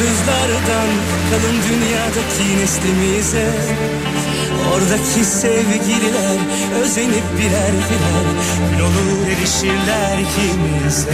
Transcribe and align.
yıldızlardan 0.00 0.88
Bakalım 1.08 1.56
dünyadaki 1.68 2.58
neslimize. 2.58 3.48
Oradaki 4.74 5.24
sevgililer 5.24 6.38
özenip 6.82 7.24
birer 7.38 7.72
birer 7.90 8.82
olur 8.82 9.26
erişirler 9.26 10.18
ikimize 10.18 11.12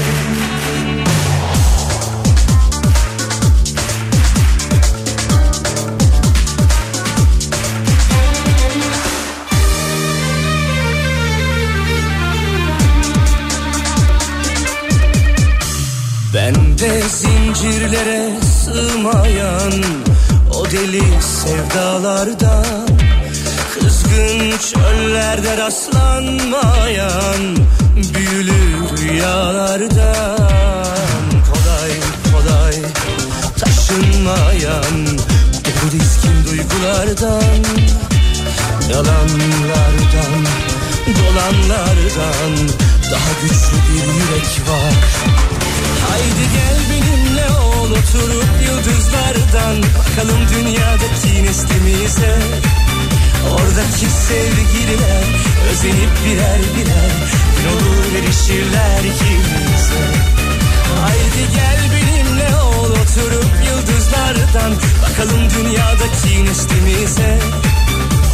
Bende 16.84 17.08
zincirlere 17.08 18.30
sığmayan 18.64 19.72
o 20.50 20.70
deli 20.70 21.02
sevdalardan 21.22 22.88
Kızgın 23.74 24.58
çöllerde 24.58 25.56
rastlanmayan 25.56 27.56
büyülü 28.14 28.74
rüyalardan 28.98 30.38
Kolay 31.52 31.92
kolay 32.32 32.74
taşınmayan 33.58 35.06
dolu 35.64 35.92
diskin 35.92 36.44
duygulardan 36.50 37.64
Yalanlardan, 38.90 40.46
dolanlardan 41.16 42.52
daha 43.10 43.32
güçlü 43.42 43.76
bir 43.88 44.04
yürek 44.14 44.68
var 44.68 44.94
Haydi 46.08 46.44
gel 46.56 46.78
benimle 46.90 47.46
ol 47.50 47.90
oturup 47.90 48.48
yıldızlardan 48.66 49.76
Bakalım 49.98 50.40
dünyadaki 50.54 51.44
neslimize. 51.44 52.36
Oradaki 53.52 54.06
sevgililer 54.28 55.24
özenip 55.70 56.10
birer 56.24 56.60
birer 56.76 57.12
Gün 57.56 57.68
olur 57.70 58.18
erişirler 58.18 58.98
ikimize. 58.98 60.04
Haydi 61.00 61.42
gel 61.54 61.80
benimle 61.94 62.56
ol 62.56 62.90
oturup 62.90 63.50
yıldızlardan 63.66 64.72
Bakalım 65.02 65.50
dünyadaki 65.50 66.44
neslimize. 66.44 67.38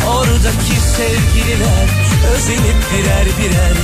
Oradaki 0.08 0.76
sevgililer 0.96 1.88
özenip 2.34 2.76
birer 2.92 3.26
birer 3.38 3.74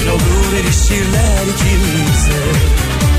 Gün 0.00 0.08
olur 0.10 0.52
erişirler 0.60 1.42
ikimize 1.54 3.13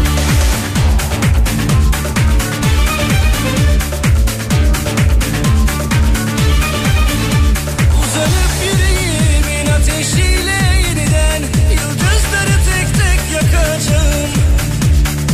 ateşiyle 9.86 10.60
yeniden 10.88 11.42
Yıldızları 11.72 12.56
tek 12.70 12.88
tek 13.00 13.22
yakacağım. 13.34 14.30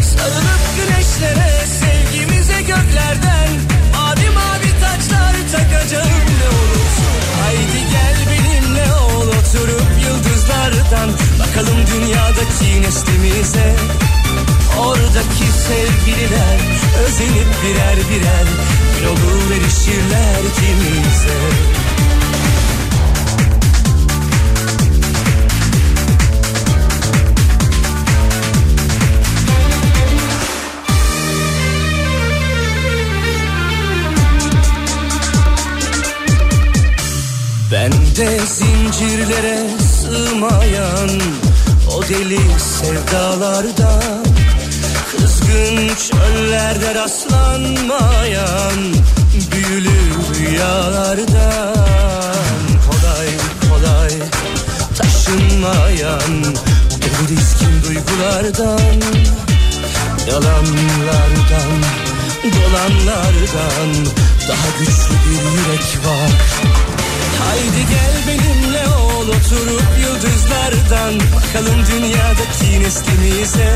Sarılıp 0.03 0.63
güneşlere 0.77 1.65
sevgimize 1.79 2.61
göklerden 2.61 3.49
Mavi 3.93 4.29
mavi 4.29 4.71
taçlar 4.81 5.35
takacağım. 5.51 6.23
Ne 6.39 6.47
olursun 6.59 7.15
Haydi 7.41 7.81
gel 7.91 8.17
benimle 8.31 8.93
ol 8.93 9.27
oturup 9.27 9.89
yıldızlardan 10.05 11.09
Bakalım 11.39 11.77
dünyadaki 11.93 12.81
neslimize. 12.81 13.75
Oradaki 14.79 15.45
sevgililer 15.67 16.59
özenip 17.05 17.47
birer 17.63 17.97
birer 18.09 18.47
Gün 18.99 19.07
olur 19.07 19.51
erişirler 19.51 20.39
ikimize 20.49 21.80
Bende 38.21 38.45
zincirlere 38.45 39.59
sığmayan 40.01 41.09
o 41.97 42.03
deli 42.03 42.39
sevdalardan 42.59 44.25
Kızgın 45.11 45.95
çöllerde 45.95 46.95
rastlanmayan 46.95 48.79
büyülü 49.51 49.99
rüyalardan 50.39 51.75
Kolay 52.89 53.29
kolay 53.69 54.11
taşınmayan 54.97 56.43
dolu 57.01 57.27
diskin 57.29 57.83
duygulardan 57.87 59.01
Yalanlardan, 60.27 61.71
dolanlardan 62.43 64.05
daha 64.47 64.69
güçlü 64.79 65.15
bir 65.25 65.41
yürek 65.51 66.05
var 66.05 66.31
Haydi 67.51 67.85
gel 67.89 68.15
benimle 68.27 68.87
ol 68.87 69.27
oturup 69.27 69.83
yıldızlardan 70.01 71.13
Bakalım 71.35 71.85
dünyadaki 71.91 72.83
neslimize. 72.83 73.73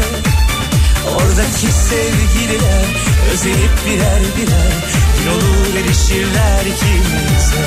Oradaki 1.15 1.67
sevgililer 1.71 2.85
özenip 3.33 3.71
birer 3.85 4.21
birer 4.37 4.73
Gün 5.17 5.31
olur 5.31 5.75
erişirler 5.79 6.61
ikimize. 6.61 7.65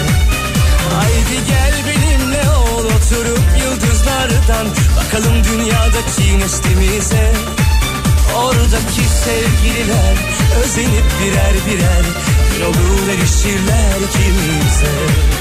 Haydi 0.95 1.47
gel 1.49 1.75
benimle 1.87 2.43
ol 2.51 2.85
oturup 2.85 3.43
yıldızlardan 3.63 4.67
Bakalım 4.97 5.45
dünyadaki 5.45 6.39
neslimize. 6.39 7.33
Oradaki 8.37 9.03
sevgililer 9.25 10.17
özenip 10.65 11.05
birer 11.23 11.55
birer 11.67 12.05
Gün 12.53 12.65
olur 12.65 13.09
erişirler 13.09 13.97
ikimize 14.09 15.38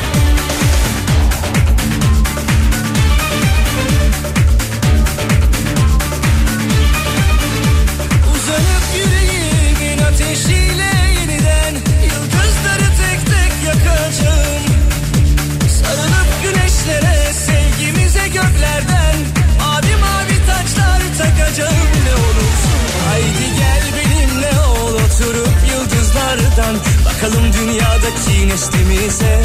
Bakalım 27.17 27.53
dünyadaki 27.53 28.47
neslimize 28.47 29.41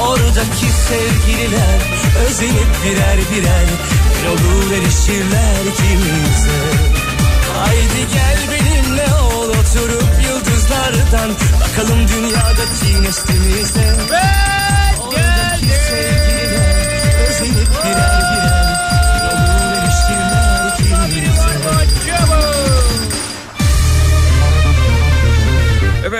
Oradaki 0.00 0.66
sevgililer 0.88 1.80
özenip 2.26 2.68
birer 2.84 3.16
birer 3.16 3.66
Bir 4.22 4.28
olur 4.28 4.70
erişirler 4.70 5.60
ikimize. 5.60 6.60
Haydi 7.58 8.12
gel 8.14 8.38
benimle 8.52 9.06
ol 9.14 9.48
oturup 9.48 10.04
yıldızlardan. 10.28 11.30
Bakalım 11.60 12.08
dünyadaki 12.08 13.02
neslimize 13.02 13.96
Oradaki 15.02 15.66
sevgililer 15.90 17.28
özenip 17.28 17.68
birer 17.84 17.84
birer 17.84 18.31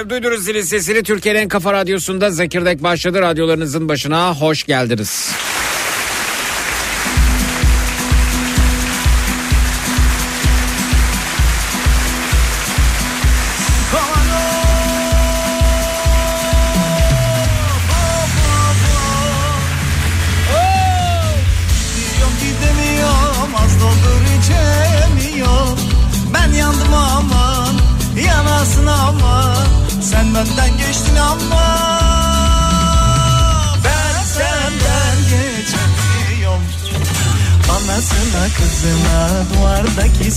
Efendim 0.02 0.22
duydunuz 0.22 0.44
zilin 0.44 0.62
sesini 0.62 1.02
Türkiye'nin 1.02 1.40
en 1.40 1.49
kafa 1.49 1.72
radyosunda 1.72 2.31
Zekirdek 2.31 2.82
başladı. 2.82 3.20
Radyolarınızın 3.20 3.88
başına 3.88 4.34
hoş 4.34 4.64
geldiniz. 4.64 5.32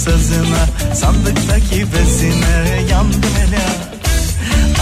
Sazına 0.05 0.93
Sandıktaki 0.95 1.85
bezine 1.93 2.81
yandım 2.91 3.21
hele. 3.37 3.65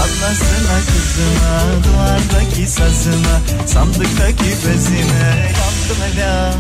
Anasına 0.04 0.78
kızına 0.88 1.84
duvardaki 1.84 2.68
sazına 2.68 3.40
Sandıktaki 3.66 4.44
bezine 4.44 5.52
yandım 5.60 6.04
hele 6.06 6.54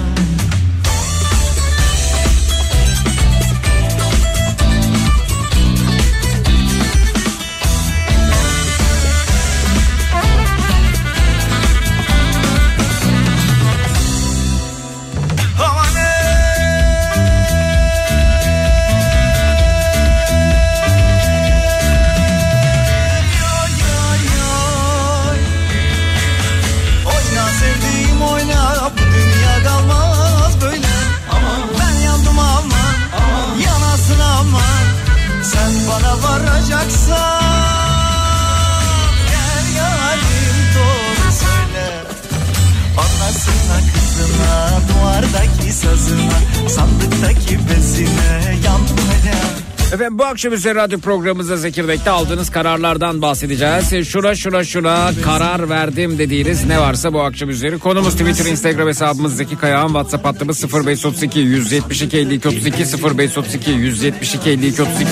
Efendim 49.93 50.19
bu 50.19 50.25
akşam 50.25 50.53
üzeri 50.53 50.75
radyo 50.75 50.99
programımızda 50.99 51.57
Zekirdek'te 51.57 52.09
aldığınız 52.09 52.49
kararlardan 52.49 53.21
bahsedeceğiz. 53.21 54.07
Şura 54.07 54.35
şura 54.35 54.63
şura 54.63 55.11
karar 55.23 55.69
verdim 55.69 56.17
dediğiniz 56.17 56.65
ne 56.65 56.79
varsa 56.79 57.13
bu 57.13 57.21
akşam 57.21 57.49
üzeri. 57.49 57.79
Konumuz 57.79 58.13
Twitter, 58.13 58.45
Instagram 58.45 58.87
hesabımız 58.87 59.35
Zeki 59.35 59.57
Kayağan. 59.57 59.87
WhatsApp 59.87 60.25
hattımız 60.25 60.73
0532 60.73 61.39
172 61.39 62.17
52 62.17 62.47
32 62.47 62.83
0532 63.03 63.71
172 63.71 64.49
52 64.49 64.81
32. 64.81 65.05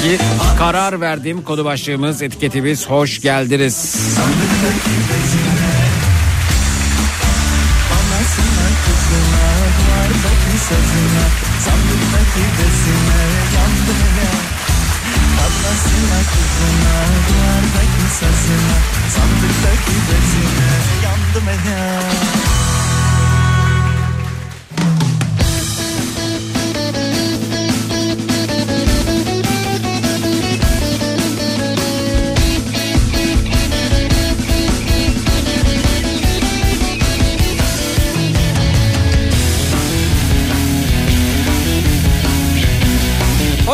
Karar 0.57 1.01
verdim 1.01 1.41
konu 1.41 1.65
başlığımız 1.65 2.21
etiketimiz 2.21 2.89
hoş 2.89 3.21
geldiniz. 3.21 3.95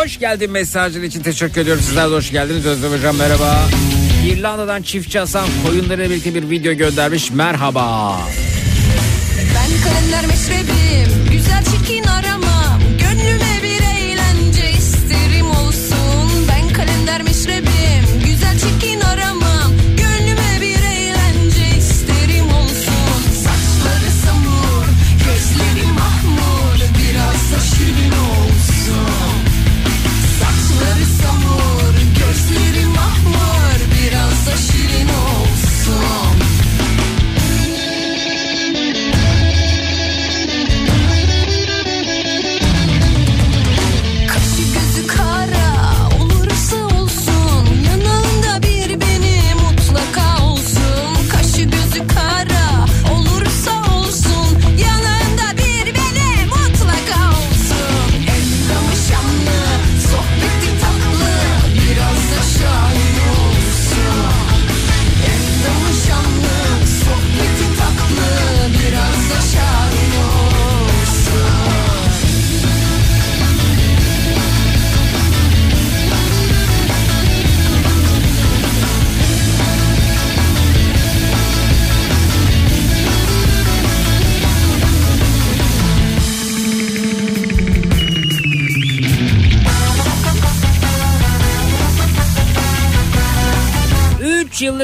Hoş 0.07 0.19
geldin 0.19 0.51
mesajın 0.51 1.03
için 1.03 1.23
teşekkür 1.23 1.61
ediyorum. 1.61 1.83
Sizler 1.83 2.09
de 2.09 2.13
hoş 2.13 2.31
geldiniz. 2.31 2.65
Özlem 2.65 2.91
Hocam 2.91 3.17
merhaba. 3.17 3.69
İrlanda'dan 4.27 4.81
çiftçi 4.81 5.19
Hasan 5.19 5.47
koyunlarıyla 5.65 6.09
birlikte 6.09 6.35
bir 6.35 6.49
video 6.49 6.73
göndermiş. 6.73 7.31
Merhaba. 7.31 8.17
Ben 9.55 9.91
kalender 9.91 10.25
meşrebim 10.25 11.31
Güzel 11.31 11.63
çirkin 11.63 12.03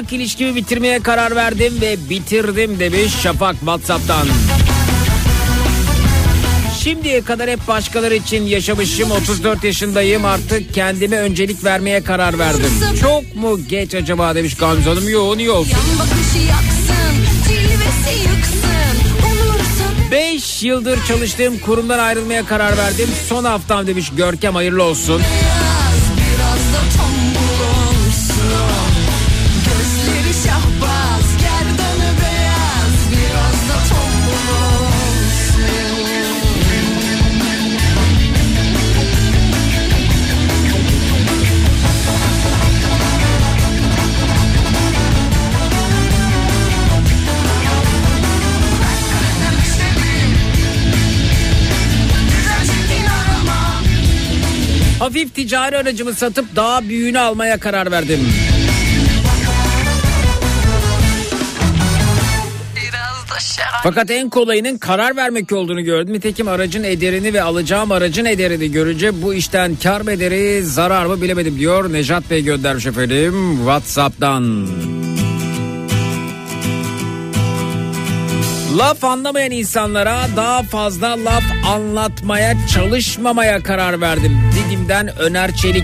yıllık 0.03 0.13
ilişkimi 0.13 0.55
bitirmeye 0.55 0.99
karar 0.99 1.35
verdim 1.35 1.73
ve 1.81 1.97
bitirdim 2.09 2.79
demiş 2.79 3.13
Şafak 3.23 3.55
Whatsapp'tan. 3.55 4.27
Şimdiye 6.83 7.21
kadar 7.21 7.49
hep 7.49 7.67
başkaları 7.67 8.15
için 8.15 8.43
yaşamışım. 8.43 9.11
34 9.11 9.63
yaşındayım 9.63 10.25
artık 10.25 10.73
kendime 10.73 11.17
öncelik 11.17 11.63
vermeye 11.63 12.03
karar 12.03 12.39
verdim. 12.39 12.71
Çok 13.01 13.35
mu 13.35 13.59
geç 13.69 13.95
acaba 13.95 14.35
demiş 14.35 14.57
Gamze 14.57 14.89
Hanım. 14.89 15.09
Yoğun 15.09 15.39
iyi 15.39 15.51
olsun. 15.51 15.71
Yan 15.71 15.99
bakışı 15.99 16.37
yaksın, 16.37 17.15
cilvesi 17.47 18.19
yıksın. 18.19 18.97
Olursa 19.27 20.11
5 20.11 20.63
yıldır 20.63 21.05
çalıştığım 21.07 21.59
kurumdan 21.59 21.99
ayrılmaya 21.99 22.45
karar 22.45 22.77
verdim. 22.77 23.09
Son 23.29 23.43
haftam 23.43 23.87
demiş 23.87 24.11
Görkem 24.17 24.55
hayırlı 24.55 24.83
olsun. 24.83 25.21
Hafif 55.13 55.35
ticari 55.35 55.77
aracımı 55.77 56.13
satıp 56.13 56.55
daha 56.55 56.89
büyüğünü 56.89 57.19
almaya 57.19 57.57
karar 57.57 57.91
verdim. 57.91 58.19
Fakat 63.83 64.11
en 64.11 64.29
kolayının 64.29 64.77
karar 64.77 65.15
vermek 65.15 65.51
olduğunu 65.51 65.81
gördüm. 65.81 66.13
Nitekim 66.13 66.47
aracın 66.47 66.83
ederini 66.83 67.33
ve 67.33 67.41
alacağım 67.41 67.91
aracın 67.91 68.25
ederini 68.25 68.71
görünce 68.71 69.21
bu 69.21 69.33
işten 69.33 69.75
kar 69.83 70.01
mı 70.01 70.11
ederi 70.11 70.63
zarar 70.63 71.05
mı 71.05 71.21
bilemedim 71.21 71.59
diyor. 71.59 71.93
Nejat 71.93 72.29
Bey 72.29 72.43
göndermiş 72.43 72.85
efendim 72.85 73.55
Whatsapp'tan. 73.57 74.67
Laf 78.77 79.03
anlamayan 79.03 79.51
insanlara 79.51 80.27
daha 80.35 80.63
fazla 80.63 81.25
laf 81.25 81.43
anlatmaya 81.67 82.67
çalışmamaya 82.67 83.63
karar 83.63 84.01
verdim. 84.01 84.39
Didim'den 84.55 85.17
Öner 85.19 85.55
Çelik. 85.55 85.83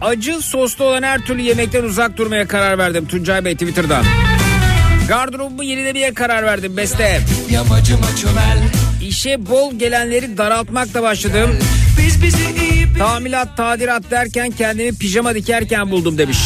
Acı 0.00 0.42
soslu 0.42 0.84
olan 0.84 1.02
her 1.02 1.18
türlü 1.18 1.42
yemekten 1.42 1.84
uzak 1.84 2.16
durmaya 2.16 2.48
karar 2.48 2.78
verdim. 2.78 3.06
Tuncay 3.06 3.44
Bey 3.44 3.52
Twitter'dan. 3.52 4.04
Gardırobumu 5.08 5.64
yenilemeye 5.64 6.14
karar 6.14 6.42
verdim 6.44 6.76
Beste. 6.76 7.20
Yamacıma 7.50 8.16
çömel 8.16 8.77
İşe 9.08 9.46
bol 9.46 9.74
gelenleri 9.74 10.38
daraltmakla 10.38 11.02
başladım. 11.02 11.50
Tamilat, 12.98 13.56
tadilat 13.56 14.10
derken 14.10 14.50
kendimi 14.50 14.98
pijama 14.98 15.34
dikerken 15.34 15.90
buldum 15.90 16.18
demiş. 16.18 16.38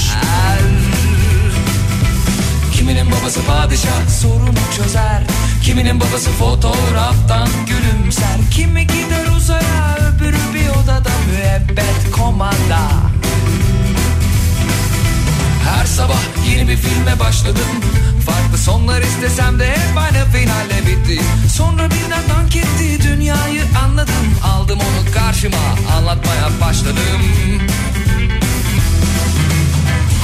Kiminin 2.77 3.07
babası 3.13 3.41
padişah 3.43 4.09
sorunu 4.21 4.59
çözer 4.77 5.23
Kiminin 5.65 6.01
babası 6.01 6.31
fotoğraftan 6.31 7.49
gülümser 7.67 8.37
Kimi 8.51 8.87
gider 8.87 9.37
uzaya 9.37 9.97
öbürü 9.97 10.55
bir 10.55 10.69
odada 10.69 11.11
müebbet 11.31 12.13
komanda 12.17 12.89
Her 15.71 15.87
sabah 15.87 16.23
yeni 16.51 16.69
bir 16.69 16.77
filme 16.77 17.19
başladım 17.21 17.67
Farklı 18.27 18.59
sonlar 18.59 19.03
istesem 19.03 19.59
de 19.59 19.67
hep 19.71 19.97
aynı 19.99 20.25
finalle 20.33 20.87
bitti. 20.87 21.23
Sonra 21.53 21.91
birden 21.91 22.29
dank 22.29 22.57
etti 22.57 23.03
dünyayı 23.03 23.63
anladım. 23.85 24.15
Aldım 24.45 24.79
onu 24.81 25.13
karşıma 25.15 25.57
anlatmaya 25.97 26.49
başladım. 26.61 27.23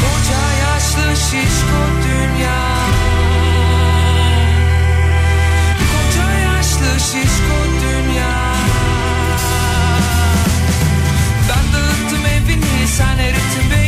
Koca 0.00 0.42
yaşlı 0.64 1.16
şişko 1.16 1.82
dünya. 2.08 2.60
Koca 5.90 6.30
yaşlı 6.32 7.00
şişko 7.00 7.58
dünya. 7.82 8.54
Ben 11.48 11.72
dağıttım 11.72 12.26
evini 12.26 12.88
sen 12.88 13.18
erittin 13.18 13.70
beynimi 13.70 13.87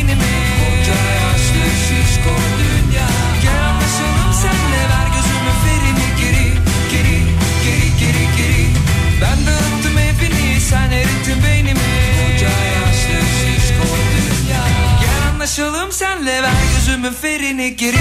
sen 10.70 10.90
erittin 10.90 11.44
beynimi 11.46 11.80
Koca 11.80 12.48
yaşlı 12.48 13.26
şişko 13.40 13.86
dünya 14.16 14.64
Gel 15.00 15.32
anlaşalım 15.32 15.92
senle 15.92 16.42
ver 16.42 16.50
gözümün 16.76 17.12
ferini 17.12 17.76
geri 17.76 17.96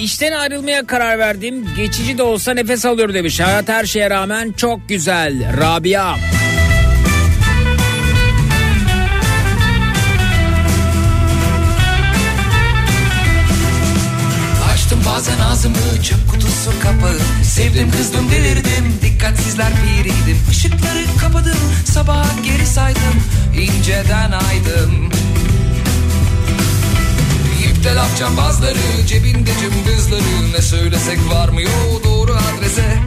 İşten 0.00 0.32
ayrılmaya 0.32 0.86
karar 0.86 1.18
verdim. 1.18 1.68
Geçici 1.76 2.18
de 2.18 2.22
olsa 2.22 2.54
nefes 2.54 2.84
alıyorum 2.84 3.14
demiş. 3.14 3.40
Hayat 3.40 3.68
her 3.68 3.84
şeye 3.84 4.10
rağmen 4.10 4.52
çok 4.52 4.88
güzel. 4.88 5.60
Rabia. 5.60 6.14
Ağzımı 15.52 16.02
çöp 16.02 16.30
kutusu 16.30 16.70
kapağı. 16.82 17.18
Sevdim 17.44 17.90
kızdım 17.90 18.30
delirdim. 18.30 18.98
Dikkatsizler 19.02 19.72
piriydim. 19.72 20.38
Işıkları 20.50 21.04
kapadım. 21.20 21.58
Sabaha 21.84 22.26
geri 22.44 22.66
saydım. 22.66 23.16
İnceden 23.56 24.32
aydım. 24.32 25.10
İpte 27.68 27.94
laf 27.94 28.18
cambazları 28.18 29.06
cebinde 29.06 29.50
cımbızları. 29.60 30.52
Ne 30.52 30.62
söylesek 30.62 31.18
varmıyor 31.30 32.04
doğru 32.04 32.32
adrese. 32.32 32.98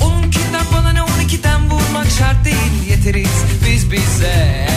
Onunkinden 0.00 0.66
bana 0.72 0.92
ne 0.92 1.02
on 1.02 1.20
ikiden 1.20 1.70
vurmak 1.70 2.06
şart 2.18 2.44
değil. 2.44 2.90
Yeteriz 2.90 3.42
biz 3.66 3.92
bize. 3.92 4.68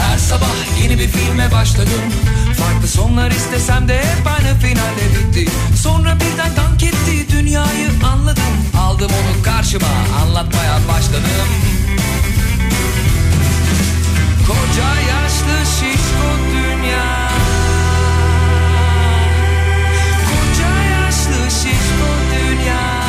Her 0.00 0.18
sabah 0.18 0.82
yeni 0.82 0.98
bir 0.98 1.08
filme 1.08 1.52
başladım 1.52 2.02
Farklı 2.58 2.88
sonlar 2.88 3.30
istesem 3.30 3.88
de 3.88 3.98
hep 3.98 4.26
aynı 4.26 4.58
finalle 4.58 5.04
bitti. 5.14 5.50
Sonra 5.82 6.14
birden 6.14 6.56
dank 6.56 6.82
etti 6.82 7.26
dünyayı 7.32 7.88
anladım. 8.12 8.42
Aldım 8.78 9.10
onu 9.10 9.42
karşıma 9.42 9.86
anlatmaya 10.22 10.78
başladım. 10.88 11.22
Koca 14.46 14.88
yaşlı 15.00 15.70
şişko 15.74 16.30
dünya. 16.52 17.28
Koca 20.28 20.82
yaşlı 20.82 21.50
şişko 21.50 22.10
dünya. 22.34 23.02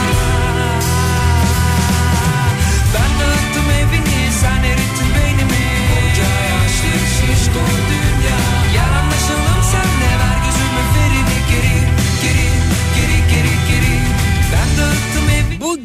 Ben 2.93 3.19
dağıttım 3.19 3.71
evini 3.71 4.31
sen 4.41 4.63
erittin 4.63 5.15
beynimi 5.15 5.28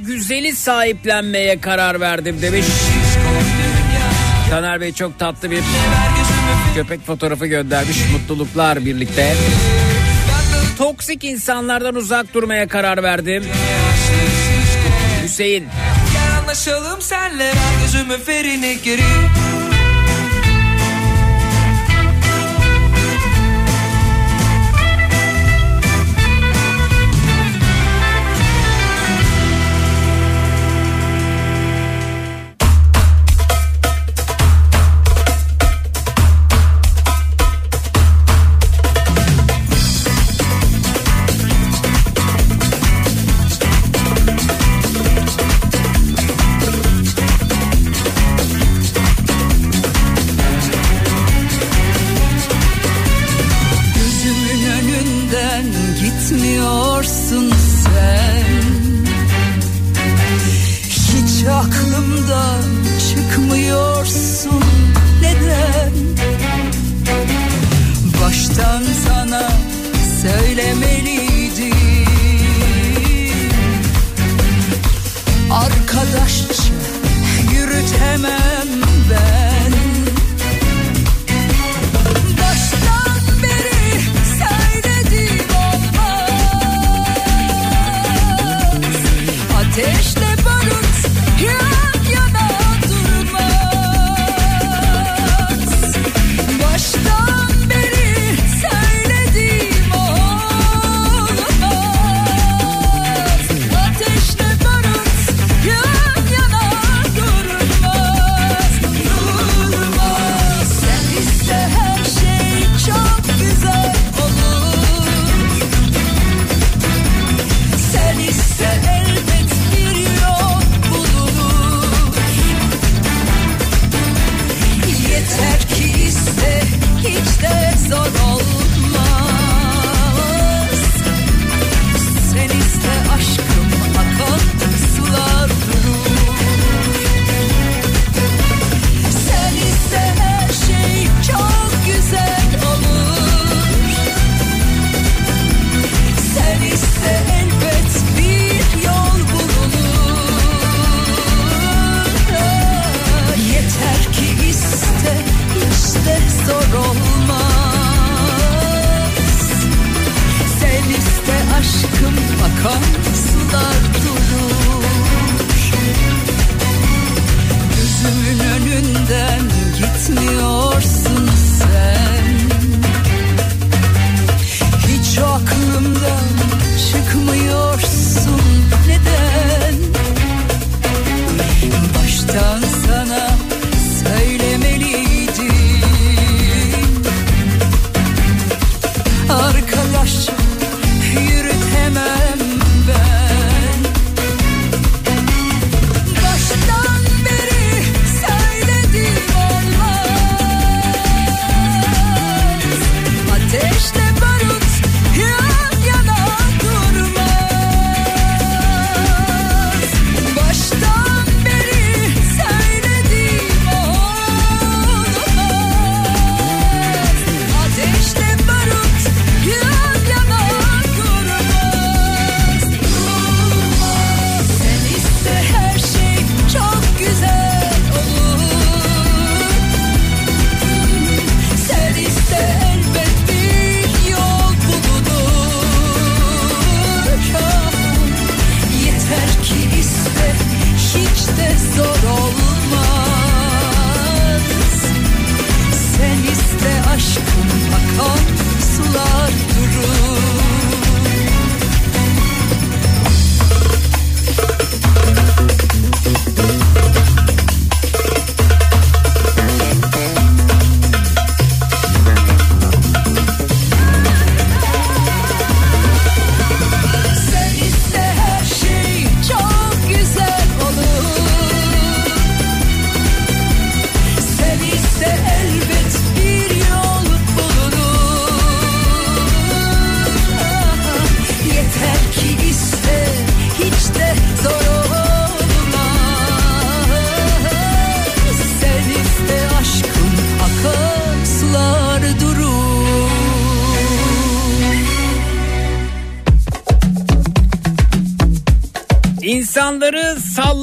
güzeli 0.02 0.56
sahiplenmeye 0.56 1.60
karar 1.60 2.00
verdim 2.00 2.42
demiş. 2.42 2.66
Taner 4.50 4.80
Bey 4.80 4.92
çok 4.92 5.18
tatlı 5.18 5.50
bir 5.50 5.60
köpek 6.74 7.06
fotoğrafı 7.06 7.46
göndermiş. 7.46 7.96
Mutluluklar 8.12 8.84
birlikte. 8.84 9.34
Toksik 10.78 11.24
insanlardan 11.24 11.94
uzak 11.94 12.34
durmaya 12.34 12.68
karar 12.68 13.02
verdim. 13.02 13.44
Hüseyin. 15.24 15.66
Gel 16.12 16.38
anlaşalım 16.38 17.00
senle 17.00 17.44
ver 17.44 17.54
gözümün 17.82 18.18
ferini 18.18 18.78
geri 18.84 19.02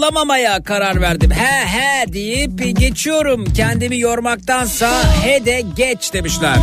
sallamamaya 0.02 0.64
karar 0.64 1.02
verdim. 1.02 1.32
He 1.32 1.66
he 1.66 2.14
deyip 2.14 2.80
geçiyorum. 2.80 3.54
Kendimi 3.54 4.00
yormaktansa 4.00 4.90
he 5.24 5.46
de 5.46 5.62
geç 5.76 6.14
demişler. 6.14 6.58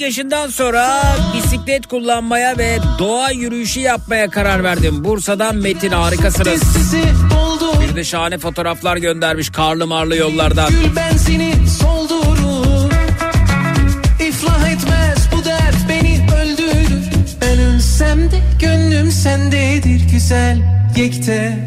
Yaşından 0.00 0.48
sonra 0.48 1.02
bisiklet 1.36 1.86
kullanmaya 1.86 2.58
ve 2.58 2.78
doğa 2.98 3.30
yürüyüşü 3.30 3.80
yapmaya 3.80 4.30
karar 4.30 4.64
verdim. 4.64 5.04
Bursa'dan 5.04 5.56
Metin 5.56 5.90
harikasınız. 5.90 6.62
Bir 7.80 7.96
de 7.96 8.04
şahane 8.04 8.38
fotoğraflar 8.38 8.96
göndermiş 8.96 9.50
karlı 9.50 9.86
marlı 9.86 10.16
yollardan. 10.16 10.70
Gül 10.70 10.96
benzini 10.96 11.54
soldurur 11.80 12.90
İflah 14.28 14.68
etmez 14.68 15.28
bu 15.32 15.44
dert 15.44 15.88
beni 15.88 16.26
öldürür 16.40 17.02
Ben 17.40 17.58
ölsem 17.58 18.30
de 18.30 18.40
gönlüm 18.60 19.10
sendedir 19.10 20.02
güzel 20.12 20.58
Yekte 20.96 21.58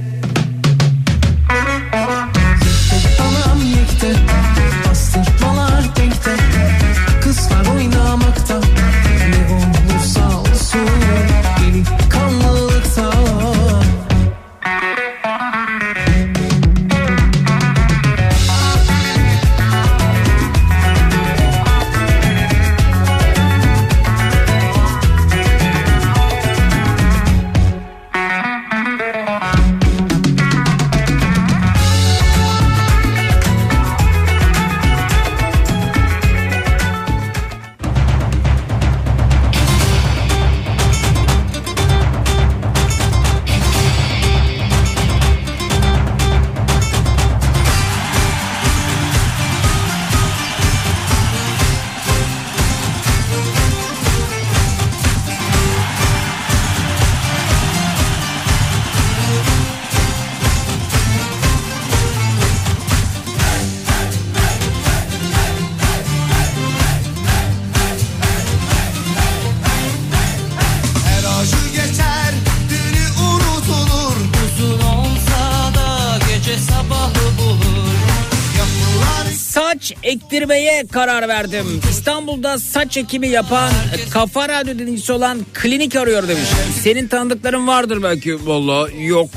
karar 80.91 81.27
verdim. 81.27 81.81
İstanbul'da 81.89 82.59
saç 82.59 82.97
ekimi 82.97 83.27
yapan 83.27 83.71
kafa 84.11 84.49
radyo 84.49 84.79
dinleyicisi 84.79 85.11
olan 85.13 85.39
klinik 85.53 85.95
arıyor 85.95 86.27
demiş. 86.27 86.49
Senin 86.83 87.07
tanıdıkların 87.07 87.67
vardır 87.67 88.03
belki. 88.03 88.47
Valla 88.47 88.89
yok. 88.89 89.29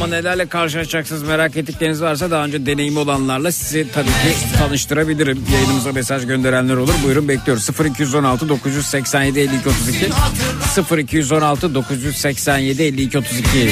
Ama 0.00 0.06
nelerle 0.06 0.46
karşılaşacaksınız 0.46 1.22
merak 1.22 1.56
ettikleriniz 1.56 2.02
varsa 2.02 2.30
daha 2.30 2.44
önce 2.44 2.66
deneyimi 2.66 2.98
olanlarla 2.98 3.52
sizi 3.52 3.86
tabii 3.94 4.06
ki 4.06 4.58
tanıştırabilirim. 4.58 5.44
Yayınımıza 5.52 5.92
mesaj 5.92 6.26
gönderenler 6.26 6.76
olur. 6.76 6.94
Buyurun 7.04 7.28
bekliyoruz. 7.28 7.68
0216 7.98 8.48
987 8.48 9.40
52 9.40 9.68
32 9.68 11.16
0216 11.16 11.74
987 11.74 12.82
52 12.82 13.18
32 13.18 13.70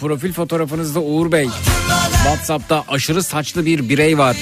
profil 0.00 0.32
fotoğrafınızda 0.32 1.00
Uğur 1.00 1.32
Bey. 1.32 1.48
WhatsApp'ta 2.12 2.84
aşırı 2.88 3.22
saçlı 3.22 3.66
bir 3.66 3.88
birey 3.88 4.18
var. 4.18 4.36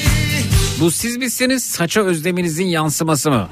Bu 0.80 0.90
siz 0.90 1.16
misiniz 1.16 1.64
saça 1.64 2.00
özleminizin 2.00 2.66
yansıması 2.66 3.30
mı? 3.30 3.48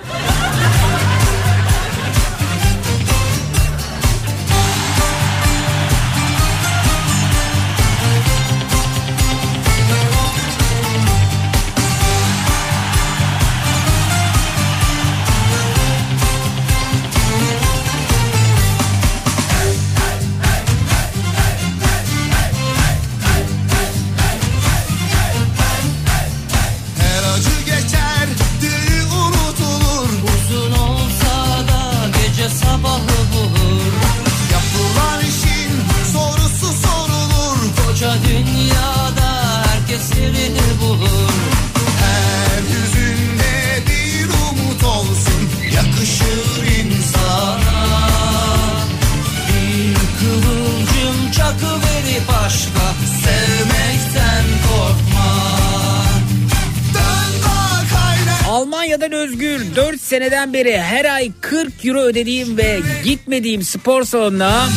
Seneden 60.26 60.52
beri 60.52 60.78
her 60.78 61.04
ay 61.14 61.32
40 61.40 61.84
euro 61.84 62.00
ödediğim 62.00 62.56
ve 62.56 62.80
gitmediğim 63.04 63.62
spor 63.62 64.04
salonuna 64.04 64.68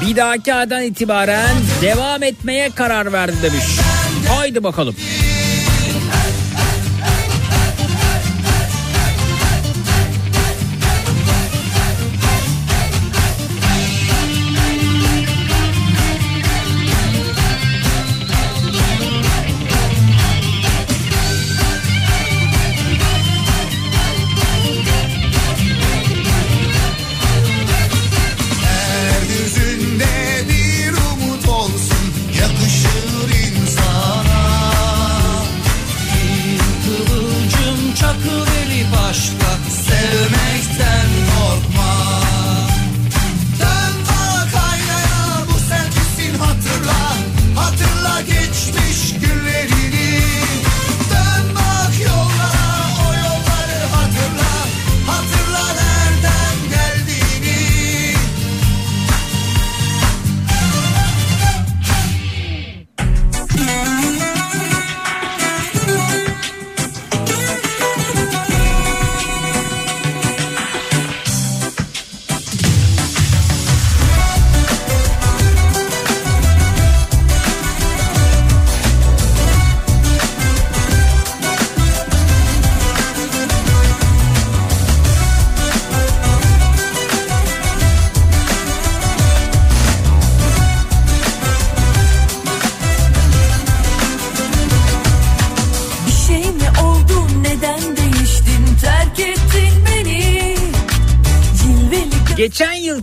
bir 0.00 0.16
dahaki 0.16 0.54
aydan 0.54 0.82
itibaren 0.82 1.56
devam 1.82 2.22
etmeye 2.22 2.70
karar 2.70 3.12
verdi 3.12 3.36
demiş. 3.42 3.64
Haydi 4.28 4.64
bakalım. 4.64 4.96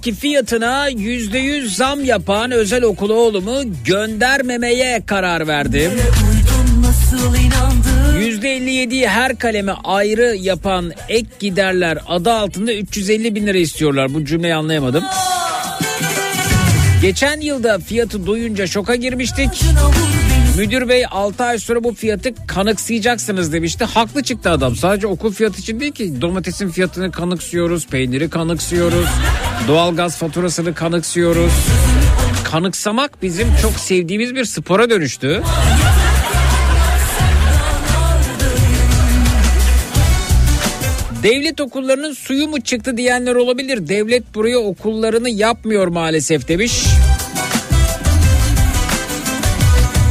Yılki 0.10 0.22
fiyatına 0.22 0.88
yüzde 0.88 1.38
yüz 1.38 1.76
zam 1.76 2.04
yapan 2.04 2.52
özel 2.52 2.84
okul 2.84 3.10
oğlumu 3.10 3.62
göndermemeye 3.86 5.06
karar 5.06 5.48
verdim. 5.48 5.92
Yüzde 8.20 8.58
57'yi 8.58 9.08
her 9.08 9.38
kaleme 9.40 9.72
ayrı 9.84 10.36
yapan 10.40 10.92
ek 11.10 11.28
giderler 11.40 11.98
adı 12.08 12.32
altında 12.32 12.74
350 12.74 13.36
bin 13.36 13.48
lira 13.48 13.58
istiyorlar. 13.58 14.14
Bu 14.14 14.26
cümleyi 14.26 14.56
anlayamadım. 14.56 15.04
Geçen 17.02 17.42
yılda 17.42 17.80
fiyatı 17.80 18.26
duyunca 18.26 18.68
şoka 18.68 18.96
girmiştik. 18.96 19.64
Müdür 20.60 20.90
bey 20.90 21.06
6 21.12 21.44
ay 21.44 21.60
sonra 21.60 21.84
bu 21.84 21.94
fiyatı 21.94 22.48
kanıksayacaksınız 22.48 23.54
demişti. 23.54 23.86
Haklı 23.86 24.24
çıktı 24.24 24.50
adam. 24.50 24.76
Sadece 24.76 25.08
okul 25.08 25.34
fiyatı 25.34 25.60
için 25.60 25.80
değil 25.80 25.92
ki. 25.92 26.22
Domatesin 26.22 26.70
fiyatını 26.70 27.12
kanıksıyoruz, 27.12 27.88
peyniri 27.88 28.30
kanıksıyoruz, 28.30 29.08
doğalgaz 29.68 30.18
faturasını 30.18 30.74
kanıksıyoruz. 30.74 31.52
Kanıksamak 32.44 33.22
bizim 33.22 33.48
çok 33.62 33.72
sevdiğimiz 33.72 34.36
bir 34.36 34.46
spora 34.46 34.90
dönüştü. 34.90 35.44
Devlet 41.24 41.62
okullarının 41.62 42.14
suyu 42.14 42.48
mu 42.48 42.62
çıktı 42.62 42.98
diyenler 42.98 43.36
olabilir. 43.36 43.88
Devlet 43.88 44.36
buraya 44.36 44.60
okullarını 44.60 45.30
yapmıyor 45.30 45.88
maalesef 45.88 46.48
demiş. 46.48 46.86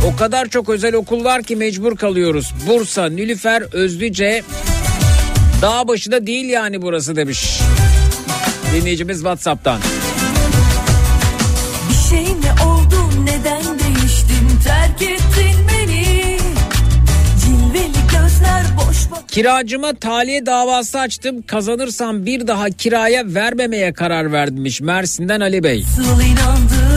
O 0.07 0.17
kadar 0.17 0.47
çok 0.49 0.69
özel 0.69 0.95
okul 0.95 1.25
var 1.25 1.43
ki 1.43 1.57
mecbur 1.57 1.97
kalıyoruz. 1.97 2.55
Bursa, 2.67 3.07
Nilüfer, 3.07 3.63
Özlüce, 3.73 4.43
dağ 5.63 5.89
başında 5.89 6.27
değil 6.27 6.45
yani 6.49 6.83
burası 6.83 7.17
demiş. 7.17 7.61
Dinleyicimiz 8.75 9.17
Whatsapp'tan. 9.17 9.81
Bir 11.91 12.09
şey 12.17 12.35
mi 12.35 12.51
oldu 12.67 13.11
neden 13.25 13.63
değiştin 13.79 14.49
terk 14.65 15.03
ettin 15.03 15.57
beni 15.69 16.39
Cilveli 17.45 17.93
gözler 18.13 18.63
boş 18.77 19.11
bak 19.11 19.29
Kiracıma 19.29 19.93
tahliye 19.95 20.47
davası 20.47 21.01
açtım. 21.01 21.43
Kazanırsam 21.43 22.27
bir 22.27 22.47
daha 22.47 22.71
kiraya 22.71 23.23
vermemeye 23.27 23.93
karar 23.93 24.33
vermiş 24.33 24.81
Mersin'den 24.81 25.41
Ali 25.41 25.65
Bey. 25.65 25.85
Nasıl 25.99 26.03
inandın 26.23 26.88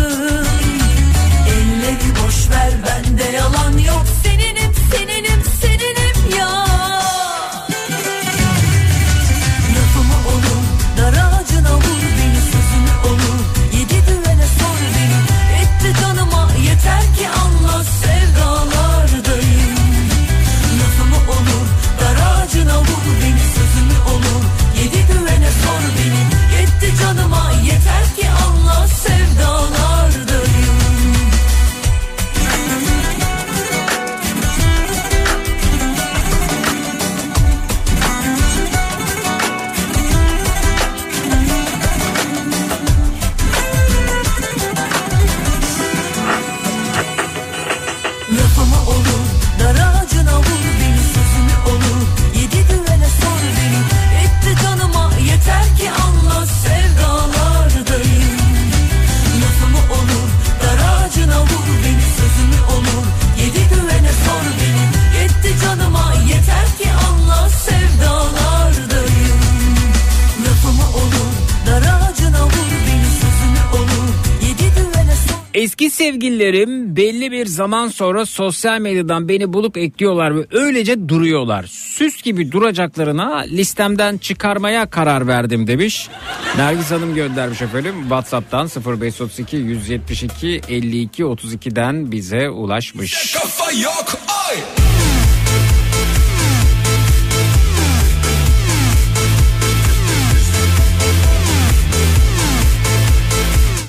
Eski 75.71 75.89
sevgililerim 75.89 76.95
belli 76.95 77.31
bir 77.31 77.45
zaman 77.45 77.87
sonra 77.87 78.25
sosyal 78.25 78.79
medyadan 78.79 79.29
beni 79.29 79.53
bulup 79.53 79.77
ekliyorlar 79.77 80.35
ve 80.35 80.45
öylece 80.51 81.09
duruyorlar. 81.09 81.63
Süs 81.67 82.21
gibi 82.21 82.51
duracaklarına 82.51 83.37
listemden 83.37 84.17
çıkarmaya 84.17 84.89
karar 84.89 85.27
verdim 85.27 85.67
demiş. 85.67 86.09
Nergis 86.57 86.91
Hanım 86.91 87.15
göndermiş 87.15 87.61
efendim. 87.61 87.95
Whatsapp'tan 88.01 88.69
0532 88.85 89.57
172 89.57 90.61
52 90.69 91.23
32'den 91.23 92.11
bize 92.11 92.49
ulaşmış. 92.49 93.33
Kafa 93.33 93.71
yok 93.71 94.05
ay 94.49 94.80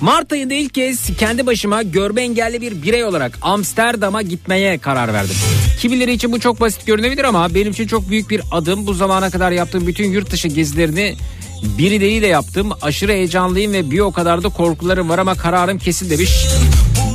Mart 0.02 0.32
ayında 0.32 0.54
ilk 0.54 0.74
kez 0.74 1.16
kendi 1.18 1.46
başıma 1.46 1.82
görme 1.82 2.22
engelli 2.22 2.60
bir 2.60 2.82
birey 2.82 3.04
olarak 3.04 3.38
Amsterdam'a 3.42 4.22
gitmeye 4.22 4.78
karar 4.78 5.12
verdim. 5.12 5.36
Kimileri 5.78 6.12
için 6.12 6.32
bu 6.32 6.40
çok 6.40 6.60
basit 6.60 6.86
görünebilir 6.86 7.24
ama 7.24 7.54
benim 7.54 7.72
için 7.72 7.86
çok 7.86 8.10
büyük 8.10 8.30
bir 8.30 8.42
adım. 8.50 8.86
Bu 8.86 8.94
zamana 8.94 9.30
kadar 9.30 9.50
yaptığım 9.50 9.86
bütün 9.86 10.10
yurt 10.10 10.30
dışı 10.30 10.48
gezilerini 10.48 11.14
birileriyle 11.78 12.26
yaptım. 12.26 12.70
Aşırı 12.82 13.12
heyecanlıyım 13.12 13.72
ve 13.72 13.90
bir 13.90 13.98
o 13.98 14.12
kadar 14.12 14.42
da 14.42 14.48
korkularım 14.48 15.08
var 15.08 15.18
ama 15.18 15.34
kararım 15.34 15.78
kesin 15.78 16.10
demiş. 16.10 16.46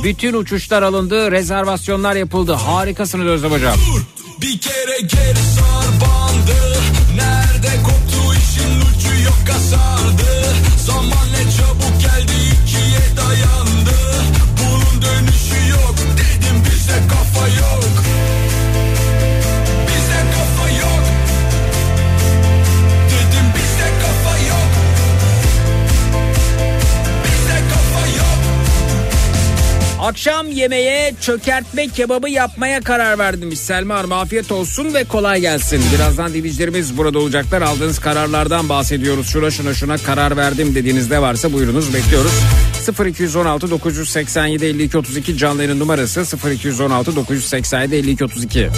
Bütün 0.04 0.34
uçuşlar 0.34 0.82
alındı, 0.82 1.30
rezervasyonlar 1.30 2.16
yapıldı. 2.16 2.52
Harikasınız 2.52 3.26
Özlem 3.26 3.50
Hocam. 3.50 3.74
Bir 4.40 4.58
kere 4.58 5.00
geri 5.00 5.42
sar 5.56 5.88
Nerede 7.16 7.82
koptu 7.82 8.34
işin 8.34 8.80
ucu 8.80 9.24
yok 9.24 9.38
kasardı 9.46 10.54
Zaman 10.86 11.27
Akşam 30.08 30.50
yemeğe 30.50 31.14
çökertme 31.20 31.88
kebabı 31.88 32.30
yapmaya 32.30 32.80
karar 32.80 33.18
verdim. 33.18 33.56
Selma 33.56 33.94
Hanım 33.98 34.12
afiyet 34.12 34.52
olsun 34.52 34.94
ve 34.94 35.04
kolay 35.04 35.40
gelsin. 35.40 35.82
Birazdan 35.94 36.34
dinleyicilerimiz 36.34 36.96
burada 36.98 37.18
olacaklar. 37.18 37.62
Aldığınız 37.62 37.98
kararlardan 37.98 38.68
bahsediyoruz. 38.68 39.28
Şuna 39.30 39.50
şuna 39.50 39.74
şuna 39.74 39.98
karar 39.98 40.36
verdim 40.36 40.74
dediğinizde 40.74 41.22
varsa 41.22 41.52
buyurunuz 41.52 41.94
bekliyoruz. 41.94 42.32
0216 43.06 43.70
987 43.70 44.64
52 44.64 44.98
32 44.98 45.38
canlı 45.38 45.78
numarası 45.78 46.24
0216 46.50 47.16
987 47.16 47.94
52 47.94 48.24
32. 48.24 48.70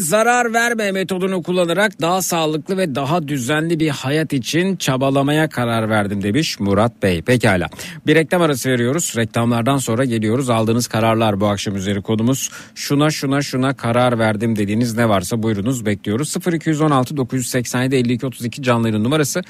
zarar 0.00 0.52
verme 0.52 0.92
metodunu 0.92 1.42
kullanarak 1.42 2.00
daha 2.00 2.22
sağlıklı 2.22 2.76
ve 2.76 2.94
daha 2.94 3.28
düzenli 3.28 3.80
bir 3.80 3.88
hayat 3.88 4.32
için 4.32 4.76
çabalamaya 4.76 5.48
karar 5.48 5.90
verdim 5.90 6.22
demiş 6.22 6.60
Murat 6.60 7.02
Bey. 7.02 7.22
Pekala. 7.22 7.68
Bir 8.06 8.14
reklam 8.14 8.42
arası 8.42 8.70
veriyoruz. 8.70 9.14
Reklamlardan 9.16 9.78
sonra 9.78 10.04
geliyoruz. 10.04 10.50
Aldığınız 10.50 10.86
kararlar 10.86 11.40
bu 11.40 11.46
akşam 11.46 11.76
üzeri 11.76 12.02
konumuz. 12.02 12.50
Şuna 12.74 13.10
şuna 13.10 13.42
şuna 13.42 13.76
karar 13.76 14.18
verdim 14.18 14.56
dediğiniz 14.56 14.96
ne 14.96 15.08
varsa 15.08 15.42
buyurunuz 15.42 15.86
bekliyoruz. 15.86 16.36
0216 16.52 17.16
987 17.16 17.96
52 17.96 18.26
32 18.26 18.62
canlı 18.62 19.04
numarası 19.04 19.42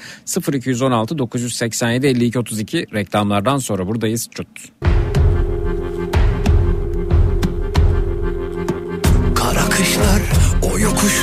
0216 0.53 1.17
987 1.17 2.07
52 2.07 2.39
32 2.39 2.87
reklamlardan 2.93 3.57
sonra 3.57 3.87
buradayız. 3.87 4.29
Çut. 4.31 4.47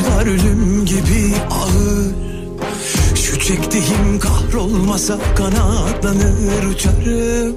Yokuşlar 0.09 0.27
ölüm 0.27 0.85
gibi 0.85 1.35
ağır. 1.51 2.15
Şu 3.15 3.39
çektiğim 3.39 4.19
kahrolmasa 4.21 5.19
kanatlanır 5.37 6.65
uçarım. 6.71 7.57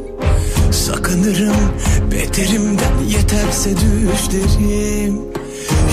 Sakınırım 0.71 1.55
beterimden 2.11 2.99
yeterse 3.09 3.69
düşlerim. 3.69 5.15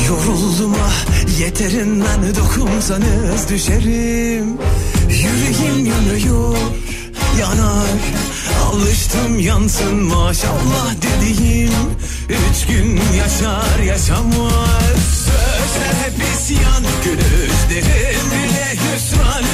Yoruldum 0.09 0.75
ah 0.85 1.40
yeterinden 1.40 2.35
dokunsanız 2.37 3.49
düşerim. 3.49 4.59
Yüreğim 5.09 5.87
yanıyor 5.87 6.57
yanar 7.40 7.88
Alıştım 8.66 9.38
yansın 9.38 9.94
maşallah 9.94 10.94
dediğim 10.96 11.70
Üç 12.29 12.66
gün 12.66 13.01
yaşar 13.18 13.83
yaşamaz 13.87 15.24
Sözler 15.24 15.94
hep 16.05 16.14
isyan 16.35 16.85
Gülüşlerim 17.05 18.27
bile 18.31 18.72
hüsran 18.72 19.44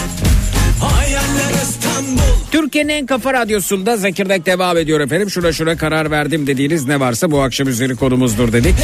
Hayaller 0.81 1.63
İstanbul 1.63 2.35
Türkiye'nin 2.53 2.89
en 2.89 3.07
kafa 3.07 3.33
radyosunda 3.33 3.97
Zekirdek 3.97 4.47
devam 4.47 4.77
ediyor 4.77 5.01
efendim. 5.01 5.31
Şuna 5.31 5.53
şuna 5.53 5.77
karar 5.77 6.11
verdim 6.11 6.47
dediğiniz 6.47 6.87
ne 6.87 7.01
varsa 7.01 7.31
bu 7.31 7.43
akşam 7.43 7.69
üzeri 7.69 7.97
konumuzdur 7.97 8.53
dedik. 8.53 8.75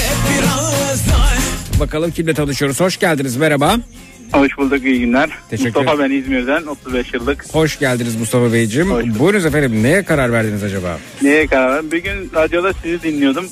Bakalım 1.80 2.10
kimle 2.10 2.34
tanışıyoruz. 2.34 2.80
Hoş 2.80 2.98
geldiniz 2.98 3.36
merhaba. 3.36 3.76
Hoş 4.32 4.58
bulduk 4.58 4.84
iyi 4.84 5.00
günler. 5.00 5.30
Teşekkür 5.50 5.80
Mustafa 5.80 5.98
ben 5.98 6.10
İzmir'den 6.10 6.62
35 6.66 7.14
yıllık. 7.14 7.54
Hoş 7.54 7.78
geldiniz 7.78 8.16
Mustafa 8.16 8.52
Beyciğim. 8.52 8.90
Hoş 8.90 9.04
bulduk. 9.04 9.18
Buyurunuz 9.18 9.46
efendim 9.46 9.82
neye 9.82 10.04
karar 10.04 10.32
verdiniz 10.32 10.62
acaba? 10.64 10.98
Neye 11.22 11.46
karar 11.46 11.74
verdim? 11.74 11.92
Bir 11.92 12.02
gün 12.02 12.30
radyoda 12.34 12.72
sizi 12.72 13.02
dinliyordum. 13.02 13.46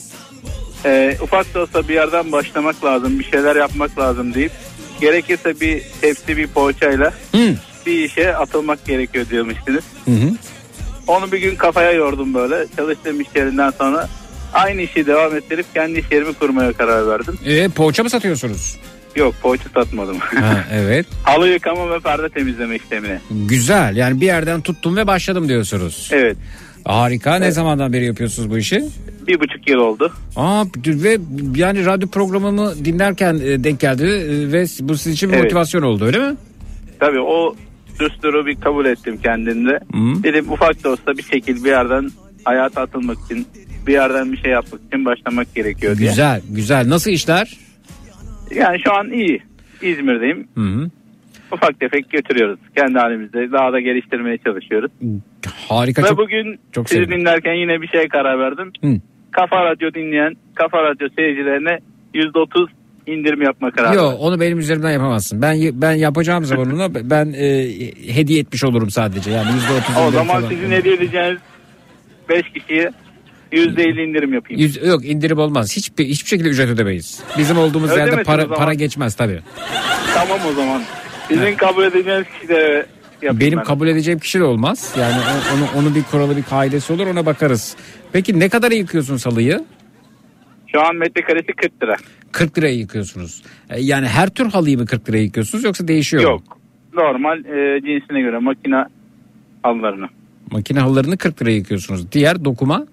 Ee, 0.84 1.16
ufak 1.22 1.54
da 1.54 1.60
olsa 1.62 1.88
bir 1.88 1.94
yerden 1.94 2.32
başlamak 2.32 2.84
lazım. 2.84 3.18
Bir 3.18 3.24
şeyler 3.24 3.56
yapmak 3.56 3.98
lazım 3.98 4.34
deyip 4.34 4.52
gerekirse 5.00 5.60
bir 5.60 5.82
tepsi 6.00 6.36
bir 6.36 6.46
poğaçayla 6.46 7.12
Hı. 7.34 7.54
bir 7.86 8.04
işe 8.04 8.36
atılmak 8.36 8.84
gerekiyor 8.86 9.26
diyormuşsunuz. 9.30 9.84
Hı 10.04 10.10
hı. 10.10 10.30
Onu 11.06 11.32
bir 11.32 11.38
gün 11.38 11.54
kafaya 11.56 11.92
yordum 11.92 12.34
böyle. 12.34 12.66
Çalıştığım 12.76 13.20
iş 13.20 13.28
yerinden 13.36 13.70
sonra 13.70 14.08
aynı 14.52 14.82
işi 14.82 15.06
devam 15.06 15.36
ettirip 15.36 15.66
kendi 15.74 15.98
iş 15.98 16.06
yerimi 16.12 16.32
kurmaya 16.34 16.72
karar 16.72 17.08
verdim. 17.08 17.38
Ee, 17.46 17.68
poğaça 17.68 18.02
mı 18.02 18.10
satıyorsunuz? 18.10 18.76
Yok 19.18 19.34
poğaça 19.42 19.68
satmadım. 19.74 20.18
Ha, 20.18 20.64
evet. 20.72 21.06
Halı 21.22 21.48
yıkama 21.48 21.90
ve 21.90 22.00
perde 22.00 22.28
temizleme 22.28 22.76
işlemine. 22.76 23.20
Güzel 23.30 23.96
yani 23.96 24.20
bir 24.20 24.26
yerden 24.26 24.60
tuttum 24.60 24.96
ve 24.96 25.06
başladım 25.06 25.48
diyorsunuz. 25.48 26.10
Evet. 26.12 26.36
Harika. 26.84 27.34
Ne 27.38 27.50
zamandan 27.50 27.92
beri 27.92 28.06
yapıyorsunuz 28.06 28.50
bu 28.50 28.58
işi? 28.58 28.84
Bir 29.26 29.40
buçuk 29.40 29.68
yıl 29.68 29.78
oldu. 29.78 30.12
Aa 30.36 30.64
ve 30.86 31.18
yani 31.56 31.86
radyo 31.86 32.08
programımı 32.08 32.84
dinlerken 32.84 33.34
e, 33.34 33.64
denk 33.64 33.80
geldi 33.80 34.04
e, 34.04 34.52
ve 34.52 34.64
bu 34.80 34.96
sizin 34.96 35.12
için 35.12 35.28
bir 35.28 35.34
Evet. 35.34 35.44
motivasyon 35.44 35.82
oldu 35.82 36.04
öyle 36.04 36.18
mi? 36.18 36.36
Tabii 37.00 37.20
o 37.20 37.56
düsturu 38.00 38.46
bir 38.46 38.60
kabul 38.60 38.86
ettim 38.86 39.18
kendimde. 39.22 39.80
Hı. 39.92 40.22
Dedim 40.22 40.52
ufak 40.52 40.84
da 40.84 40.90
olsa 40.90 41.18
bir 41.18 41.22
şekil 41.22 41.64
bir 41.64 41.70
yerden 41.70 42.10
hayata 42.44 42.80
atılmak 42.82 43.18
için 43.24 43.46
bir 43.86 43.92
yerden 43.92 44.32
bir 44.32 44.36
şey 44.36 44.50
yapmak 44.50 44.80
için 44.88 45.04
başlamak 45.04 45.54
gerekiyor 45.54 45.98
diye. 45.98 46.08
Güzel 46.08 46.40
güzel. 46.50 46.88
Nasıl 46.88 47.10
işler? 47.10 47.56
Yani 48.54 48.78
şu 48.84 48.94
an 48.94 49.10
iyi. 49.10 49.42
İzmir'deyim. 49.82 50.48
Hı 50.54 50.60
hı. 50.60 50.90
Ufak 51.52 51.80
tefek 51.80 52.10
götürüyoruz. 52.10 52.58
Kendi 52.76 52.98
halimizde 52.98 53.52
daha 53.52 53.72
da 53.72 53.80
geliştirmeye 53.80 54.38
çalışıyoruz. 54.38 54.90
Harika 55.68 56.02
Ve 56.02 56.06
çok. 56.08 56.18
bugün 56.18 56.58
çok 56.72 56.88
sizi 56.88 57.00
sevindim. 57.00 57.20
dinlerken 57.20 57.52
yine 57.52 57.82
bir 57.82 57.88
şeye 57.88 58.08
karar 58.08 58.38
verdim. 58.38 58.72
Hı. 58.84 59.00
Kafa 59.30 59.64
Radyo 59.64 59.94
dinleyen 59.94 60.34
Kafa 60.54 60.82
Radyo 60.82 61.08
seyircilerine 61.16 61.78
%30 62.14 62.66
indirim 63.06 63.42
yapma 63.42 63.70
kararı 63.70 63.96
Yok 63.96 64.14
onu 64.20 64.40
benim 64.40 64.58
üzerimden 64.58 64.90
yapamazsın. 64.90 65.42
Ben 65.42 65.56
ben 65.72 65.92
yapacağım 65.92 66.44
zaman 66.44 66.70
onu 66.74 66.94
ben 67.10 67.32
e, 67.32 67.66
hediye 68.14 68.40
etmiş 68.40 68.64
olurum 68.64 68.90
sadece. 68.90 69.30
Yani 69.30 69.52
yüzde 69.54 69.72
otuz. 69.72 69.96
O 70.08 70.10
zaman 70.10 70.42
sizin 70.48 70.70
hediye 70.70 70.94
edeceğiniz 70.94 71.38
5 72.28 72.42
kişiye 72.52 72.92
%50 73.52 74.08
indirim 74.08 74.34
yapayım. 74.34 74.62
Yüz, 74.62 74.76
yok 74.86 75.04
indirim 75.04 75.38
olmaz. 75.38 75.76
Hiçbir 75.76 76.04
hiçbir 76.04 76.28
şekilde 76.28 76.48
ücret 76.48 76.68
ödemeyiz. 76.68 77.20
Bizim 77.38 77.58
olduğumuz 77.58 77.96
yerde 77.96 78.22
para 78.22 78.48
para 78.48 78.74
geçmez 78.74 79.14
tabii. 79.14 79.40
Tamam 80.14 80.38
o 80.50 80.52
zaman. 80.52 80.82
Sizin 81.28 81.54
kabul 81.56 81.84
edeceğiniz 81.84 82.26
kişi 82.34 82.48
de 82.48 82.86
yapayım 83.22 83.40
Benim 83.40 83.58
ben. 83.58 83.64
kabul 83.64 83.88
edeceğim 83.88 84.18
kişi 84.20 84.38
de 84.40 84.44
olmaz. 84.44 84.94
Yani 84.98 85.16
onu 85.56 85.80
onu 85.86 85.94
bir 85.94 86.02
kuralı 86.02 86.36
bir 86.36 86.42
kaidesi 86.42 86.92
olur 86.92 87.06
ona 87.06 87.26
bakarız. 87.26 87.76
Peki 88.12 88.40
ne 88.40 88.48
kadar 88.48 88.70
yıkıyorsun 88.70 89.16
salıyı? 89.16 89.64
Şu 90.72 90.80
an 90.86 90.96
metrekaresi 90.96 91.46
40 91.52 91.82
lira. 91.82 91.96
40 92.32 92.58
liraya 92.58 92.74
yıkıyorsunuz. 92.74 93.42
E, 93.70 93.80
Yani 93.80 94.08
her 94.08 94.28
tür 94.30 94.50
halıyı 94.50 94.78
mı 94.78 94.86
40 94.86 95.08
liraya 95.08 95.22
yıkıyorsunuz 95.22 95.64
yoksa 95.64 95.88
değişiyor 95.88 96.22
mu? 96.22 96.28
Yok. 96.30 96.58
Normal 96.94 97.38
e, 97.38 97.80
cinsine 97.80 98.20
göre 98.20 98.38
makine 98.38 98.84
halılarını. 99.62 100.06
Makine 100.50 100.80
halılarını 100.80 101.16
40 101.18 101.42
liraya 101.42 101.54
yıkıyorsunuz. 101.56 102.12
Diğer 102.12 102.44
dokuma 102.44 102.86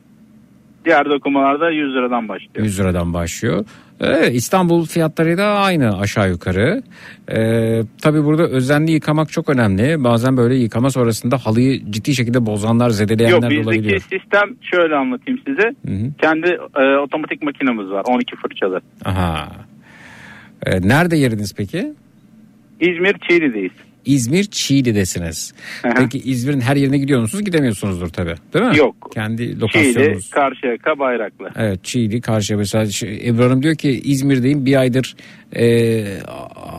Diğer 0.85 1.05
dokumalarda 1.09 1.69
100 1.71 1.93
liradan 1.93 2.27
başlıyor. 2.29 2.65
100 2.65 2.79
liradan 2.79 3.13
başlıyor. 3.13 3.65
Evet, 4.01 4.35
İstanbul 4.35 4.85
fiyatları 4.85 5.37
da 5.37 5.45
aynı 5.45 5.97
aşağı 5.99 6.29
yukarı. 6.29 6.83
Ee, 7.31 7.81
tabii 8.01 8.23
burada 8.25 8.47
özenli 8.47 8.91
yıkamak 8.91 9.31
çok 9.31 9.49
önemli. 9.49 10.03
Bazen 10.03 10.37
böyle 10.37 10.55
yıkama 10.55 10.89
sonrasında 10.89 11.37
halıyı 11.37 11.91
ciddi 11.91 12.15
şekilde 12.15 12.45
bozanlar, 12.45 12.85
Yok 12.85 12.95
zedeleyenler 12.95 13.41
de 13.41 13.49
bizdeki 13.49 13.67
olabiliyor. 13.69 13.99
sistem 13.99 14.49
şöyle 14.61 14.95
anlatayım 14.95 15.39
size. 15.47 15.61
Hı 15.87 16.05
hı. 16.05 16.13
Kendi 16.21 16.57
e, 16.77 16.97
otomatik 16.97 17.43
makinamız 17.43 17.89
var 17.91 18.03
12 18.07 18.35
fırçalı. 18.35 18.81
Aha. 19.05 19.47
Ee, 20.65 20.87
nerede 20.87 21.17
yeriniz 21.17 21.53
peki? 21.57 21.93
İzmir 22.79 23.15
Çiğli'deyiz. 23.29 23.71
İzmir 24.05 24.43
Çiğli'desiniz. 24.43 25.53
Hı 25.81 25.87
hı. 25.87 25.93
Peki 25.97 26.17
İzmir'in 26.19 26.61
her 26.61 26.75
yerine 26.75 26.97
gidiyor 26.97 27.21
musunuz? 27.21 27.45
Gidemiyorsunuzdur 27.45 28.09
tabii. 28.09 28.35
Değil 28.53 28.65
mi? 28.65 28.77
Yok. 28.77 29.11
Kendi 29.13 29.37
Çiğli, 29.37 29.59
lokasyonunuz. 29.59 30.29
Karşıyaka, 30.29 30.99
Bayraklı. 30.99 31.49
Evet 31.55 31.83
Çiğli 31.83 32.21
karşıya 32.21 32.57
mesela 32.57 32.85
şey, 32.85 33.27
Ebru 33.27 33.43
Hanım 33.43 33.63
diyor 33.63 33.75
ki 33.75 34.01
İzmir'deyim 34.03 34.65
bir 34.65 34.75
aydır 34.75 35.15
e, 35.55 36.03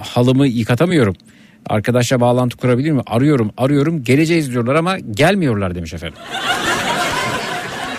halımı 0.03 0.47
yıkatamıyorum. 0.47 1.15
Arkadaşla 1.67 2.21
bağlantı 2.21 2.57
kurabilir 2.57 2.91
mi? 2.91 3.03
Arıyorum 3.07 3.51
arıyorum 3.57 4.05
geleceğiz 4.05 4.53
diyorlar 4.53 4.75
ama 4.75 4.99
gelmiyorlar 4.99 5.75
demiş 5.75 5.95
efendim. 5.95 6.19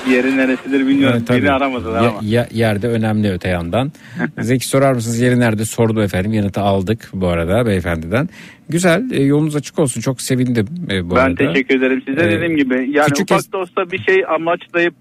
Yeri 0.09 0.37
neresidir 0.37 0.87
bilmiyorum. 0.87 1.23
Evet. 1.29 1.41
Beni 1.43 1.51
aramadılar 1.51 2.01
Ya- 2.03 2.09
ama. 2.09 2.19
ya- 2.23 2.47
yerde 2.53 2.87
önemli 2.87 3.31
öte 3.31 3.49
yandan. 3.49 3.91
Zeki 4.39 4.67
sorar 4.67 4.93
mısınız 4.93 5.19
yeri 5.19 5.39
nerede? 5.39 5.65
Sordu 5.65 6.01
efendim. 6.03 6.33
Yanıtı 6.33 6.61
aldık 6.61 7.09
bu 7.13 7.27
arada 7.27 7.65
beyefendiden. 7.65 8.29
Güzel 8.69 9.11
e, 9.11 9.23
yolunuz 9.23 9.55
açık 9.55 9.79
olsun. 9.79 10.01
Çok 10.01 10.21
sevindim 10.21 10.67
e, 10.91 11.09
bu 11.09 11.15
ben 11.15 11.21
arada. 11.21 11.35
teşekkür 11.53 11.77
ederim 11.77 12.01
size. 12.07 12.21
Ee, 12.21 12.31
Dediğim 12.31 12.57
gibi 12.57 12.73
yani 12.91 13.07
küçük 13.07 13.31
ufak 13.31 13.41
es- 13.41 13.51
da 13.51 13.57
olsa 13.57 13.91
bir 13.91 13.97
şey 14.03 14.25
amaçlayıp 14.35 14.93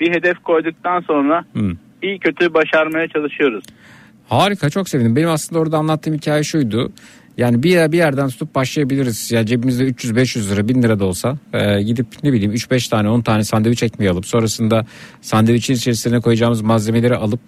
bir 0.00 0.10
hedef 0.10 0.38
koyduktan 0.42 1.00
sonra 1.00 1.44
Hı. 1.54 1.70
iyi 2.02 2.18
kötü 2.18 2.54
başarmaya 2.54 3.08
çalışıyoruz. 3.08 3.64
Harika 4.28 4.70
çok 4.70 4.88
sevindim. 4.88 5.16
Benim 5.16 5.28
aslında 5.28 5.60
orada 5.60 5.76
anlattığım 5.78 6.14
hikaye 6.14 6.42
şuydu. 6.44 6.92
Yani 7.38 7.62
bir, 7.62 7.70
yer, 7.70 7.92
bir 7.92 7.98
yerden 7.98 8.28
tutup 8.28 8.54
başlayabiliriz. 8.54 9.32
Yani 9.32 9.46
cebimizde 9.46 9.84
300-500 9.84 10.50
lira 10.50 10.68
1000 10.68 10.82
lira 10.82 11.00
da 11.00 11.04
olsa 11.04 11.38
e, 11.52 11.82
gidip 11.82 12.06
ne 12.22 12.32
bileyim 12.32 12.52
3-5 12.52 12.90
tane 12.90 13.08
10 13.08 13.20
tane 13.20 13.44
sandviç 13.44 13.82
ekmeği 13.82 14.10
alıp 14.10 14.26
sonrasında 14.26 14.86
sandviçin 15.22 15.74
içerisine 15.74 16.20
koyacağımız 16.20 16.60
malzemeleri 16.60 17.16
alıp 17.16 17.40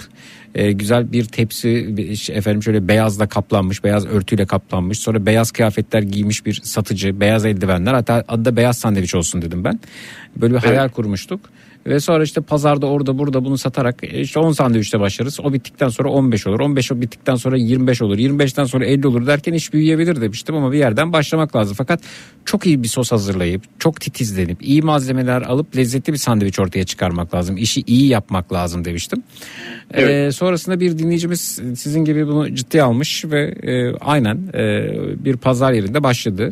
e, 0.55 0.73
güzel 0.73 1.13
bir 1.13 1.25
tepsi 1.25 1.97
bir 1.97 2.17
şey, 2.17 2.37
efendim 2.37 2.63
şöyle 2.63 2.89
beyazla 2.89 3.29
kaplanmış 3.29 3.85
beyaz 3.85 4.07
örtüyle 4.07 4.47
kaplanmış 4.47 4.99
sonra 4.99 5.27
beyaz 5.27 5.51
kıyafetler 5.51 6.03
giymiş 6.03 6.47
bir 6.47 6.61
satıcı 6.65 7.21
beyaz 7.21 7.45
eldivenler 7.45 7.95
hatta 7.95 8.25
adı 8.29 8.45
da 8.45 8.57
beyaz 8.57 8.79
sandviç 8.79 9.15
olsun 9.15 9.43
dedim 9.43 9.65
ben. 9.65 9.81
Böyle 10.37 10.55
bir 10.55 10.59
hayal 10.59 10.89
kurmuştuk. 10.89 11.41
Ve 11.87 12.01
sonra 12.01 12.25
işte 12.25 12.41
pazarda 12.41 12.87
orada 12.87 13.19
burada 13.19 13.45
bunu 13.45 13.59
satarak 13.59 14.05
e, 14.05 14.21
işte 14.21 14.41
10 14.41 14.53
sandviçte 14.53 15.01
başlarız. 15.01 15.41
O 15.41 15.53
bittikten 15.53 15.89
sonra 15.89 16.09
15 16.09 16.47
olur. 16.47 16.61
15 16.61 16.93
o 16.93 17.01
bittikten 17.01 17.35
sonra 17.35 17.57
25 17.57 18.03
olur. 18.03 18.19
25'ten 18.19 18.65
sonra 18.65 18.87
50 18.87 19.07
olur 19.07 19.27
derken 19.27 19.53
iş 19.53 19.73
büyüyebilir 19.73 20.21
demiştim 20.21 20.55
ama 20.55 20.73
bir 20.73 20.79
yerden 20.79 21.13
başlamak 21.13 21.57
lazım. 21.57 21.75
Fakat 21.79 22.01
çok 22.45 22.67
iyi 22.67 22.83
bir 22.83 22.89
sos 22.89 23.13
hazırlayıp 23.13 23.63
çok 23.79 24.01
titizlenip 24.01 24.63
iyi 24.63 24.83
malzemeler 24.83 25.43
alıp 25.43 25.77
lezzetli 25.77 26.13
bir 26.13 26.19
sandviç 26.19 26.59
ortaya 26.59 26.85
çıkarmak 26.85 27.35
lazım. 27.35 27.57
İşi 27.57 27.83
iyi 27.87 28.09
yapmak 28.09 28.53
lazım 28.53 28.85
demiştim. 28.85 29.23
Evet. 29.91 30.11
Ee, 30.11 30.33
sonrasında 30.33 30.81
bir 30.81 30.99
dinleyicimiz 30.99 31.61
sizin 31.77 32.05
gibi 32.05 32.27
bunu 32.27 32.55
ciddiye 32.55 32.83
almış 32.83 33.25
ve 33.25 33.55
e, 33.63 33.95
aynen 34.01 34.39
e, 34.55 34.89
bir 35.25 35.37
pazar 35.37 35.73
yerinde 35.73 36.03
başladı. 36.03 36.51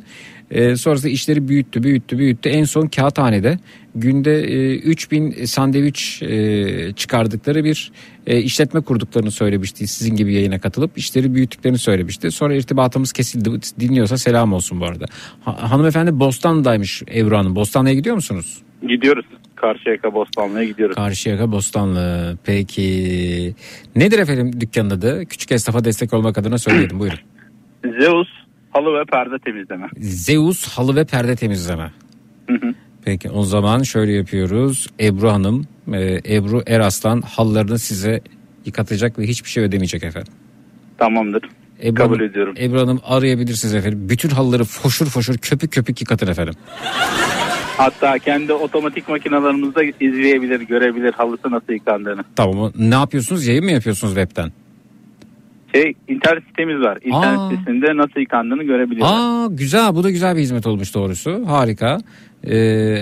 E, 0.50 0.76
sonrasında 0.76 1.12
işleri 1.12 1.48
büyüttü, 1.48 1.82
büyüttü, 1.82 2.18
büyüttü. 2.18 2.48
En 2.48 2.64
son 2.64 2.86
kağıthanede 2.86 3.58
günde 3.94 4.42
e, 4.42 4.76
3000 4.76 5.44
sandviç 5.44 6.22
e, 6.22 6.92
çıkardıkları 6.92 7.64
bir 7.64 7.92
e, 8.26 8.38
işletme 8.40 8.80
kurduklarını 8.80 9.30
söylemişti. 9.30 9.86
Sizin 9.86 10.16
gibi 10.16 10.34
yayına 10.34 10.58
katılıp 10.58 10.98
işleri 10.98 11.34
büyüttüklerini 11.34 11.78
söylemişti. 11.78 12.30
Sonra 12.30 12.54
irtibatımız 12.54 13.12
kesildi. 13.12 13.50
Dinliyorsa 13.80 14.18
selam 14.18 14.52
olsun 14.52 14.80
bu 14.80 14.84
arada. 14.84 15.04
Ha- 15.44 15.70
hanımefendi 15.70 16.20
Bostan'daymış 16.20 17.02
Ebru 17.14 17.36
Hanım. 17.36 17.56
Bostanlı'ya 17.56 17.94
gidiyor 17.94 18.16
musunuz? 18.16 18.62
Gidiyoruz. 18.88 19.26
Karşıyaka 19.56 20.14
Bostanlı'ya 20.14 20.64
gidiyoruz. 20.64 20.96
Karşıyaka 20.96 21.52
Bostanlı. 21.52 22.36
Peki. 22.44 23.54
Nedir 23.96 24.18
efendim 24.18 24.60
dükkanın 24.60 24.90
adı? 24.90 25.24
Küçük 25.26 25.52
esnafa 25.52 25.84
destek 25.84 26.14
olmak 26.14 26.38
adına 26.38 26.58
söyledim. 26.58 26.98
Buyurun. 26.98 27.18
Zeus 28.00 28.28
halı 28.74 29.00
ve 29.00 29.04
perde 29.04 29.38
temizleme. 29.38 29.88
Zeus 29.98 30.68
halı 30.68 30.96
ve 30.96 31.04
perde 31.04 31.36
temizleme. 31.36 31.90
Peki 33.04 33.30
o 33.30 33.42
zaman 33.42 33.82
şöyle 33.82 34.12
yapıyoruz. 34.12 34.86
Ebru 35.00 35.30
Hanım, 35.30 35.66
e, 35.92 36.36
Ebru 36.36 36.62
Eraslan 36.66 37.20
halılarını 37.20 37.78
size 37.78 38.20
yıkatacak 38.64 39.18
ve 39.18 39.22
hiçbir 39.24 39.48
şey 39.50 39.64
ödemeyecek 39.64 40.04
efendim. 40.04 40.32
Tamamdır. 40.98 41.42
Ebru 41.82 41.94
Kabul 41.94 42.14
Hanım, 42.14 42.30
ediyorum. 42.30 42.54
Ebru 42.58 42.80
Hanım 42.80 43.00
arayabilirsiniz 43.04 43.74
efendim. 43.74 44.06
Bütün 44.08 44.28
halıları 44.28 44.64
foşur 44.64 45.06
foşur 45.06 45.36
köpük 45.38 45.72
köpük 45.72 46.00
yıkatın 46.00 46.26
efendim. 46.26 46.54
Hatta 47.76 48.18
kendi 48.18 48.52
otomatik 48.52 49.08
makinalarımızda 49.08 49.82
izleyebilir, 49.82 50.60
görebilir 50.60 51.12
halısı 51.12 51.50
nasıl 51.50 51.72
yıkandığını. 51.72 52.24
Tamam 52.36 52.72
ne 52.78 52.94
yapıyorsunuz? 52.94 53.46
Yayın 53.46 53.64
mı 53.64 53.70
yapıyorsunuz 53.70 54.14
webten? 54.14 54.52
Şey 55.74 55.94
internet 56.08 56.44
sitemiz 56.44 56.80
var. 56.80 56.98
İnternet 57.04 57.38
Aa. 57.38 57.50
sitesinde 57.50 57.96
nasıl 57.96 58.20
yıkandığını 58.20 58.62
görebiliyorlar. 58.62 59.14
Aa 59.18 59.46
güzel 59.50 59.94
bu 59.94 60.04
da 60.04 60.10
güzel 60.10 60.36
bir 60.36 60.40
hizmet 60.40 60.66
olmuş 60.66 60.94
doğrusu 60.94 61.42
harika. 61.46 61.98
Ee, 62.44 62.56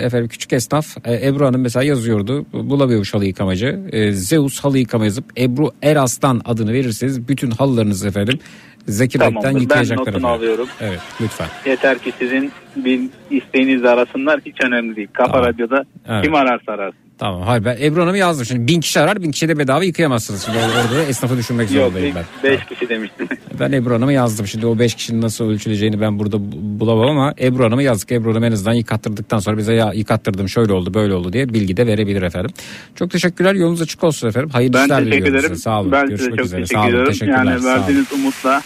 efendim 0.05 0.27
küçük 0.27 0.53
esnaf 0.53 0.85
e, 1.05 1.27
Ebru 1.27 1.45
Hanım 1.45 1.61
mesela 1.61 1.83
yazıyordu 1.83 2.45
bulamıyormuş 2.53 3.13
halı 3.13 3.25
yıkamacı. 3.25 3.79
Ee, 3.91 4.11
Zeus 4.11 4.59
halı 4.63 4.77
yıkama 4.77 5.05
yazıp 5.05 5.25
Ebru 5.39 5.71
Eraslan 5.81 6.41
adını 6.45 6.73
verirseniz 6.73 7.27
bütün 7.27 7.51
halılarınızı 7.51 8.07
efendim 8.07 8.39
Zekirdek'ten 8.87 9.33
Tamamdır. 9.33 9.55
Ben 9.55 9.61
yıkayacaklar 9.61 10.01
notunu 10.01 10.17
efendim. 10.17 10.29
alıyorum. 10.29 10.67
Evet 10.81 10.99
lütfen. 11.21 11.47
Yeter 11.65 11.99
ki 11.99 12.11
sizin 12.19 12.51
bir 12.75 13.01
isteğinizle 13.31 13.89
arasınlar 13.89 14.39
hiç 14.45 14.55
önemli 14.63 14.95
değil. 14.95 15.07
Kafa 15.13 15.31
Tamam. 15.31 15.47
Radyo'da 15.47 15.85
Evet. 16.07 16.23
kim 16.25 16.35
ararsa 16.35 16.71
ararsın. 16.71 16.99
Tamam 17.23 17.41
hayır 17.41 17.65
ben 17.65 17.77
Ebru 17.81 18.15
yazdım 18.17 18.45
şimdi 18.45 18.67
bin 18.67 18.81
kişi 18.81 18.99
arar 18.99 19.21
bin 19.23 19.31
kişi 19.31 19.47
de 19.49 19.57
bedava 19.57 19.83
yıkayamazsınız. 19.83 20.45
Şimdi 20.45 20.57
orada 20.57 20.95
da 20.97 21.03
esnafı 21.03 21.37
düşünmek 21.37 21.71
Yok 21.71 21.83
zorundayım 21.83 22.15
ben. 22.15 22.51
5 22.51 22.65
kişi 22.65 22.89
demiştim. 22.89 23.27
Ben 23.59 23.71
Ebru 23.71 23.93
Hanım'ı 23.93 24.13
yazdım. 24.13 24.47
Şimdi 24.47 24.65
o 24.65 24.79
5 24.79 24.95
kişinin 24.95 25.21
nasıl 25.21 25.49
ölçüleceğini 25.49 26.01
ben 26.01 26.19
burada 26.19 26.39
bu- 26.39 26.79
bulamam 26.79 27.09
ama 27.09 27.33
Ebru 27.41 27.63
Hanım'ı 27.63 27.83
yazdık. 27.83 28.11
Ebru 28.11 28.31
Hanım 28.31 28.43
en 28.43 28.51
azından 28.51 28.73
yıkattırdıktan 28.73 29.39
sonra 29.39 29.57
bize 29.57 29.73
ya 29.73 29.91
yıkattırdım 29.93 30.49
şöyle 30.49 30.73
oldu 30.73 30.93
böyle 30.93 31.13
oldu 31.13 31.33
diye 31.33 31.53
bilgi 31.53 31.77
de 31.77 31.87
verebilir 31.87 32.21
efendim. 32.21 32.51
Çok 32.95 33.11
teşekkürler. 33.11 33.53
Yolunuz 33.53 33.81
açık 33.81 34.03
olsun 34.03 34.27
efendim. 34.27 34.49
Hayırlı 34.49 34.73
ben 34.77 34.83
işler 34.83 34.97
teşekkür 34.97 35.11
diliyorum 35.17 35.35
ederim. 35.39 35.49
size. 35.55 35.63
Sağ 35.63 35.81
olun. 35.81 35.91
Ben 35.91 36.01
size 36.01 36.09
Görüşmek 36.15 36.37
çok 36.37 36.45
üzere. 36.45 36.61
teşekkür 36.61 36.75
Sağ 36.75 36.81
olun. 36.81 36.89
ediyorum. 36.89 37.11
Teşekkürler. 37.13 37.45
Yani 37.45 37.63
verdiğiniz 37.65 38.11
umutla 38.13 38.61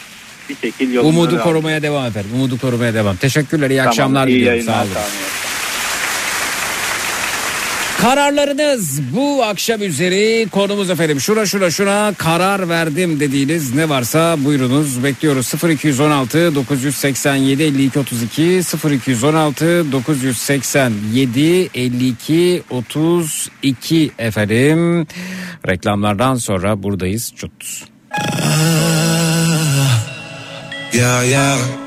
bir 0.49 0.55
şekil 0.55 0.97
Umudu 0.97 1.39
korumaya 1.39 1.81
devam 1.81 2.05
efendim. 2.05 2.29
Umudu 2.35 2.57
korumaya 2.57 2.93
devam. 2.93 3.15
Teşekkürler. 3.15 3.69
iyi 3.69 3.77
Tamam, 3.77 3.87
akşamlar 3.89 4.27
iyi 4.27 4.39
diliyorum. 4.39 4.61
Sağ 4.61 4.81
olun. 4.83 4.89
Sağ 4.93 4.99
olun. 4.99 5.56
Kararlarınız 8.01 9.01
bu 9.15 9.43
akşam 9.43 9.81
üzeri 9.81 10.47
konumuz 10.49 10.89
efendim. 10.89 11.19
Şuna 11.19 11.45
şuna 11.45 11.71
şuna 11.71 12.13
karar 12.17 12.69
verdim 12.69 13.19
dediğiniz 13.19 13.75
ne 13.75 13.89
varsa 13.89 14.45
buyurunuz. 14.45 15.03
Bekliyoruz 15.03 15.53
0216 15.69 16.55
987 16.55 17.63
52 17.63 17.99
32 17.99 18.61
0216 18.91 19.91
987 19.91 21.69
52 21.75 22.63
32 22.69 24.11
efendim. 24.19 25.07
Reklamlardan 25.67 26.35
sonra 26.35 26.83
buradayız. 26.83 27.33
Çut. 27.35 27.51
Yeah, 30.93 31.29
yeah. 31.29 31.57
Yeah, 31.57 31.86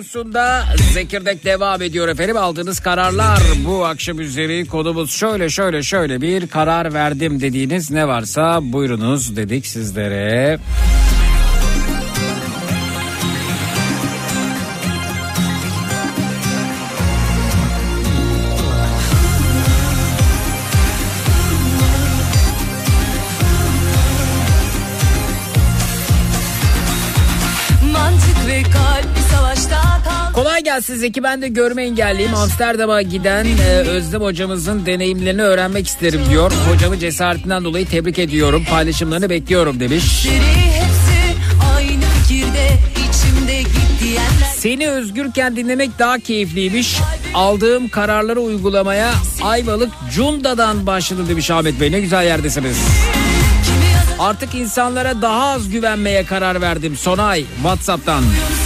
radyosunda 0.00 0.64
Zekirdek 0.92 1.44
devam 1.44 1.82
ediyor 1.82 2.08
efendim. 2.08 2.36
Aldığınız 2.36 2.80
kararlar 2.80 3.38
bu 3.64 3.86
akşam 3.86 4.20
üzeri 4.20 4.66
konumuz 4.66 5.10
şöyle 5.10 5.48
şöyle 5.50 5.82
şöyle 5.82 6.20
bir 6.20 6.46
karar 6.46 6.94
verdim 6.94 7.40
dediğiniz 7.40 7.90
ne 7.90 8.08
varsa 8.08 8.60
buyurunuz 8.62 9.36
dedik 9.36 9.66
sizlere. 9.66 10.58
Merhaba 30.80 30.92
siz 30.92 31.00
Zeki 31.00 31.22
ben 31.22 31.42
de 31.42 31.48
görme 31.48 31.84
engelliyim. 31.84 32.34
Amsterdam'a 32.34 33.02
giden 33.02 33.44
e, 33.44 33.68
Özlem 33.70 34.20
hocamızın 34.20 34.86
deneyimlerini 34.86 35.42
öğrenmek 35.42 35.86
isterim 35.86 36.20
diyor. 36.30 36.52
Hocamı 36.52 36.98
cesaretinden 36.98 37.64
dolayı 37.64 37.86
tebrik 37.86 38.18
ediyorum. 38.18 38.64
Paylaşımlarını 38.70 39.30
bekliyorum 39.30 39.80
demiş. 39.80 40.26
Seni 44.56 44.88
özgürken 44.88 45.56
dinlemek 45.56 45.98
daha 45.98 46.18
keyifliymiş. 46.18 46.96
Aldığım 47.34 47.88
kararları 47.88 48.40
uygulamaya 48.40 49.12
Ayvalık 49.42 49.90
Cunda'dan 50.14 50.86
başladım 50.86 51.26
demiş 51.28 51.50
Ahmet 51.50 51.80
Bey. 51.80 51.92
Ne 51.92 52.00
güzel 52.00 52.24
yerdesiniz. 52.24 52.76
Artık 54.18 54.54
insanlara 54.54 55.22
daha 55.22 55.50
az 55.50 55.70
güvenmeye 55.70 56.24
karar 56.24 56.60
verdim. 56.60 56.96
Sonay 56.96 57.44
WhatsApp'tan. 57.56 58.22
Uyum 58.22 58.59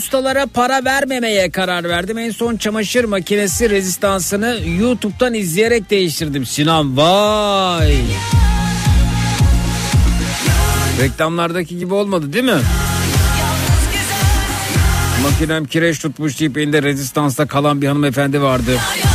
ustalara 0.00 0.46
para 0.46 0.84
vermemeye 0.84 1.50
karar 1.50 1.88
verdim. 1.88 2.18
En 2.18 2.30
son 2.30 2.56
çamaşır 2.56 3.04
makinesi 3.04 3.70
rezistansını 3.70 4.58
YouTube'dan 4.80 5.34
izleyerek 5.34 5.90
değiştirdim. 5.90 6.46
Sinan 6.46 6.96
vay. 6.96 7.96
Reklamlardaki 11.00 11.78
gibi 11.78 11.94
olmadı 11.94 12.32
değil 12.32 12.44
mi? 12.44 12.60
Makinem 15.22 15.64
kireç 15.64 15.98
tutmuş 15.98 16.40
deyip 16.40 16.58
elinde 16.58 16.82
rezistansta 16.82 17.46
kalan 17.46 17.82
bir 17.82 17.86
hanımefendi 17.86 18.42
vardı. 18.42 18.70
Ya, 18.74 19.09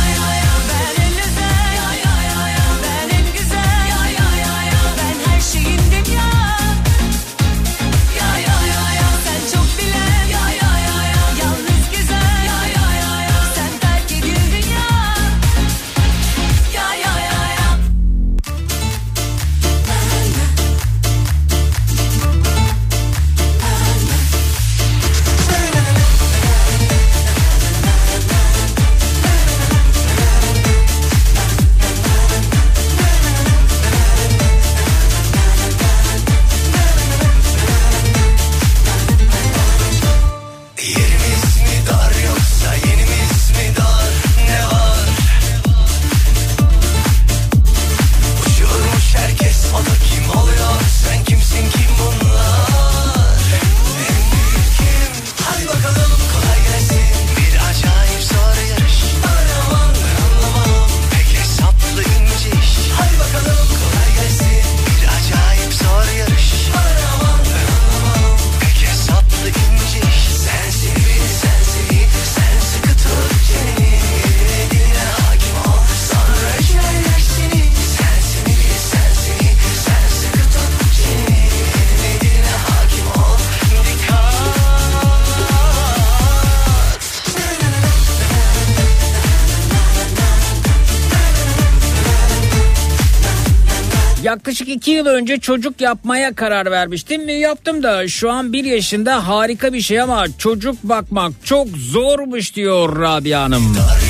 iki 94.76 94.90
yıl 94.90 95.06
önce 95.06 95.38
çocuk 95.38 95.80
yapmaya 95.80 96.34
karar 96.34 96.70
vermiştim. 96.70 97.26
ve 97.26 97.32
Yaptım 97.32 97.82
da 97.82 98.08
şu 98.08 98.30
an 98.30 98.52
bir 98.52 98.64
yaşında 98.64 99.28
harika 99.28 99.72
bir 99.72 99.80
şey 99.80 100.00
ama 100.00 100.26
çocuk 100.38 100.82
bakmak 100.82 101.32
çok 101.44 101.68
zormuş 101.68 102.54
diyor 102.54 103.00
Rabia 103.00 103.42
Hanım. 103.42 103.74
Dar 103.76 104.05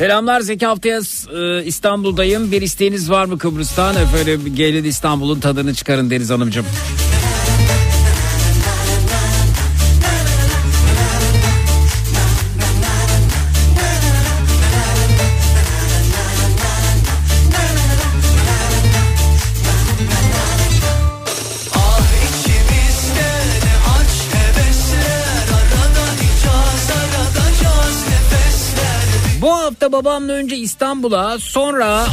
Selamlar 0.00 0.40
Zeki 0.40 0.66
haftaya 0.66 1.00
e, 1.34 1.64
İstanbul'dayım. 1.64 2.52
Bir 2.52 2.62
isteğiniz 2.62 3.10
var 3.10 3.24
mı 3.24 3.38
Kıbrıs'tan? 3.38 3.96
Efendim 3.96 4.54
gelin 4.54 4.84
İstanbul'un 4.84 5.40
tadını 5.40 5.74
çıkarın 5.74 6.10
Deniz 6.10 6.30
Hanımcığım. 6.30 6.66
Babamla 30.04 30.32
önce 30.32 30.56
İstanbul'a 30.56 31.38
sonra 31.38 32.06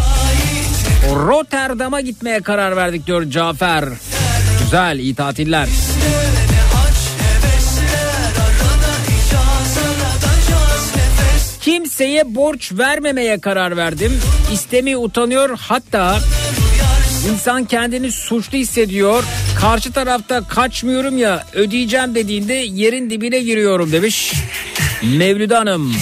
Rotterdam'a 1.15 2.01
gitmeye 2.01 2.41
karar 2.41 2.75
verdik 2.75 3.07
diyor 3.07 3.23
Cafer. 3.29 3.85
Güzel 4.63 4.99
iyi 4.99 5.15
tatiller. 5.15 5.67
Kimseye 11.61 12.35
borç 12.35 12.71
vermemeye 12.71 13.39
karar 13.39 13.77
verdim. 13.77 14.19
İstemi 14.53 14.97
utanıyor 14.97 15.57
hatta 15.61 16.19
insan 17.31 17.65
kendini 17.65 18.11
suçlu 18.11 18.57
hissediyor. 18.57 19.23
Karşı 19.59 19.91
tarafta 19.91 20.47
kaçmıyorum 20.47 21.17
ya 21.17 21.45
ödeyeceğim 21.53 22.15
dediğinde 22.15 22.53
yerin 22.53 23.09
dibine 23.09 23.39
giriyorum 23.39 23.91
demiş. 23.91 24.33
Mevlüde 25.03 25.55
Hanım. 25.55 25.93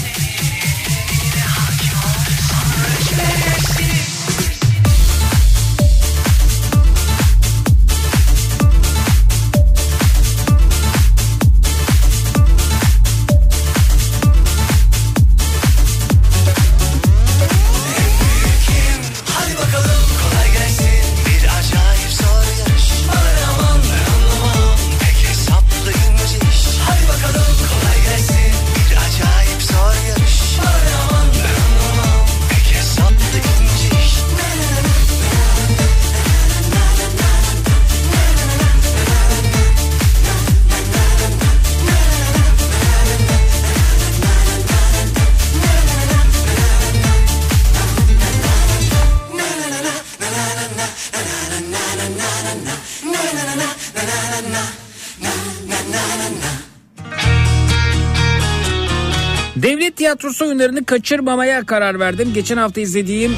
Oyunlarını 60.56 60.86
kaçırmamaya 60.86 61.66
karar 61.66 62.00
verdim. 62.00 62.32
Geçen 62.34 62.58
hafta 62.58 62.82
izlediğim 62.82 63.36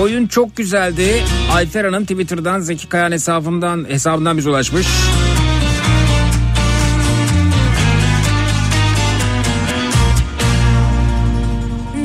oyun 0.00 0.26
çok 0.26 0.56
güzeldi. 0.56 1.22
Ayfer 1.52 1.84
Hanım 1.84 2.02
Twitter'dan 2.02 2.60
Zeki 2.60 2.88
Kayan 2.88 3.12
hesabından 3.12 3.84
hesabından 3.88 4.36
bize 4.36 4.50
ulaşmış. 4.50 4.86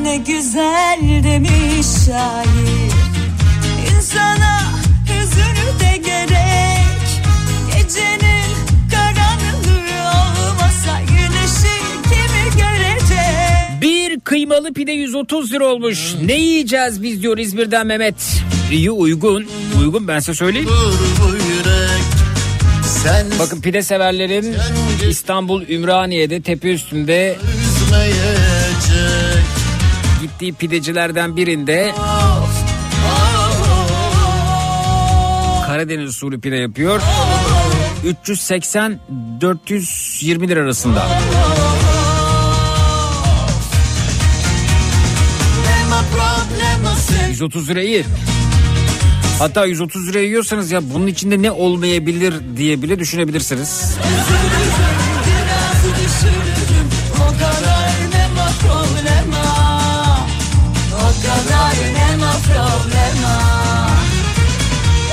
Ne 0.04 0.18
güzel 0.18 1.24
demiş 1.24 1.88
şair 2.06 2.49
kıymalı 14.50 14.74
pide 14.74 14.91
130 14.91 15.54
lira 15.54 15.66
olmuş. 15.66 16.16
Ne 16.26 16.34
yiyeceğiz 16.34 17.04
biz 17.04 17.22
diyor 17.24 17.38
İzmir'den 17.38 17.88
Mehmet. 17.88 18.43
İyi 18.72 18.91
uygun. 18.91 19.47
Uygun 19.80 20.08
ben 20.08 20.20
size 20.20 20.34
söyleyeyim. 20.34 20.70
Bakın 23.39 23.62
pide 23.62 23.84
severlerin 23.84 24.56
İstanbul 25.10 25.62
Ümraniye'de 25.70 26.41
tepe 26.41 26.74
üstünde 26.74 27.38
gittiği 30.22 30.54
pidecilerden 30.54 31.38
birinde 31.38 31.91
Karadeniz 35.68 36.10
usulü 36.10 36.41
pide 36.41 36.56
yapıyor. 36.56 37.02
380 38.06 39.00
420 39.41 40.47
lira 40.47 40.60
arasında. 40.60 41.08
130 47.40 47.70
lira 47.70 47.82
iyi. 47.82 48.06
Hatta 49.40 49.66
130 49.66 50.08
lira 50.08 50.20
yiyorsanız 50.20 50.72
ya 50.72 50.94
bunun 50.94 51.08
içinde 51.08 51.42
ne 51.42 51.52
olmayabilir 51.52 52.34
diye 52.58 52.82
bile 52.82 53.00
düşünebilirsiniz. 53.00 53.98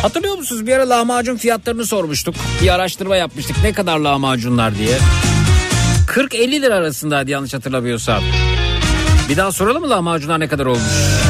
Hatırlıyor 0.02 0.38
musunuz 0.38 0.66
bir 0.66 0.72
ara 0.72 0.88
lahmacun 0.88 1.36
fiyatlarını 1.36 1.86
sormuştuk. 1.86 2.34
Bir 2.62 2.74
araştırma 2.74 3.16
yapmıştık 3.16 3.56
ne 3.62 3.72
kadar 3.72 3.98
lahmacunlar 3.98 4.78
diye. 4.78 4.98
40-50 6.06 6.62
lira 6.62 6.74
arasındaydı 6.74 7.30
yanlış 7.30 7.54
hatırlamıyorsam. 7.54 8.22
Bir 9.28 9.36
daha 9.36 9.52
soralım 9.52 9.82
mı 9.82 9.90
lahmacunlar 9.90 10.40
ne 10.40 10.48
kadar 10.48 10.66
olmuş? 10.66 11.25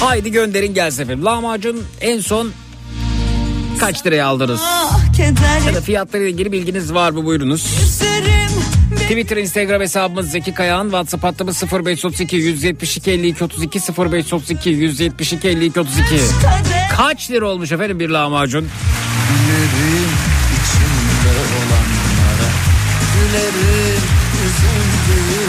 Haydi 0.00 0.30
gönderin 0.30 0.74
gelsin 0.74 1.02
efendim. 1.02 1.24
Lahmacun 1.24 1.84
en 2.00 2.20
son 2.20 2.52
kaç 3.80 4.06
liraya 4.06 4.26
aldınız? 4.26 4.60
Ah 4.64 4.98
Ya 5.66 5.74
da 5.74 5.80
fiyatlarıyla 5.80 6.30
ilgili 6.30 6.52
bilginiz 6.52 6.94
var 6.94 7.10
mı 7.10 7.24
buyurunuz. 7.24 7.62
Twitter, 8.96 9.36
Instagram 9.36 9.80
hesabımız 9.80 10.30
Zeki 10.30 10.54
Kayağan. 10.54 10.84
WhatsApp 10.84 11.24
hattımız 11.24 11.62
0532 11.72 12.36
172 12.36 13.10
52 13.10 13.44
32 13.44 13.78
0532 13.78 14.70
172 14.70 15.48
52 15.48 15.80
32. 15.80 16.02
kader 16.42 16.88
Kaç 16.96 17.30
lira 17.30 17.46
olmuş 17.48 17.72
efendim 17.72 18.00
bir 18.00 18.08
lahmacun? 18.08 18.68
Gülerim 19.28 20.10
içimde 20.56 21.30
olanlara 21.56 22.50
Gülerim 23.14 24.02
üzüldüğüme 24.44 25.39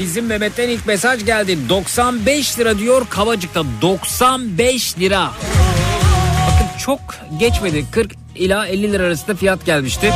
Bizim 0.00 0.26
Mehmet'ten 0.26 0.68
ilk 0.68 0.86
mesaj 0.86 1.24
geldi. 1.24 1.58
95 1.68 2.58
lira 2.58 2.78
diyor 2.78 3.06
Kavacık'ta. 3.10 3.62
95 3.82 4.98
lira. 4.98 5.30
Bakın 6.46 6.78
çok 6.78 7.00
geçmedi. 7.40 7.84
40 7.92 8.12
ila 8.36 8.66
50 8.66 8.92
lira 8.92 9.02
arasında 9.02 9.36
fiyat 9.36 9.66
gelmişti. 9.66 10.12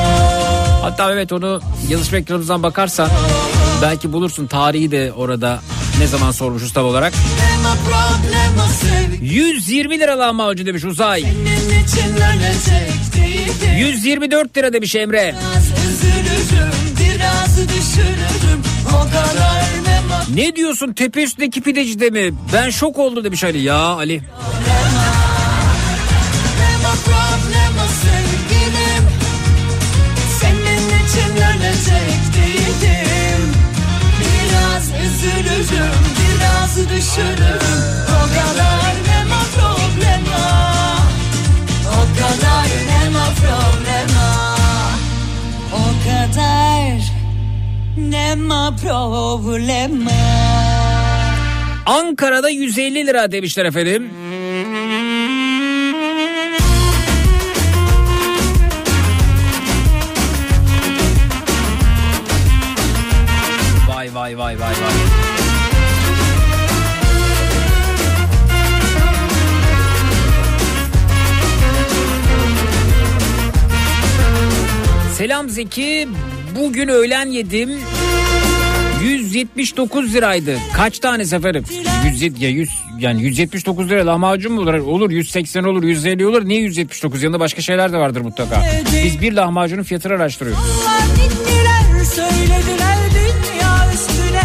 Hatta 0.83 1.07
Mehmet 1.09 1.33
onu 1.33 1.61
yazışma 1.89 2.19
ekranımızdan 2.19 2.63
bakarsan 2.63 3.11
belki 3.83 4.13
bulursun 4.13 4.47
tarihi 4.47 4.91
de 4.91 5.13
orada 5.13 5.61
ne 5.99 6.07
zaman 6.07 6.31
sormuşuz 6.31 6.73
tam 6.73 6.87
olarak. 6.87 7.13
nema 7.61 7.75
problema 7.75 8.69
sev 8.69 9.23
120 9.23 9.99
lira 9.99 10.19
lahmacun 10.19 10.67
demiş 10.67 10.85
Uzay. 10.85 11.21
Senin 11.21 11.85
için 11.85 12.15
ölecek 12.17 13.15
değilim 13.17 13.79
124 13.79 14.57
lira 14.57 14.73
demiş 14.73 14.95
Emre. 14.95 15.35
Düşürürüm 17.85 18.63
O 18.89 19.03
kadar 19.03 19.63
nema 19.87 20.23
Ne 20.35 20.57
diyorsun 20.57 20.93
tepe 20.93 21.23
üstündeki 21.23 21.61
pidecide 21.61 22.11
mi? 22.11 22.35
Ben 22.53 22.71
şok 22.71 22.99
oldum 22.99 23.25
demiş 23.25 23.45
Ali. 23.45 23.63
Ya 23.63 23.77
Ali. 23.77 24.23
Biraz 34.21 34.89
üzülürüm 34.89 35.93
biraz 36.19 36.77
düşürürüm 36.77 38.14
Nema 47.97 48.77
problema. 48.77 50.11
Ankara'da 51.87 52.49
150 52.49 53.07
lira 53.07 53.33
demişler 53.33 53.65
efendim. 53.65 54.11
Vay 63.89 64.15
vay 64.15 64.39
vay 64.39 64.61
vay 64.61 64.75
vay. 64.75 64.95
Selam 75.15 75.49
Zeki. 75.49 76.09
Bugün 76.55 76.89
öğlen 76.89 77.27
yedim. 77.27 77.71
179 79.03 80.15
liraydı. 80.15 80.59
Kaç 80.77 80.99
tane 80.99 81.25
seferim? 81.25 81.65
100 82.05 82.43
ya 82.43 82.49
100 82.49 82.71
yani 82.99 83.23
179 83.23 83.91
lira 83.91 84.07
lahmacun 84.07 84.53
mu 84.53 84.61
olur? 84.61 84.75
Olur 84.75 85.11
180 85.11 85.65
olur 85.65 85.83
150 85.83 86.27
olur. 86.27 86.49
Niye 86.49 86.61
179? 86.61 87.23
Yanında 87.23 87.41
başka 87.41 87.63
şeyler 87.63 87.93
de 87.93 87.97
vardır 87.99 88.21
mutlaka. 88.21 88.63
Biz 89.05 89.21
bir 89.21 89.33
lahmacunun 89.33 89.83
fiyatını 89.83 90.13
araştırıyoruz. 90.13 90.63
Onlar 90.63 91.01
ninniler 91.01 92.05
söylediler 92.05 92.97
dünya 93.15 93.93
üstüne 93.95 94.43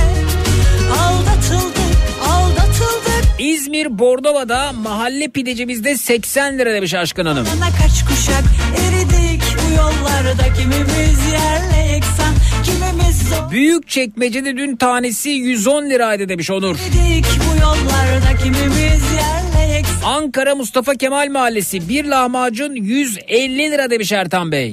Aldatıldık 1.00 2.00
aldatıldık 2.28 3.26
İzmir 3.40 4.00
Bornova'da 4.00 4.72
mahalle 4.74 5.28
pidecimizde 5.28 5.98
80 5.98 6.60
lira 6.60 6.74
demiş 6.74 6.94
Aşkın 6.94 7.26
Hanım. 7.26 7.48
Bana 7.56 7.70
kaç 7.70 8.06
kuşak 8.06 8.44
yollarda 9.80 10.54
Kimimiz 10.58 11.20
yerle 11.34 11.92
yeksan 11.94 12.34
kimimiz 12.64 13.30
zor 13.30 13.52
Büyük 13.52 13.88
çekmecede 13.88 14.58
dün 14.58 14.76
tanesi 14.76 15.30
110 15.30 15.90
liraydı 15.90 16.30
demiş 16.30 16.52
Onur. 16.52 16.76
Eridik 16.76 17.26
bu 17.26 17.62
yollarda 17.62 18.38
kimimiz 18.44 19.04
yerle 19.16 19.74
yeksan 19.74 20.02
Ankara 20.04 20.56
Mustafa 20.56 20.96
Kemal 20.96 21.30
Mahallesi 21.30 21.90
bir 21.90 22.06
lahmacun 22.06 22.76
150 22.76 23.72
lira 23.72 23.90
demiş 23.90 24.12
Ertan 24.12 24.52
Bey. 24.52 24.72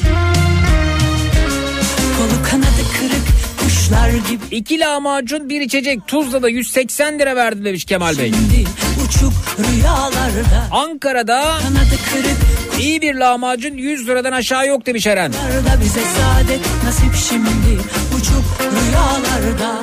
Kolu 2.19 2.51
kanadı 2.51 2.83
kırık 2.99 3.27
kuşlar 3.63 4.09
gibi 4.11 4.45
İki 4.57 4.81
lahmacun 4.81 5.49
bir 5.49 5.61
içecek 5.61 6.07
Tuzla'da 6.07 6.49
180 6.49 7.19
lira 7.19 7.37
verdi 7.37 7.65
demiş 7.65 7.85
Kemal 7.85 8.19
Bey. 8.19 8.33
Şimdi 8.33 8.69
uçuk 9.07 9.33
rüyalarda 9.59 10.69
Ankara'da 10.71 11.43
Kanadı 11.43 11.97
kırık 12.13 12.56
iyi 12.79 13.03
bir 13.03 13.15
lahmacun 13.15 13.75
100 13.75 14.09
liradan 14.09 14.33
aşağı 14.33 14.67
yok 14.67 14.87
demiş 14.87 15.07
Eren. 15.07 15.33
bize 15.85 16.01
saadet 16.01 16.61
nasip 16.85 17.15
şimdi 17.29 17.83
Uçuk 18.17 18.45
rüyalarda 18.61 19.81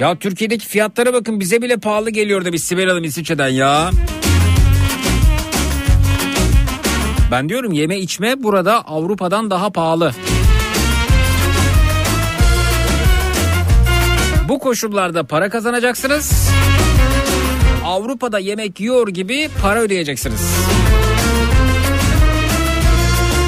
Ya 0.00 0.16
Türkiye'deki 0.18 0.66
fiyatlara 0.66 1.12
bakın 1.12 1.40
bize 1.40 1.62
bile 1.62 1.76
pahalı 1.76 2.10
geliyor 2.10 2.44
demiş 2.44 2.62
Sibel 2.62 2.88
Hanım 2.88 3.04
İsviçre'den 3.04 3.48
ya. 3.48 3.90
Ben 7.30 7.48
diyorum 7.48 7.72
yeme 7.72 7.98
içme 7.98 8.42
burada 8.42 8.86
Avrupa'dan 8.88 9.50
daha 9.50 9.70
pahalı. 9.70 10.12
Bu 14.48 14.58
koşullarda 14.58 15.24
para 15.24 15.48
kazanacaksınız. 15.48 16.50
Avrupa'da 17.84 18.38
yemek 18.38 18.80
yiyor 18.80 19.08
gibi 19.08 19.48
para 19.62 19.80
ödeyeceksiniz. 19.80 20.40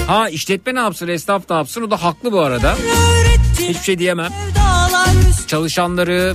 Ha 0.06 0.28
işletme 0.28 0.74
ne 0.74 0.78
yapsın, 0.78 1.08
esnaf 1.08 1.50
ne 1.50 1.56
yapsın 1.56 1.82
o 1.82 1.90
da 1.90 2.02
haklı 2.02 2.32
bu 2.32 2.40
arada. 2.40 2.76
Hiçbir 3.58 3.82
şey 3.84 3.98
diyemem. 3.98 4.32
Çalışanları, 5.46 6.34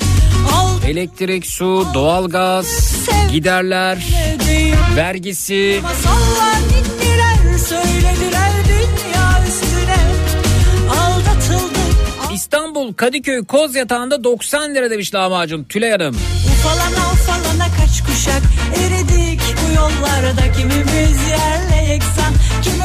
elektrik, 0.88 1.46
su, 1.46 1.88
doğalgaz, 1.94 2.94
giderler, 3.32 4.08
vergisi. 4.96 5.82
İstanbul 12.34 12.94
Kadıköy 12.94 13.46
Koz 13.46 13.76
Yatağı'nda 13.76 14.24
90 14.24 14.76
lira 14.76 14.90
demiş 14.90 15.16
lahmacun 15.16 15.64
Tülay 15.64 15.92
Hanım. 15.92 16.18
Ufalana 16.52 17.12
ufalana 17.14 17.68
kaç 17.78 18.04
kuşak 18.06 18.42
eridik 18.76 19.42
bu 19.42 19.76
yollarda 19.76 20.52
Kimimiz 20.58 21.30
yerle 21.30 21.92
yeksan 21.92 22.34
zor 22.64 22.79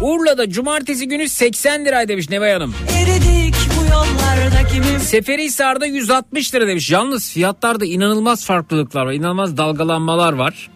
Urla'da 0.00 0.50
cumartesi 0.50 1.08
günü 1.08 1.28
80 1.28 1.84
liraydı 1.84 2.08
demiş 2.08 2.30
Nevay 2.30 2.52
Hanım. 2.52 2.74
Eridik 2.98 3.54
bu 3.80 3.84
yollarda 3.84 4.68
kimimiz 4.72 5.02
Seferihisar'da 5.02 5.86
160 5.86 6.54
lira 6.54 6.66
demiş. 6.66 6.90
Yalnız 6.90 7.30
fiyatlarda 7.32 7.84
inanılmaz 7.84 8.44
farklılıklar 8.46 9.06
var. 9.06 9.12
inanılmaz 9.12 9.56
dalgalanmalar 9.56 10.32
var. 10.32 10.70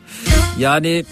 Yani 0.59 1.05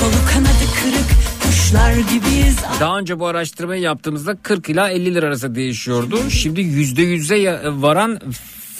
Kolu 0.00 0.10
kanadı 0.34 0.48
kırık 0.82 1.10
kuşlar 1.42 1.92
gibiyiz 1.92 2.56
daha 2.80 2.98
önce 2.98 3.18
bu 3.20 3.26
araştırmayı 3.26 3.82
yaptığımızda 3.82 4.36
40 4.42 4.68
ila 4.68 4.88
50 4.90 5.14
lira 5.14 5.26
arası 5.26 5.54
değişiyordu. 5.54 6.30
Şimdi 6.30 6.60
%100'e 6.60 7.36
ya- 7.38 7.60
varan 7.64 8.20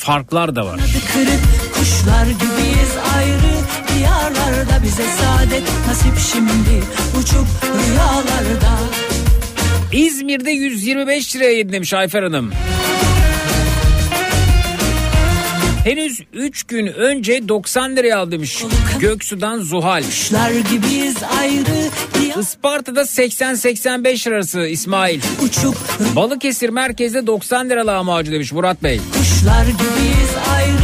farklar 0.00 0.56
da 0.56 0.66
var. 0.66 0.80
Kırık 1.12 1.40
kuşlar 1.74 2.26
gibiyiz 2.26 2.92
ayrı 3.16 3.54
diyarlarda 3.98 4.82
bize 4.82 5.02
saadet 5.02 5.62
nasip 5.88 6.18
şimdi 6.32 6.84
uçup 7.20 7.46
rüyalarda 7.64 8.78
İzmir'de 9.92 10.50
125 10.50 11.36
liraya 11.36 11.52
yedi 11.52 11.72
demiş 11.72 11.94
Ayfer 11.94 12.22
Hanım. 12.22 12.52
Henüz 15.84 16.20
3 16.32 16.62
gün 16.64 16.86
önce 16.86 17.48
90 17.48 17.96
liraya 17.96 18.18
aldı 18.18 18.30
demiş 18.32 18.64
Göksu'dan 19.00 19.58
Zuhal. 19.58 20.02
Isparta'da 22.40 23.00
80-85 23.00 24.26
lira 24.26 24.34
arası 24.34 24.60
İsmail. 24.60 25.20
uçup 25.42 25.76
Balıkesir 26.16 26.68
merkezde 26.68 27.26
90 27.26 27.70
lira 27.70 27.86
lahmacun 27.86 28.34
demiş 28.34 28.52
Murat 28.52 28.82
Bey. 28.82 29.00
kuşlar 29.18 29.64
gibiyiz 29.64 30.30
ayrı 30.54 30.79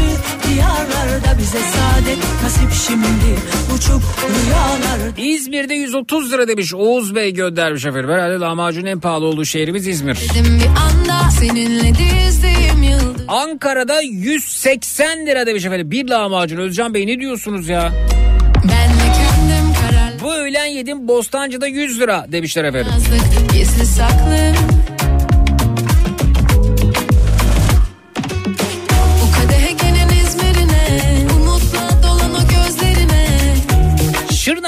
diyarlarda 1.17 1.39
bize 1.39 1.59
saadet 1.59 2.19
nasip 2.43 2.73
şimdi 2.87 3.41
uçup 3.75 4.03
rüyalarda 4.29 5.21
İzmir'de 5.21 5.75
130 5.75 6.33
lira 6.33 6.49
demiş 6.49 6.75
Oğuz 6.75 7.15
Bey 7.15 7.35
göndermiş 7.35 7.85
efendim. 7.85 8.11
Herhalde 8.11 8.35
lahmacunun 8.35 8.87
en 8.87 9.01
pahalı 9.01 9.25
olduğu 9.27 9.45
şehrimiz 9.45 9.87
İzmir. 9.87 10.19
Dedim 10.35 10.61
bir 10.61 10.67
anda 10.67 11.31
seninle 11.31 11.95
dizdiğim 11.95 12.83
yıldız 12.83 13.23
Ankara'da 13.29 14.01
180 14.01 15.27
lira 15.27 15.47
demiş 15.47 15.65
efendim. 15.65 15.91
Bir 15.91 16.09
lahmacun 16.09 16.57
Özcan 16.57 16.95
Bey 16.95 17.07
ne 17.07 17.21
diyorsunuz 17.21 17.69
ya? 17.69 17.93
Bu 20.23 20.35
öğlen 20.35 20.67
yedim 20.67 21.09
Bostancı'da 21.09 21.67
100 21.67 22.01
lira 22.01 22.27
demişler 22.33 22.65
efendim. 22.65 22.93
gizli 23.53 23.87
saklı 23.87 24.53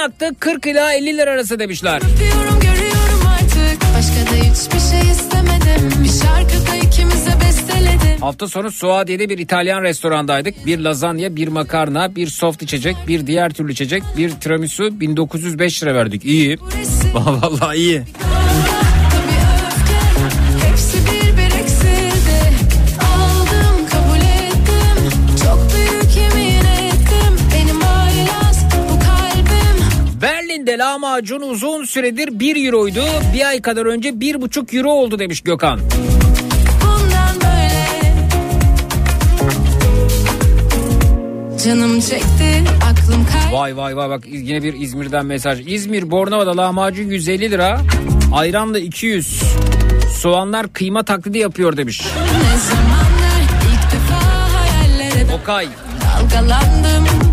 Şırnak'ta 0.09 0.35
40 0.41 0.67
ila 0.67 0.93
50 0.93 1.17
lira 1.17 1.31
arası 1.31 1.59
demişler. 1.59 1.97
Öpüyorum 1.97 2.61
görüyorum 2.61 3.27
artık 3.27 3.83
Başka 3.97 4.33
da 4.33 4.37
hiçbir 4.37 4.81
şey 4.81 5.11
istemedim 5.11 6.05
Bir 6.05 6.09
şarkıda 6.09 6.77
ikimize 6.77 7.31
besteledim 7.41 8.21
Hafta 8.21 8.49
sonu 8.49 8.71
Suadiye'de 8.73 9.29
bir 9.29 9.39
İtalyan 9.39 9.83
restorandaydık. 9.83 10.67
Bir 10.67 10.79
lazanya, 10.79 11.37
bir 11.37 11.49
makarna, 11.49 12.17
bir 12.17 12.27
soft 12.27 12.63
içecek, 12.63 12.97
bir 13.09 13.27
diğer 13.27 13.53
türlü 13.53 13.73
içecek, 13.73 14.03
bir 14.17 14.31
tiramisu 14.31 15.01
1905 15.01 15.83
lira 15.83 15.95
verdik. 15.95 16.25
İyi. 16.25 16.59
Vallahi 17.15 17.77
iyi. 17.77 18.03
Berlin'de 30.69 30.85
lahmacun 30.85 31.41
uzun 31.41 31.85
süredir 31.85 32.41
1 32.41 32.67
euroydu. 32.67 33.05
Bir 33.35 33.49
ay 33.49 33.63
kadar 33.63 33.87
önce 33.87 34.09
1,5 34.09 34.77
euro 34.77 34.91
oldu 34.91 35.19
demiş 35.19 35.41
Gökhan. 35.41 35.81
Canım 41.65 42.01
çekti 42.01 42.65
aklım 42.91 43.27
kaydı 43.27 43.53
Vay 43.53 43.77
vay 43.77 43.97
vay 43.97 44.09
bak 44.09 44.23
yine 44.27 44.63
bir 44.63 44.75
İzmir'den 44.81 45.27
mesaj. 45.27 45.61
İzmir 45.67 46.11
Bornova'da 46.11 46.57
lahmacun 46.57 47.05
150 47.05 47.51
lira. 47.51 47.81
Ayranla 48.33 48.79
200. 48.79 49.43
Soğanlar 50.17 50.73
kıyma 50.73 51.03
taklidi 51.03 51.39
yapıyor 51.39 51.77
demiş. 51.77 52.01
Ne 52.01 52.59
zamanlar 52.59 53.41
ilk 53.73 53.93
defa 53.93 54.21
hayallere 54.59 55.35
Okay. 55.43 55.69
dalgalandım 56.03 57.28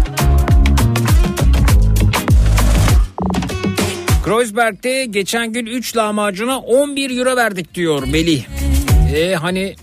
Kreuzberg'de 4.25 5.05
geçen 5.05 5.53
gün 5.53 5.65
3 5.65 5.97
lahmacuna 5.97 6.59
11 6.59 7.17
euro 7.17 7.35
verdik 7.35 7.75
diyor 7.75 8.07
Melih. 8.07 8.43
E 9.15 9.35
hani 9.35 9.75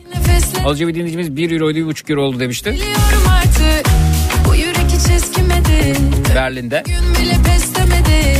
az 0.64 0.72
önce 0.72 0.88
bir 0.88 0.94
dinleyicimiz 0.94 1.36
1 1.36 1.50
euroydu 1.50 1.78
1,5 1.78 2.10
euro 2.10 2.22
oldu 2.22 2.40
demişti. 2.40 2.78
artık 3.28 3.92
Bu 4.48 4.54
yürek 4.54 4.76
hiç 4.76 5.10
eskimedi 5.10 5.96
Berlin'de. 6.34 6.82
Gün 6.86 7.24
bile 7.24 7.36
pes 7.44 7.74
demedi 7.74 8.36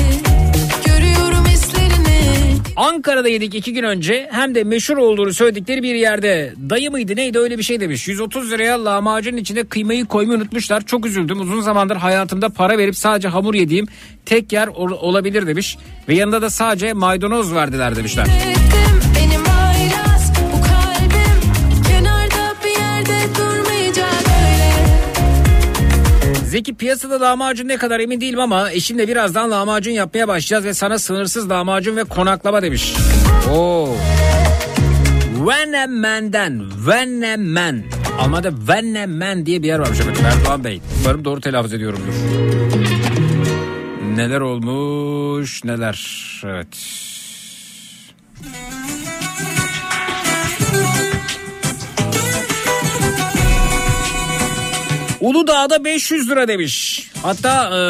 Ankara'da 2.83 3.29
yedik 3.29 3.55
iki 3.55 3.73
gün 3.73 3.83
önce 3.83 4.29
hem 4.33 4.55
de 4.55 4.65
meşhur 4.65 4.97
olduğunu 4.97 5.33
söyledikleri 5.33 5.83
bir 5.83 5.95
yerde. 5.95 6.55
Dayı 6.71 6.91
mıydı 6.91 7.17
neydi 7.17 7.39
öyle 7.39 7.59
bir 7.59 7.63
şey 7.63 7.81
demiş. 7.81 8.09
130 8.09 8.51
liraya 8.51 8.85
lahmacunun 8.85 9.37
içine 9.37 9.65
kıymayı 9.65 10.05
koymayı 10.05 10.39
unutmuşlar. 10.39 10.81
Çok 10.87 11.07
üzüldüm. 11.07 11.41
Uzun 11.41 11.61
zamandır 11.61 11.97
hayatımda 11.97 12.49
para 12.49 12.79
verip 12.79 12.97
sadece 12.97 13.29
hamur 13.29 13.55
yediğim 13.55 13.87
tek 14.27 14.53
yer 14.53 14.67
ol- 14.69 14.91
olabilir 15.01 15.47
demiş. 15.47 15.77
Ve 16.09 16.15
yanında 16.15 16.43
da 16.43 16.51
sadece 16.51 16.93
maydanoz 16.93 17.55
verdiler 17.55 17.97
demişler. 17.97 18.27
Zeki 26.53 26.75
piyasada 26.75 27.21
lahmacun 27.21 27.69
ne 27.69 27.77
kadar 27.77 28.01
emin 28.01 28.21
değilim 28.21 28.41
ama 28.41 28.73
eşimle 28.73 29.09
birazdan 29.09 29.51
lahmacun 29.51 29.93
yapmaya 29.93 30.29
başlayacağız 30.29 30.65
ve 30.65 30.75
sana 30.75 30.99
sınırsız 30.99 31.51
lahmacun 31.51 31.97
ve 31.97 32.05
konaklama 32.05 32.63
demiş. 32.63 32.95
Oo. 33.53 33.97
Venemen'den 35.47 36.63
Venemen. 36.87 37.85
Almanya'da 38.19 38.53
Venemen 38.69 39.47
diye 39.47 39.63
bir 39.63 39.67
yer 39.67 39.79
varmış 39.79 40.01
efendim 40.01 40.25
Erdoğan 40.25 40.65
Bey. 40.65 40.81
Umarım 41.01 41.25
doğru 41.25 41.41
telaffuz 41.41 41.75
ediyorumdur. 41.75 42.15
Neler 44.17 44.41
olmuş 44.41 45.65
neler. 45.65 46.07
Evet. 46.45 46.77
Uludağ'da 55.23 55.85
500 55.85 56.29
lira 56.31 56.49
demiş. 56.49 57.07
Hatta 57.23 57.65
e, 57.67 57.81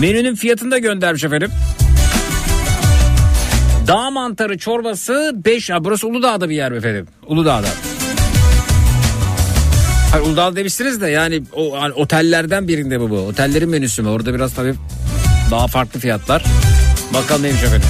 menünün 0.00 0.34
fiyatını 0.34 0.70
da 0.70 0.78
göndermiş 0.78 1.24
efendim. 1.24 1.50
Dağ 3.86 4.10
mantarı 4.10 4.58
çorbası 4.58 5.32
5 5.34 5.70
ha, 5.70 5.84
burası 5.84 6.06
Uludağ'da 6.06 6.48
bir 6.48 6.54
yer 6.54 6.72
mi 6.72 6.78
efendim. 6.78 7.06
Uludağ'da. 7.26 7.66
Hayır 10.12 10.24
Uludağ 10.24 10.56
demişsiniz 10.56 11.00
de 11.00 11.08
yani 11.10 11.42
o 11.52 11.80
hani 11.80 11.92
otellerden 11.92 12.68
birinde 12.68 13.00
bu 13.00 13.10
bu. 13.10 13.18
Otellerin 13.18 13.68
menüsü 13.68 14.02
mü? 14.02 14.08
Orada 14.08 14.34
biraz 14.34 14.54
tabii 14.54 14.74
daha 15.50 15.66
farklı 15.66 16.00
fiyatlar. 16.00 16.44
Bakalım 17.14 17.42
neymiş 17.42 17.62
efendim. 17.62 17.88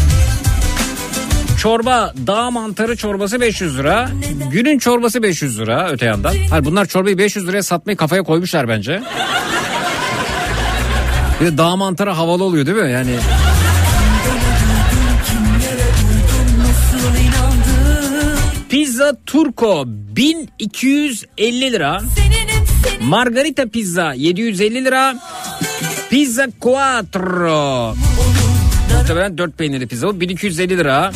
Çorba 1.65 2.13
dağ 2.27 2.51
mantarı 2.51 2.97
çorbası 2.97 3.41
500 3.41 3.79
lira. 3.79 4.11
Günün 4.51 4.79
çorbası 4.79 5.23
500 5.23 5.59
lira 5.59 5.91
öte 5.91 6.07
yandan. 6.07 6.35
Hayır 6.51 6.65
bunlar 6.65 6.87
çorbayı 6.87 7.19
500 7.19 7.49
liraya 7.49 7.63
satmayı 7.63 7.97
kafaya 7.97 8.23
koymuşlar 8.23 8.69
bence. 8.69 9.03
Bir 11.41 11.59
dağ 11.59 11.77
mantarı 11.77 12.11
havalı 12.11 12.45
oluyor 12.45 12.67
değil 12.67 12.77
mi? 12.77 12.91
Yani 12.93 13.17
pizza 18.69 19.17
turco 19.27 19.85
1250 19.87 21.73
lira. 21.73 22.01
Margarita 23.01 23.67
pizza 23.67 24.13
750 24.13 24.85
lira. 24.85 25.15
Pizza 26.11 26.47
quattro. 26.61 27.95
Muhtemelen 28.99 29.39
4 29.39 29.59
peynirli 29.59 29.87
pizza 29.87 30.07
bu 30.07 30.21
1250 30.21 30.79
lira. 30.79 31.13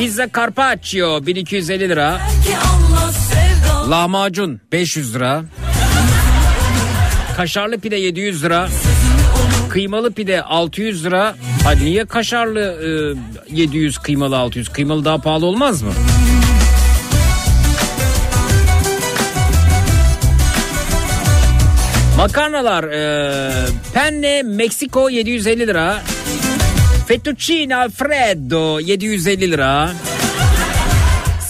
Pizza 0.00 0.26
carpaccio 0.36 1.26
1250 1.26 1.88
lira. 1.88 2.20
Lahmacun 3.90 4.60
500 4.72 5.14
lira. 5.14 5.42
Kaşarlı 7.36 7.78
pide 7.80 7.96
700 7.96 8.44
lira. 8.44 8.68
Kıymalı 9.70 10.12
pide 10.12 10.42
600 10.42 11.04
lira. 11.04 11.36
Ha 11.64 11.70
niye 11.72 12.04
kaşarlı 12.04 12.60
e, 13.50 13.56
700 13.56 13.98
kıymalı 13.98 14.36
600? 14.36 14.68
Kıymalı 14.68 15.04
daha 15.04 15.18
pahalı 15.18 15.46
olmaz 15.46 15.82
mı? 15.82 15.92
Makarnalar 22.16 22.84
e, 22.84 23.50
penne 23.94 24.42
Meksiko 24.42 25.08
750 25.10 25.66
lira. 25.66 26.02
Fettuccine 27.10 27.76
Alfredo 27.76 28.78
750 28.80 29.50
lira. 29.50 29.92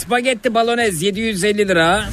Spagetti 0.00 0.54
Bolognese 0.54 1.06
750 1.06 1.68
lira. 1.68 2.08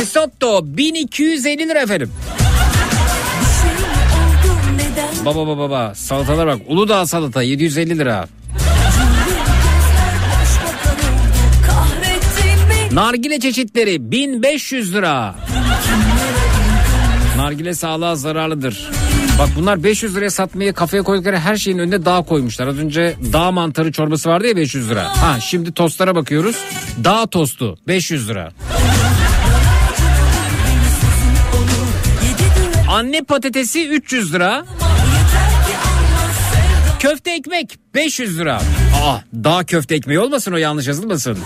Risotto 0.00 0.76
1250 0.76 1.68
lira 1.68 1.80
efendim. 1.80 2.12
Baba 5.24 5.46
baba 5.46 5.58
baba 5.58 5.94
salatalar 5.94 6.46
bak 6.46 6.60
Uludağ 6.68 7.06
salata 7.06 7.42
750 7.42 7.98
lira. 7.98 8.28
Nargile 12.92 13.40
çeşitleri 13.40 14.10
1500 14.10 14.94
lira. 14.94 15.34
Nargile 17.36 17.74
sağlığa 17.74 18.16
zararlıdır. 18.16 18.90
Bak 19.38 19.48
bunlar 19.56 19.84
500 19.84 20.16
liraya 20.16 20.30
satmaya 20.30 20.72
kafaya 20.74 21.02
koydukları 21.02 21.38
her 21.38 21.56
şeyin 21.56 21.78
önüne 21.78 22.04
dağ 22.04 22.22
koymuşlar. 22.22 22.66
Az 22.66 22.78
önce 22.78 23.16
dağ 23.32 23.50
mantarı 23.50 23.92
çorbası 23.92 24.28
vardı 24.28 24.46
ya 24.46 24.56
500 24.56 24.90
lira. 24.90 25.04
Ha 25.22 25.40
şimdi 25.40 25.72
tostlara 25.72 26.14
bakıyoruz. 26.14 26.56
Dağ 27.04 27.26
tostu 27.26 27.76
500 27.88 28.28
lira. 28.28 28.52
Anne 32.90 33.22
patatesi 33.22 33.88
300 33.88 34.34
lira. 34.34 34.64
Köfte 36.98 37.30
ekmek 37.34 37.78
500 37.94 38.38
lira. 38.38 38.56
Aa, 39.04 39.16
dağ 39.34 39.64
köfte 39.64 39.94
ekmeği 39.94 40.18
olmasın 40.20 40.52
o 40.52 40.56
yanlış 40.56 40.86
yazılmasın. 40.86 41.38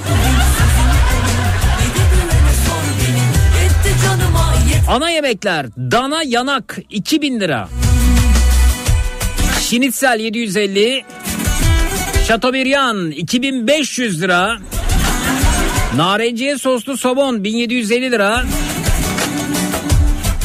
Ana 4.88 5.10
yemekler 5.10 5.66
dana 5.76 6.22
yanak 6.22 6.78
2000 6.90 7.40
lira. 7.40 7.68
Şinitsel 9.60 10.20
750. 10.20 11.04
Şatobriyan 12.28 13.10
2500 13.10 14.22
lira. 14.22 14.58
Narenciye 15.96 16.58
soslu 16.58 16.96
somon 16.96 17.44
1750 17.44 18.10
lira. 18.10 18.44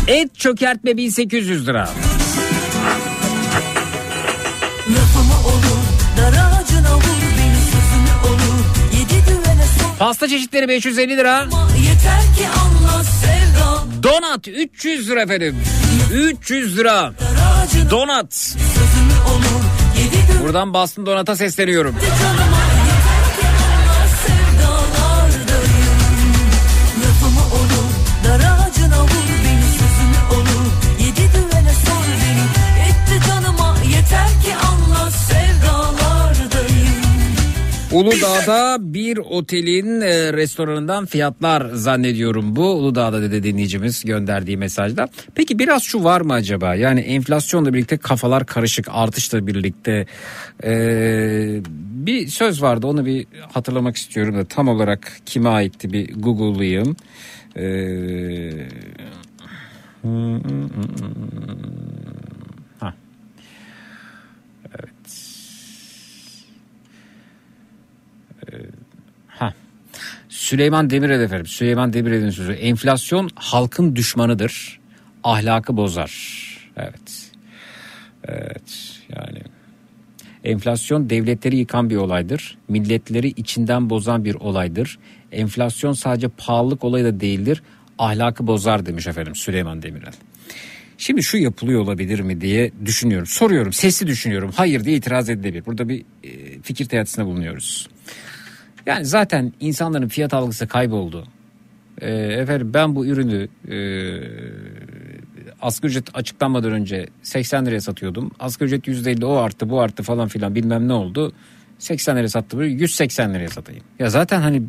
Et 0.08 0.36
çökertme 0.40 0.98
1800 0.98 1.68
lira. 1.68 1.90
Pasta 10.00 10.28
çeşitleri 10.28 10.68
550 10.68 11.18
lira. 11.18 11.46
Donat 14.14 14.48
300 14.48 15.10
lira 15.10 15.22
efendim. 15.22 15.56
300 16.14 16.78
lira. 16.78 17.14
Donat. 17.90 18.56
Buradan 20.44 20.74
Boston 20.74 21.06
Donat'a 21.06 21.36
sesleniyorum. 21.36 21.96
Uludağ'da 37.94 38.78
bir 38.80 39.18
otelin 39.18 40.02
e, 40.02 40.34
restoranından 40.34 41.06
fiyatlar 41.06 41.70
zannediyorum 41.74 42.56
bu. 42.56 42.72
Uludağ'da 42.72 43.22
dedi 43.22 43.44
dinleyicimiz 43.44 44.06
gönderdiği 44.06 44.58
mesajda. 44.58 45.08
Peki 45.36 45.60
biraz 45.60 45.84
şu 45.84 46.04
var 46.04 46.22
mı 46.22 46.34
acaba? 46.34 46.76
Yani 46.76 47.00
enflasyonla 47.00 47.74
birlikte 47.74 47.98
kafalar 47.98 48.46
karışık 48.46 48.88
artışla 48.92 49.48
birlikte 49.48 50.06
e, 50.64 50.74
bir 52.06 52.28
söz 52.28 52.62
vardı 52.62 52.88
onu 52.88 53.06
bir 53.06 53.28
hatırlamak 53.52 53.96
istiyorum 53.96 54.36
da 54.36 54.46
tam 54.46 54.68
olarak 54.68 55.18
kime 55.26 55.50
aitti 55.50 55.94
bir 55.94 56.14
Google'layayım. 56.14 56.96
E, 57.56 57.66
Süleyman 70.44 70.90
Demirel 70.90 71.22
efendim. 71.22 71.46
Süleyman 71.46 71.94
Demirel'in 71.94 72.30
sözü. 72.30 72.52
Enflasyon 72.52 73.30
halkın 73.36 73.96
düşmanıdır. 73.96 74.80
Ahlakı 75.24 75.78
bozar. 75.78 76.14
Evet. 76.78 77.32
Evet. 78.24 79.00
Yani 79.16 79.40
enflasyon 80.44 81.10
devletleri 81.10 81.56
yıkan 81.56 81.90
bir 81.90 81.96
olaydır. 81.96 82.58
Milletleri 82.68 83.28
içinden 83.28 83.90
bozan 83.90 84.26
bir 84.26 84.36
olaydır. 84.36 85.00
Enflasyon 85.32 85.94
sadece 85.94 86.28
pahalılık 86.28 86.84
olayı 86.84 87.06
da 87.06 87.20
değildir. 87.20 87.64
Ahlakı 87.98 88.48
bozar 88.48 88.86
demiş 88.86 89.08
efendim 89.08 89.36
Süleyman 89.36 89.82
Demirel. 89.82 90.14
Şimdi 90.98 91.24
şu 91.24 91.38
yapılıyor 91.38 91.82
olabilir 91.82 92.20
mi 92.20 92.42
diye 92.42 92.72
düşünüyorum. 92.86 93.28
Soruyorum, 93.28 93.74
sesli 93.74 94.08
düşünüyorum. 94.08 94.52
Hayır 94.56 94.84
diye 94.84 94.96
itiraz 94.96 95.30
edilebilir. 95.30 95.66
Burada 95.66 95.90
bir 95.90 96.06
e, 96.24 96.62
fikir 96.62 96.86
teatisinde 96.86 97.26
bulunuyoruz. 97.26 97.90
Yani 98.86 99.06
zaten 99.06 99.54
insanların 99.60 100.08
fiyat 100.08 100.34
algısı 100.34 100.68
kayboldu. 100.68 101.28
E, 102.02 102.12
efendim 102.14 102.72
ben 102.74 102.96
bu 102.96 103.06
ürünü 103.06 103.48
e, 103.68 103.78
asgari 105.62 105.92
ücret 105.92 106.10
açıklanmadan 106.14 106.72
önce 106.72 107.08
80 107.24 107.66
liraya 107.66 107.82
satıyordum. 107.82 108.32
Asgari 108.40 108.68
ücret 108.68 108.88
%50 108.88 109.26
o 109.26 109.36
arttı 109.36 109.70
bu 109.70 109.82
arttı 109.82 110.04
falan 110.04 110.28
filan 110.28 110.56
bilmem 110.56 110.88
ne 110.88 110.94
oldu. 110.94 111.34
80 111.80 112.16
liraya 112.16 112.28
sattım 112.28 112.64
180 112.64 113.34
liraya 113.34 113.50
satayım. 113.50 113.84
Ya 114.00 114.10
zaten 114.10 114.42
hani 114.42 114.62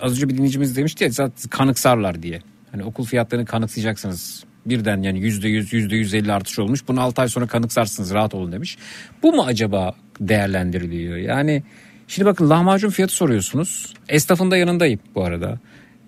az 0.00 0.12
önce 0.12 0.28
bir 0.28 0.34
dinleyicimiz 0.34 0.76
demişti 0.76 1.04
ya 1.04 1.10
zaten 1.10 1.50
kanıksarlar 1.50 2.22
diye. 2.22 2.40
Hani 2.72 2.84
okul 2.84 3.04
fiyatlarını 3.04 3.46
kanıksayacaksınız. 3.46 4.44
Birden 4.66 5.02
yani 5.02 5.20
yüzde 5.20 5.48
yüz 5.48 5.72
yüzde 5.72 5.96
yüz 5.96 6.14
elli 6.14 6.32
artış 6.32 6.58
olmuş. 6.58 6.88
Bunu 6.88 7.00
6 7.00 7.22
ay 7.22 7.28
sonra 7.28 7.46
kanıksarsınız 7.46 8.14
rahat 8.14 8.34
olun 8.34 8.52
demiş. 8.52 8.78
Bu 9.22 9.32
mu 9.32 9.42
acaba 9.42 9.94
değerlendiriliyor? 10.20 11.16
Yani 11.16 11.62
şimdi 12.08 12.26
bakın 12.26 12.50
lahmacun 12.50 12.90
fiyatı 12.90 13.14
soruyorsunuz. 13.14 13.94
Esnafın 14.08 14.50
da 14.50 14.56
yanındayım 14.56 15.00
bu 15.14 15.24
arada. 15.24 15.58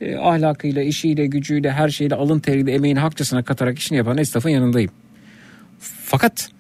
E, 0.01 0.17
ahlakıyla, 0.17 0.83
işiyle, 0.83 1.27
gücüyle, 1.27 1.73
her 1.73 1.89
şeyle 1.89 2.15
alın 2.15 2.39
teriyle 2.39 2.73
emeğini 2.73 2.99
hakçasına 2.99 3.43
katarak 3.43 3.79
işini 3.79 3.99
yapan 3.99 4.19
esnafın 4.19 4.51
yanındayım. 4.51 4.91
Fakat 6.05 6.51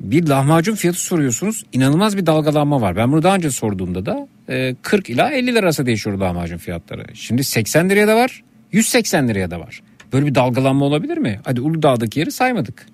bir 0.00 0.26
lahmacun 0.26 0.74
fiyatı 0.74 1.00
soruyorsunuz. 1.00 1.64
inanılmaz 1.72 2.16
bir 2.16 2.26
dalgalanma 2.26 2.80
var. 2.80 2.96
Ben 2.96 3.12
bunu 3.12 3.22
daha 3.22 3.34
önce 3.34 3.50
sorduğumda 3.50 4.06
da 4.06 4.28
e, 4.48 4.74
40 4.82 5.10
ila 5.10 5.30
50 5.30 5.46
lira 5.46 5.58
arası 5.58 5.86
değişiyor 5.86 6.18
lahmacun 6.18 6.56
fiyatları. 6.56 7.04
Şimdi 7.14 7.44
80 7.44 7.90
liraya 7.90 8.08
da 8.08 8.16
var, 8.16 8.42
180 8.72 9.28
liraya 9.28 9.50
da 9.50 9.60
var. 9.60 9.82
Böyle 10.12 10.26
bir 10.26 10.34
dalgalanma 10.34 10.84
olabilir 10.84 11.18
mi? 11.18 11.40
Hadi 11.44 11.60
Uludağ'daki 11.60 12.20
yeri 12.20 12.32
saymadık. 12.32 12.86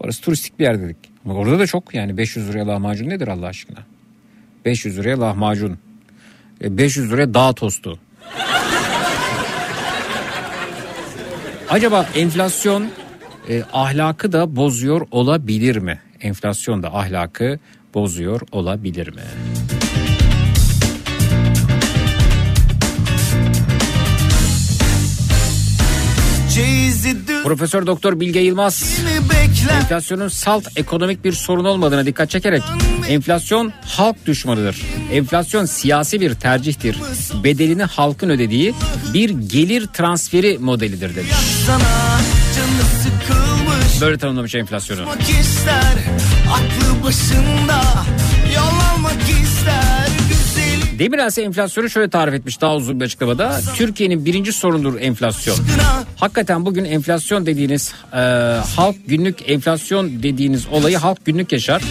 Orası 0.00 0.22
turistik 0.22 0.58
bir 0.58 0.64
yer 0.64 0.80
dedik. 0.82 0.96
Ama 1.24 1.34
orada 1.34 1.58
da 1.58 1.66
çok 1.66 1.94
yani 1.94 2.16
500 2.16 2.48
liraya 2.48 2.66
lahmacun 2.66 3.08
nedir 3.08 3.28
Allah 3.28 3.46
aşkına? 3.46 3.78
500 4.66 4.98
liraya 4.98 5.20
lahmacun. 5.20 5.78
E, 6.60 6.78
500 6.78 7.12
liraya 7.12 7.34
dağ 7.34 7.52
tostu. 7.52 7.98
Acaba 11.70 12.06
enflasyon 12.14 12.86
e, 13.48 13.62
ahlakı 13.72 14.32
da 14.32 14.56
bozuyor 14.56 15.06
olabilir 15.10 15.76
mi? 15.76 16.00
Enflasyon 16.20 16.82
da 16.82 16.94
ahlakı 16.94 17.58
bozuyor 17.94 18.40
olabilir 18.52 19.08
mi? 19.08 19.22
Profesör 27.42 27.86
Doktor 27.86 28.20
Bilge 28.20 28.40
Yılmaz 28.40 28.98
enflasyonun 29.72 30.28
salt 30.28 30.68
ekonomik 30.76 31.24
bir 31.24 31.32
sorun 31.32 31.64
olmadığına 31.64 32.06
dikkat 32.06 32.30
çekerek 32.30 32.62
enflasyon 33.08 33.72
halk 33.84 34.26
düşmanıdır. 34.26 34.82
Enflasyon 35.12 35.64
siyasi 35.64 36.20
bir 36.20 36.34
tercihtir. 36.34 36.96
Bedelini 37.44 37.82
halkın 37.82 38.30
ödediği 38.30 38.74
bir 39.14 39.30
gelir 39.30 39.86
transferi 39.86 40.58
modelidir 40.58 41.16
demiş. 41.16 41.32
Böyle 44.00 44.18
tanımlamış 44.18 44.54
enflasyonu. 44.54 45.00
Aklı 46.50 47.04
başında 47.04 47.82
Yol 48.54 48.80
almak 48.94 49.22
ister 49.22 49.55
Demirel 50.98 51.26
ise 51.26 51.42
enflasyonu 51.42 51.90
şöyle 51.90 52.10
tarif 52.10 52.34
etmiş 52.34 52.60
daha 52.60 52.74
uzun 52.74 53.00
bir 53.00 53.04
açıklamada. 53.04 53.60
Türkiye'nin 53.76 54.24
birinci 54.24 54.52
sorunudur 54.52 55.00
enflasyon. 55.00 55.56
Hakikaten 56.16 56.66
bugün 56.66 56.84
enflasyon 56.84 57.46
dediğiniz 57.46 57.94
e, 58.12 58.16
halk 58.76 58.96
günlük 59.06 59.50
enflasyon 59.50 60.22
dediğiniz 60.22 60.66
olayı 60.66 60.96
halk 60.96 61.24
günlük 61.24 61.52
yaşar. 61.52 61.82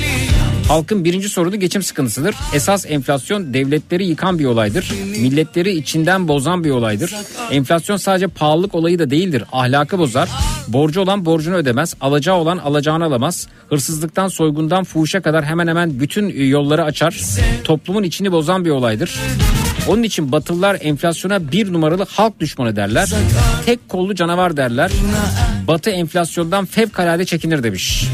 Halkın 0.68 1.04
birinci 1.04 1.30
sorunu 1.30 1.60
geçim 1.60 1.84
sıkıntısıdır. 1.84 2.36
Esas 2.54 2.86
enflasyon 2.88 3.54
devletleri 3.54 4.06
yıkan 4.06 4.40
bir 4.40 4.46
olaydır. 4.46 4.94
Milletleri 5.22 5.72
içinden 5.72 6.28
bozan 6.28 6.64
bir 6.64 6.70
olaydır. 6.70 7.16
Enflasyon 7.52 7.98
sadece 7.98 8.28
pahalılık 8.28 8.76
olayı 8.76 9.00
da 9.00 9.10
değildir. 9.10 9.44
Ahlakı 9.52 10.00
bozar. 10.00 10.30
Borcu 10.68 11.02
olan 11.02 11.26
borcunu 11.26 11.56
ödemez. 11.56 11.94
Alacağı 12.02 12.36
olan 12.36 12.58
alacağını 12.58 13.06
alamaz. 13.06 13.48
Hırsızlıktan, 13.70 14.28
soygundan, 14.28 14.84
fuhuşa 14.84 15.22
kadar 15.22 15.46
hemen 15.46 15.68
hemen 15.68 16.00
bütün 16.00 16.48
yolları 16.48 16.84
açar. 16.84 17.22
Toplumun 17.64 18.04
içini 18.04 18.32
bozan 18.32 18.66
bir 18.66 18.70
olaydır. 18.70 19.20
Onun 19.88 20.04
için 20.04 20.32
Batılılar 20.32 20.78
enflasyona 20.82 21.52
bir 21.52 21.74
numaralı 21.74 22.06
halk 22.10 22.40
düşmanı 22.40 22.76
derler. 22.76 23.10
Tek 23.66 23.90
kollu 23.90 24.16
canavar 24.16 24.58
derler. 24.58 24.92
Batı 25.68 25.90
enflasyondan 25.90 26.66
fevkalade 26.66 27.26
çekinir 27.26 27.64
demiş. 27.64 28.08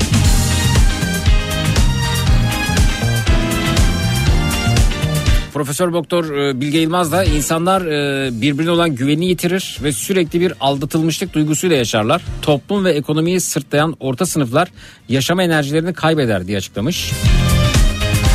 Profesör 5.54 5.94
Doktor 5.94 6.36
e, 6.36 6.62
Bilge 6.62 6.78
Yılmaz 6.78 7.12
da 7.12 7.24
insanlar 7.24 7.82
e, 7.82 8.42
birbirine 8.42 8.72
olan 8.72 8.96
güvenini 8.96 9.26
yitirir 9.26 9.78
ve 9.84 9.92
sürekli 9.92 10.42
bir 10.42 10.54
aldatılmışlık 10.60 11.34
duygusuyla 11.34 11.78
yaşarlar. 11.78 12.22
Toplum 12.42 12.86
ve 12.86 12.92
ekonomiyi 12.92 13.40
sırtlayan 13.40 13.96
orta 14.00 14.26
sınıflar 14.26 14.72
yaşama 15.10 15.44
enerjilerini 15.44 15.94
kaybeder 15.94 16.48
diye 16.48 16.58
açıklamış. 16.58 17.12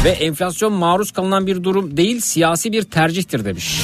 Ve 0.05 0.11
enflasyon 0.11 0.73
maruz 0.73 1.11
kalınan 1.11 1.47
bir 1.47 1.65
durum 1.65 1.97
değil 1.97 2.21
siyasi 2.21 2.73
bir 2.73 2.83
tercihtir 2.83 3.45
demiş. 3.45 3.81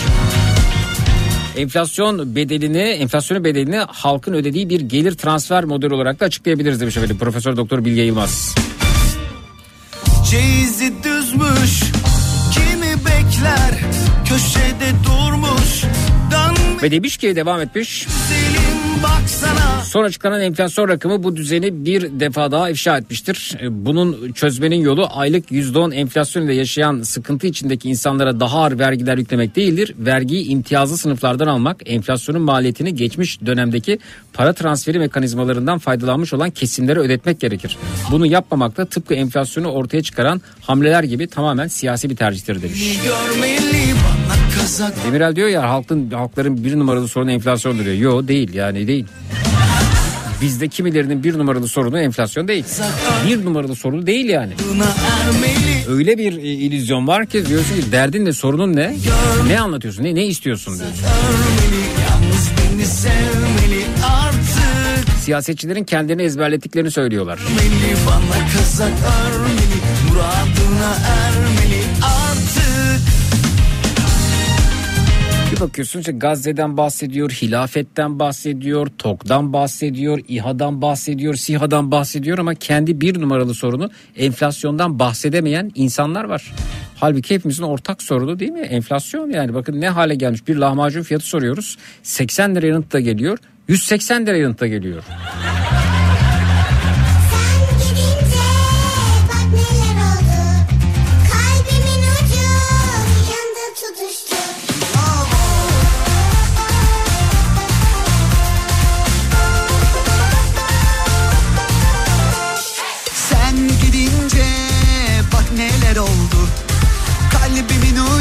Enflasyon 1.56 2.34
bedelini, 2.34 2.78
enflasyonun 2.78 3.44
bedelini 3.44 3.76
halkın 3.76 4.34
ödediği 4.34 4.68
bir 4.68 4.80
gelir 4.80 5.12
transfer 5.12 5.64
modeli 5.64 5.94
olarak 5.94 6.20
da 6.20 6.24
açıklayabiliriz 6.24 6.80
demiş 6.80 6.96
efendim 6.96 7.18
Profesör 7.18 7.56
Doktor 7.56 7.84
Bilge 7.84 8.02
Yılmaz. 8.02 8.54
Ceyizi 10.30 10.92
düzmüş 11.04 11.82
Ve 16.82 16.90
demiş 16.90 17.16
ki 17.16 17.36
devam 17.36 17.60
etmiş. 17.60 18.06
güzelim 18.06 18.61
Son 19.84 20.04
açıklanan 20.04 20.40
enflasyon 20.40 20.88
rakamı 20.88 21.22
bu 21.22 21.36
düzeni 21.36 21.84
bir 21.84 22.20
defa 22.20 22.50
daha 22.52 22.70
ifşa 22.70 22.98
etmiştir. 22.98 23.56
E, 23.62 23.84
Bunun 23.86 24.32
çözmenin 24.32 24.80
yolu 24.80 25.08
aylık 25.14 25.50
%10 25.50 25.94
enflasyon 25.94 26.42
ile 26.42 26.54
yaşayan 26.54 27.02
sıkıntı 27.02 27.46
içindeki 27.46 27.88
insanlara 27.88 28.40
daha 28.40 28.58
ağır 28.58 28.78
vergiler 28.78 29.18
yüklemek 29.18 29.56
değildir. 29.56 29.94
Vergiyi 29.98 30.48
imtiyazlı 30.48 30.98
sınıflardan 30.98 31.46
almak, 31.46 31.80
enflasyonun 31.86 32.42
maliyetini 32.42 32.94
geçmiş 32.94 33.40
dönemdeki 33.46 33.98
para 34.32 34.52
transferi 34.52 34.98
mekanizmalarından 34.98 35.78
faydalanmış 35.78 36.32
olan 36.32 36.50
kesimlere 36.50 36.98
ödetmek 36.98 37.40
gerekir. 37.40 37.76
Bunu 38.10 38.26
yapmamakta 38.26 38.84
tıpkı 38.84 39.14
enflasyonu 39.14 39.68
ortaya 39.68 40.02
çıkaran 40.02 40.40
hamleler 40.60 41.02
gibi 41.02 41.26
tamamen 41.26 41.68
siyasi 41.68 42.10
bir 42.10 42.16
tercihtir 42.16 42.62
demiş. 42.62 42.98
Görmeli 43.04 43.94
Demirel 45.06 45.36
diyor 45.36 45.48
ya 45.48 45.70
halkın 45.70 46.10
halkların 46.10 46.64
bir 46.64 46.78
numaralı 46.78 47.08
sorunu 47.08 47.30
enflasyondur 47.30 47.84
diyor. 47.84 47.96
Yo 47.96 48.28
değil 48.28 48.54
yani 48.54 48.86
değil. 48.86 49.06
Bizde 50.42 50.68
kimilerinin 50.68 51.24
bir 51.24 51.38
numaralı 51.38 51.68
sorunu 51.68 52.00
enflasyon 52.00 52.48
değil. 52.48 52.64
Bir 53.26 53.44
numaralı 53.44 53.76
sorunu 53.76 54.06
değil 54.06 54.26
yani. 54.28 54.52
Öyle 55.88 56.18
bir 56.18 56.36
e, 56.36 56.40
illüzyon 56.40 57.06
var 57.06 57.26
ki 57.26 57.46
diyorsun 57.46 57.76
ki 57.76 57.92
derdin 57.92 58.24
ne 58.24 58.32
sorunun 58.32 58.76
ne? 58.76 58.96
Ne 59.46 59.60
anlatıyorsun 59.60 60.04
ne, 60.04 60.14
ne 60.14 60.26
istiyorsun 60.26 60.78
diyorsun. 60.78 60.96
Siyasetçilerin 65.20 65.84
kendilerini 65.84 66.22
ezberlettiklerini 66.22 66.90
söylüyorlar. 66.90 67.38
Bana 68.06 68.46
kazak 68.56 68.92
Muradına 70.08 70.96
ermeli 71.06 71.81
bakıyorsun 75.62 76.00
işte 76.00 76.12
Gazze'den 76.12 76.76
bahsediyor, 76.76 77.30
hilafetten 77.30 78.18
bahsediyor, 78.18 78.86
TOK'dan 78.98 79.52
bahsediyor, 79.52 80.20
İHA'dan 80.28 80.82
bahsediyor, 80.82 81.34
SİHA'dan 81.34 81.90
bahsediyor 81.90 82.38
ama 82.38 82.54
kendi 82.54 83.00
bir 83.00 83.20
numaralı 83.20 83.54
sorunu 83.54 83.90
enflasyondan 84.16 84.98
bahsedemeyen 84.98 85.72
insanlar 85.74 86.24
var. 86.24 86.52
Halbuki 86.96 87.34
hepimizin 87.34 87.62
ortak 87.62 88.02
sorunu 88.02 88.38
değil 88.38 88.50
mi? 88.50 88.60
Enflasyon 88.60 89.30
yani 89.30 89.54
bakın 89.54 89.80
ne 89.80 89.88
hale 89.88 90.14
gelmiş 90.14 90.48
bir 90.48 90.56
lahmacun 90.56 91.02
fiyatı 91.02 91.26
soruyoruz. 91.26 91.78
80 92.02 92.54
lira 92.54 92.66
yanıt 92.66 92.92
da 92.92 93.00
geliyor, 93.00 93.38
180 93.68 94.26
lira 94.26 94.36
yanıt 94.36 94.60
da 94.60 94.66
geliyor. 94.66 95.02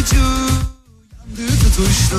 Ucu 0.02 0.16
yandı 0.16 1.52
tutuştu. 1.64 2.18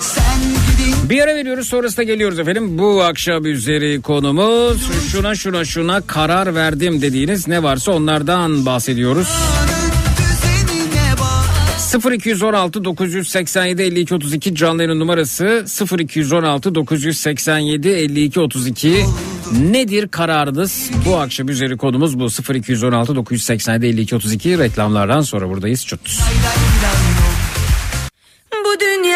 Sen 0.00 1.08
Bir 1.10 1.20
ara 1.20 1.34
veriyoruz 1.34 1.68
sonrasında 1.68 2.02
geliyoruz 2.02 2.38
efendim. 2.38 2.78
Bu 2.78 3.02
akşam 3.02 3.46
üzeri 3.46 4.00
konumuz 4.00 4.90
şuna 5.10 5.34
şuna 5.34 5.64
şuna 5.64 6.00
karar 6.00 6.54
verdim 6.54 7.02
dediğiniz 7.02 7.48
ne 7.48 7.62
varsa 7.62 7.92
onlardan 7.92 8.66
bahsediyoruz. 8.66 9.28
0216 12.12 12.84
987 12.84 13.82
52 13.82 14.14
32 14.14 14.54
canlı 14.54 14.82
yayın 14.82 15.00
numarası. 15.00 15.64
0216 15.98 16.74
987 16.74 17.88
52 17.88 18.40
32 18.40 19.04
nedir 19.52 20.08
kararınız? 20.08 20.90
Bu 21.06 21.16
akşam 21.16 21.48
üzeri 21.48 21.76
konumuz 21.76 22.18
bu. 22.18 22.28
0216 22.54 23.16
987 23.16 23.86
52 23.86 24.16
32 24.16 24.58
reklamlardan 24.58 25.20
sonra 25.20 25.48
buradayız. 25.48 25.86
Çut. 25.86 26.00
Bu 26.00 26.87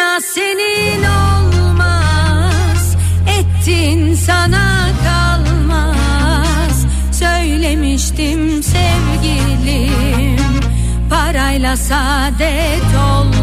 dünya 0.03 0.21
senin 0.21 1.03
olmaz. 1.05 2.97
Ettin 3.39 4.15
sana 4.15 4.89
kalmaz. 5.05 6.87
Söylemiştim 7.13 8.63
sevgilim. 8.63 10.37
Parayla 11.11 11.77
saadet 11.77 12.83
olmaz 13.11 13.42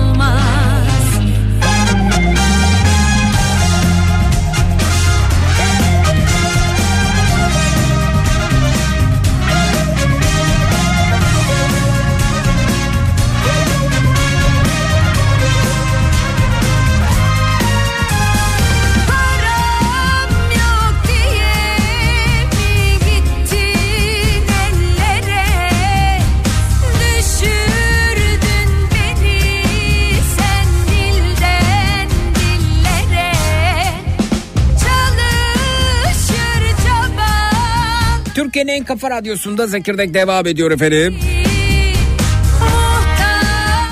Türkiye'nin 38.50 38.72
en 38.72 38.84
kafa 38.84 39.10
radyosunda 39.10 39.68
Zekirdek 39.68 40.14
devam 40.14 40.47
ediyor 40.47 40.72
efendim. 40.72 41.20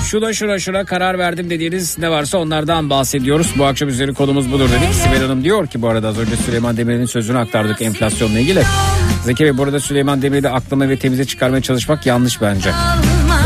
Şuna 0.04 0.32
şuna 0.32 0.58
şuna 0.58 0.84
karar 0.84 1.18
verdim 1.18 1.50
dediğiniz 1.50 1.98
ne 1.98 2.10
varsa 2.10 2.38
onlardan 2.38 2.90
bahsediyoruz. 2.90 3.52
Bu 3.58 3.64
akşam 3.64 3.88
üzeri 3.88 4.14
konumuz 4.14 4.52
budur 4.52 4.68
dedik. 4.68 4.94
Sibel 4.94 5.22
Hanım 5.22 5.44
diyor 5.44 5.66
ki 5.66 5.82
bu 5.82 5.88
arada 5.88 6.08
az 6.08 6.18
önce 6.18 6.36
Süleyman 6.36 6.76
Demirel'in 6.76 7.06
sözünü 7.06 7.38
aktardık 7.38 7.82
enflasyonla 7.82 8.38
ilgili. 8.38 8.62
Zeki 9.24 9.44
Bey 9.44 9.58
burada 9.58 9.80
Süleyman 9.80 10.22
Demirel'i 10.22 10.48
aklama 10.48 10.88
ve 10.88 10.98
temize 10.98 11.24
çıkarmaya 11.24 11.62
çalışmak 11.62 12.06
yanlış 12.06 12.40
bence. 12.40 12.70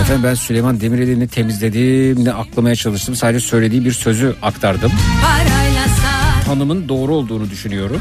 Efendim 0.03 0.25
ben 0.25 0.35
Süleyman 0.35 0.81
Demirel'i 0.81 1.21
ne 1.21 1.29
temizledim 1.29 2.25
ne 2.25 2.33
aklamaya 2.33 2.77
çalıştım. 2.77 3.17
Sadece 3.17 3.41
söylediği 3.41 3.85
bir 3.85 3.93
sözü 3.93 4.35
aktardım. 4.43 4.93
Tanımın 6.47 6.89
doğru 6.89 7.15
olduğunu 7.15 7.51
düşünüyorum. 7.51 8.01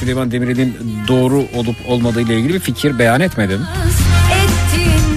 Süleyman 0.00 0.30
Demirel'in 0.30 0.76
doğru 1.08 1.44
olup 1.54 1.76
olmadığı 1.88 2.20
ile 2.20 2.36
ilgili 2.38 2.54
bir 2.54 2.60
fikir 2.60 2.98
beyan 2.98 3.20
etmedim. 3.20 3.60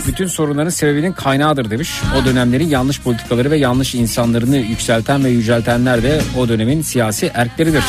Bütün 0.08 0.28
sorunların 0.28 0.70
sebebinin 0.70 1.14
kaynağıdır 1.14 1.70
demiş. 1.70 2.02
O 2.22 2.26
dönemlerin 2.26 2.68
yanlış 2.68 3.02
politikaları 3.02 3.52
ve 3.52 3.58
yanlış 3.58 3.96
insanlarını 3.96 4.58
yükselten 4.58 5.24
ve 5.24 5.30
yüceltenler 5.30 6.04
de 6.04 6.22
o 6.38 6.50
dönemin 6.50 6.82
siyasi 6.82 7.32
erkleridir. 7.34 7.84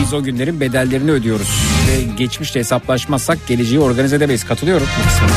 Biz 0.00 0.14
o 0.14 0.22
günlerin 0.22 0.60
bedellerini 0.60 1.10
ödüyoruz. 1.10 1.48
Ve 1.88 2.02
geçmişte 2.16 2.60
hesaplaşmazsak 2.60 3.46
geleceği 3.46 3.80
organize 3.80 4.16
edemeyiz. 4.16 4.44
Katılıyorum 4.44 4.86
bu 5.00 5.08
kısmına. 5.08 5.32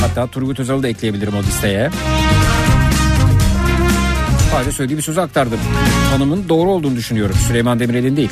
Hatta 0.00 0.26
Turgut 0.26 0.60
Özal'ı 0.60 0.82
da 0.82 0.88
ekleyebilirim 0.88 1.34
o 1.34 1.42
listeye. 1.42 1.90
Sadece 4.52 4.72
söylediği 4.72 4.96
bir 4.98 5.02
sözü 5.02 5.20
aktardım. 5.20 5.58
Tanımın 6.10 6.48
doğru 6.48 6.70
olduğunu 6.70 6.96
düşünüyorum. 6.96 7.36
Süleyman 7.48 7.80
Demirel'in 7.80 8.16
değil. 8.16 8.30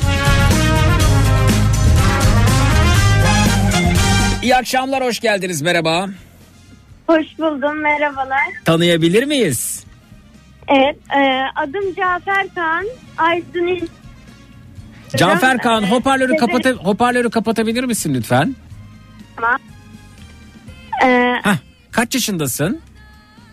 İyi 4.49 4.55
akşamlar, 4.55 5.03
hoş 5.03 5.19
geldiniz. 5.19 5.61
Merhaba. 5.61 6.09
Hoş 7.07 7.25
buldum, 7.39 7.81
merhabalar. 7.81 8.39
Tanıyabilir 8.65 9.23
miyiz? 9.23 9.83
Evet, 10.67 10.95
e, 11.17 11.41
adım 11.55 11.95
Cafer 11.95 12.47
Kaan. 12.55 12.85
Aydın 13.17 13.89
Canfer 15.17 15.57
Kaan 15.57 15.83
hoparlörü 15.83 16.31
Evet. 16.31 16.39
kapata 16.39 16.71
hoparlörü 16.71 17.29
kapatabilir 17.29 17.83
misin 17.83 18.13
lütfen? 18.13 18.55
E, 21.03 21.07
Heh, 21.43 21.57
kaç 21.91 22.15
yaşındasın? 22.15 22.81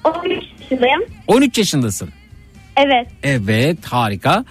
13 0.04 0.44
yaşındayım. 0.60 1.00
13 1.26 1.58
yaşındasın. 1.58 2.08
Evet, 2.76 3.06
Evet 3.22 3.86
harika. 3.86 4.44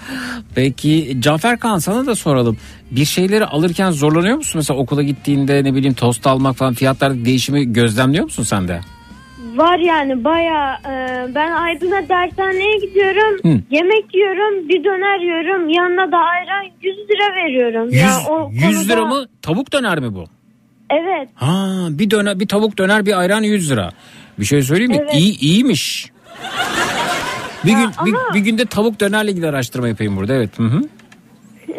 Peki 0.55 1.17
Cafer 1.19 1.59
Kaan 1.59 1.77
sana 1.77 2.05
da 2.05 2.15
soralım. 2.15 2.57
Bir 2.91 3.05
şeyleri 3.05 3.45
alırken 3.45 3.91
zorlanıyor 3.91 4.37
musun? 4.37 4.53
Mesela 4.55 4.79
okula 4.79 5.03
gittiğinde 5.03 5.63
ne 5.63 5.75
bileyim 5.75 5.93
tost 5.93 6.27
almak 6.27 6.55
falan 6.55 6.73
fiyatlarda 6.73 7.25
değişimi 7.25 7.73
gözlemliyor 7.73 8.23
musun 8.23 8.43
sen 8.43 8.67
de? 8.67 8.79
var 9.55 9.79
yani 9.79 10.23
baya 10.23 10.81
ben 11.35 11.51
Aydın'a 11.51 12.09
dershaneye 12.09 12.77
gidiyorum. 12.87 13.39
Hı. 13.43 13.61
Yemek 13.71 14.15
yiyorum, 14.15 14.69
bir 14.69 14.83
döner 14.83 15.19
yiyorum. 15.19 15.69
Yanına 15.69 16.11
da 16.11 16.17
ayran 16.17 16.63
100 16.81 16.95
lira 16.97 17.35
veriyorum. 17.45 17.85
100, 17.89 18.01
Ya 18.01 18.17
o 18.29 18.49
100 18.51 18.89
lira 18.89 18.99
konuda- 18.99 19.15
mı? 19.15 19.25
Tavuk 19.41 19.73
döner 19.73 19.99
mi 19.99 20.13
bu? 20.15 20.25
Evet, 20.89 21.29
Ha 21.35 21.87
bir 21.89 22.09
döner 22.09 22.39
bir 22.39 22.47
tavuk 22.47 22.77
döner 22.77 23.05
bir 23.05 23.19
ayran 23.19 23.43
100 23.43 23.71
lira. 23.71 23.91
Bir 24.39 24.45
şey 24.45 24.61
söyleyeyim 24.61 24.91
mi? 24.91 24.97
Evet. 25.01 25.13
İyi 25.15 25.39
iyiymiş. 25.39 26.11
Bir 27.65 27.71
gün 27.71 27.89
bir, 28.05 28.13
ama- 28.13 28.33
bir 28.33 28.39
günde 28.39 28.65
tavuk 28.65 28.99
dönerle 28.99 29.31
ilgili 29.31 29.47
araştırma 29.47 29.87
yapayım 29.87 30.17
burada. 30.17 30.33
Evet. 30.33 30.59
Hı 30.59 30.63
hı. 30.63 30.81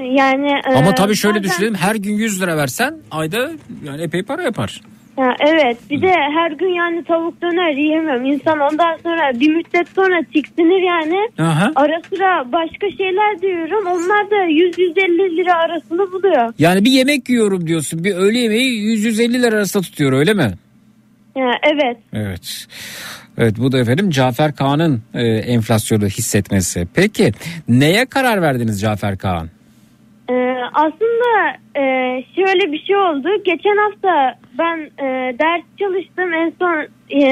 yani... 0.05 0.51
e, 0.69 0.75
Ama 0.75 0.95
tabii 0.95 1.17
şöyle 1.17 1.39
zaten- 1.39 1.51
düşünelim. 1.51 1.75
Her 1.75 1.95
gün 1.95 2.13
100 2.15 2.43
lira 2.43 2.57
versen 2.57 2.95
ayda 3.11 3.51
yani 3.85 4.03
epey 4.03 4.23
para 4.23 4.43
yapar. 4.43 4.81
Ya 5.19 5.37
evet 5.41 5.79
bir 5.91 6.03
de 6.03 6.11
her 6.35 6.51
gün 6.51 6.69
yani 6.69 7.05
tavuk 7.05 7.43
döner 7.43 7.77
yiyemiyorum. 7.77 8.25
İnsan 8.25 8.59
ondan 8.61 8.97
sonra 9.03 9.41
bir 9.41 9.49
müddet 9.49 9.89
sonra 9.97 10.23
tiksinir 10.35 10.83
yani. 10.83 11.31
Aha. 11.51 11.73
Ara 11.77 12.01
sıra 12.11 12.53
başka 12.53 12.91
şeyler 12.91 13.41
diyorum. 13.43 13.87
Onlar 13.87 14.31
da 14.31 14.37
100-150 14.37 15.37
lira 15.37 15.55
arasını 15.55 16.13
buluyor. 16.13 16.53
Yani 16.59 16.85
bir 16.85 16.91
yemek 16.91 17.29
yiyorum 17.29 17.67
diyorsun. 17.67 18.05
Bir 18.05 18.15
öğle 18.15 18.39
yemeği 18.39 18.97
100-150 18.97 19.43
lira 19.43 19.57
arasında 19.57 19.83
tutuyor 19.83 20.13
öyle 20.13 20.35
mi? 20.35 20.53
Ya 21.37 21.51
evet. 21.63 21.97
Evet. 22.13 22.67
Evet 23.39 23.55
bu 23.59 23.73
da 23.73 23.79
efendim 23.79 24.11
Cafer 24.11 24.57
Kağan'ın 24.57 25.03
e, 25.15 25.23
enflasyonu 25.27 26.07
hissetmesi. 26.07 26.89
Peki 26.95 27.33
neye 27.69 28.07
karar 28.07 28.43
verdiniz 28.43 28.81
Cafer 28.81 29.19
Kağan? 29.19 29.49
Ee, 30.31 30.57
aslında 30.75 31.57
e, 31.77 31.83
şöyle 32.37 32.73
bir 32.73 32.85
şey 32.87 32.97
oldu. 32.97 33.29
Geçen 33.45 33.77
hafta 33.77 34.39
ben 34.59 34.79
e, 34.79 35.39
ders 35.39 35.63
çalıştım. 35.79 36.33
En 36.35 36.53
son 36.59 36.87
e, 37.21 37.27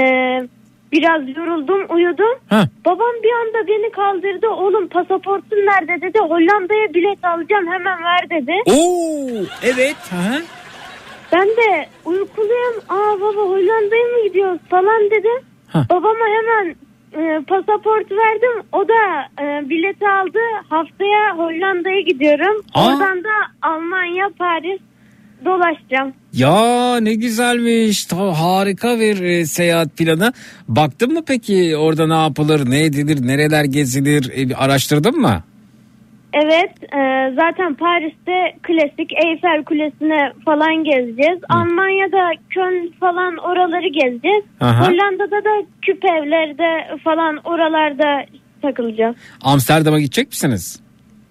biraz 0.93 1.37
yoruldum, 1.37 1.97
uyudum. 1.97 2.39
Ha. 2.49 2.65
Babam 2.85 3.15
bir 3.23 3.33
anda 3.33 3.69
beni 3.69 3.91
kaldırdı. 3.93 4.49
Oğlum 4.49 4.89
pasaportun 4.89 5.57
nerede 5.57 6.07
dedi. 6.07 6.19
Hollanda'ya 6.19 6.95
bilet 6.95 7.25
alacağım 7.25 7.67
hemen 7.67 7.99
ver 8.05 8.31
dedi. 8.31 8.53
Oo 8.67 9.45
evet. 9.63 9.97
Ben 11.33 11.49
de 11.49 11.87
uykuluyum. 12.05 12.75
Aa 12.89 13.21
baba 13.21 13.41
Hollanda'ya 13.41 14.05
mı 14.05 14.29
gidiyoruz 14.29 14.61
falan 14.71 15.11
dedim. 15.11 15.54
Ha. 15.75 15.87
Babama 15.91 16.27
hemen 16.37 16.77
e, 17.13 17.45
pasaport 17.45 18.11
verdim. 18.11 18.67
O 18.73 18.89
da 18.89 19.03
e, 19.43 19.69
bileti 19.71 20.09
aldı. 20.09 20.39
Haftaya 20.69 21.37
Hollanda'ya 21.37 22.01
gidiyorum. 22.01 22.65
Aa. 22.75 22.87
Oradan 22.87 23.25
da 23.25 23.37
Almanya, 23.63 24.31
Paris 24.39 24.81
dolaşacağım. 25.45 26.13
Ya 26.33 26.97
ne 27.01 27.15
güzelmiş. 27.15 28.07
Harika 28.13 29.01
bir 29.01 29.21
e, 29.21 29.47
seyahat 29.47 29.97
planı. 29.97 30.33
Baktın 30.69 31.13
mı 31.13 31.21
peki 31.27 31.77
orada 31.77 32.07
ne 32.07 32.23
yapılır, 32.23 32.71
ne 32.71 32.85
edilir, 32.85 33.27
nereler 33.27 33.65
gezilir 33.65 34.51
e, 34.51 34.55
araştırdın 34.57 35.21
mı? 35.21 35.43
Evet 36.43 36.73
e, 36.83 37.01
zaten 37.37 37.75
Paris'te 37.75 38.59
klasik 38.63 39.13
Eyfel 39.25 39.65
Kulesi'ne 39.65 40.33
falan 40.45 40.85
gezeceğiz. 40.85 41.39
Almanya'da 41.49 42.33
Köln 42.51 42.93
falan 43.01 43.37
oraları 43.37 43.89
gezeceğiz. 43.89 44.45
Aha. 44.61 44.89
Hollanda'da 44.89 45.45
da 45.45 45.67
küp 45.83 46.05
evlerde 46.05 46.99
falan 47.05 47.37
oralarda 47.45 48.27
takılacağız. 48.63 49.17
Amsterdam'a 49.41 50.01
gidecek 50.01 50.29
misiniz? 50.29 50.81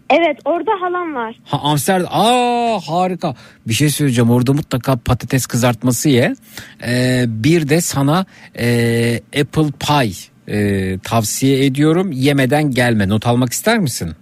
Evet 0.09 0.37
orada 0.45 0.71
halam 0.81 1.15
var. 1.15 1.35
Ha 1.45 1.57
Amsterdam. 1.63 2.09
Aa 2.11 2.79
harika. 2.87 3.35
Bir 3.67 3.73
şey 3.73 3.89
söyleyeceğim. 3.89 4.31
Orada 4.31 4.53
mutlaka 4.53 4.95
patates 4.95 5.45
kızartması 5.45 6.09
ye. 6.09 6.33
Ee, 6.87 7.23
bir 7.27 7.69
de 7.69 7.81
sana 7.81 8.25
e, 8.59 8.65
apple 9.41 9.71
pie 9.79 10.13
e, 10.47 10.99
tavsiye 10.99 11.65
ediyorum. 11.65 12.11
Yemeden 12.11 12.71
gelme. 12.71 13.09
Not 13.09 13.27
almak 13.27 13.53
ister 13.53 13.79
misin? 13.79 14.15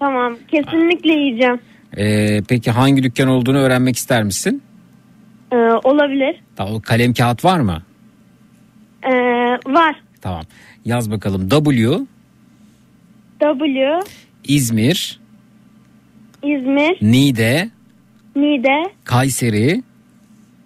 Tamam 0.00 0.36
kesinlikle 0.48 1.12
yiyeceğim. 1.12 1.60
Ee, 1.96 2.40
peki 2.48 2.70
hangi 2.70 3.02
dükkan 3.02 3.28
olduğunu 3.28 3.58
öğrenmek 3.58 3.96
ister 3.96 4.22
misin? 4.24 4.62
Ee, 5.52 5.56
olabilir. 5.56 6.36
Tamam, 6.56 6.80
kalem 6.80 7.14
kağıt 7.14 7.44
var 7.44 7.60
mı? 7.60 7.82
Ee, 9.02 9.10
var. 9.66 10.02
Tamam. 10.20 10.42
Yaz 10.84 11.10
bakalım. 11.10 11.48
W 11.48 11.98
W, 13.40 14.00
İzmir, 14.44 15.20
İzmir, 16.42 16.98
Niğde, 17.02 17.70
Niğde, 18.36 18.90
Kayseri, 19.04 19.82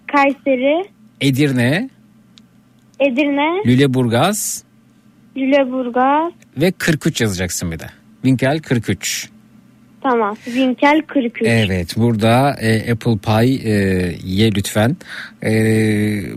Kayseri, 0.07 0.85
Edirne, 1.21 1.89
Edirne, 2.99 3.63
Lüleburgaz 3.65 4.63
Lüleburgaz. 5.37 6.31
ve 6.57 6.71
43 6.71 7.21
yazacaksın 7.21 7.71
bir 7.71 7.79
de. 7.79 7.89
Winkel 8.25 8.59
43. 8.59 9.29
Tamam. 10.09 10.35
Winkel 10.45 11.01
43. 11.07 11.47
Evet 11.47 11.97
burada 11.97 12.55
e, 12.61 12.91
Apple 12.91 13.17
Pie 13.17 13.71
e, 13.71 13.73
ye 14.23 14.51
lütfen. 14.55 14.97
E, 15.43 15.51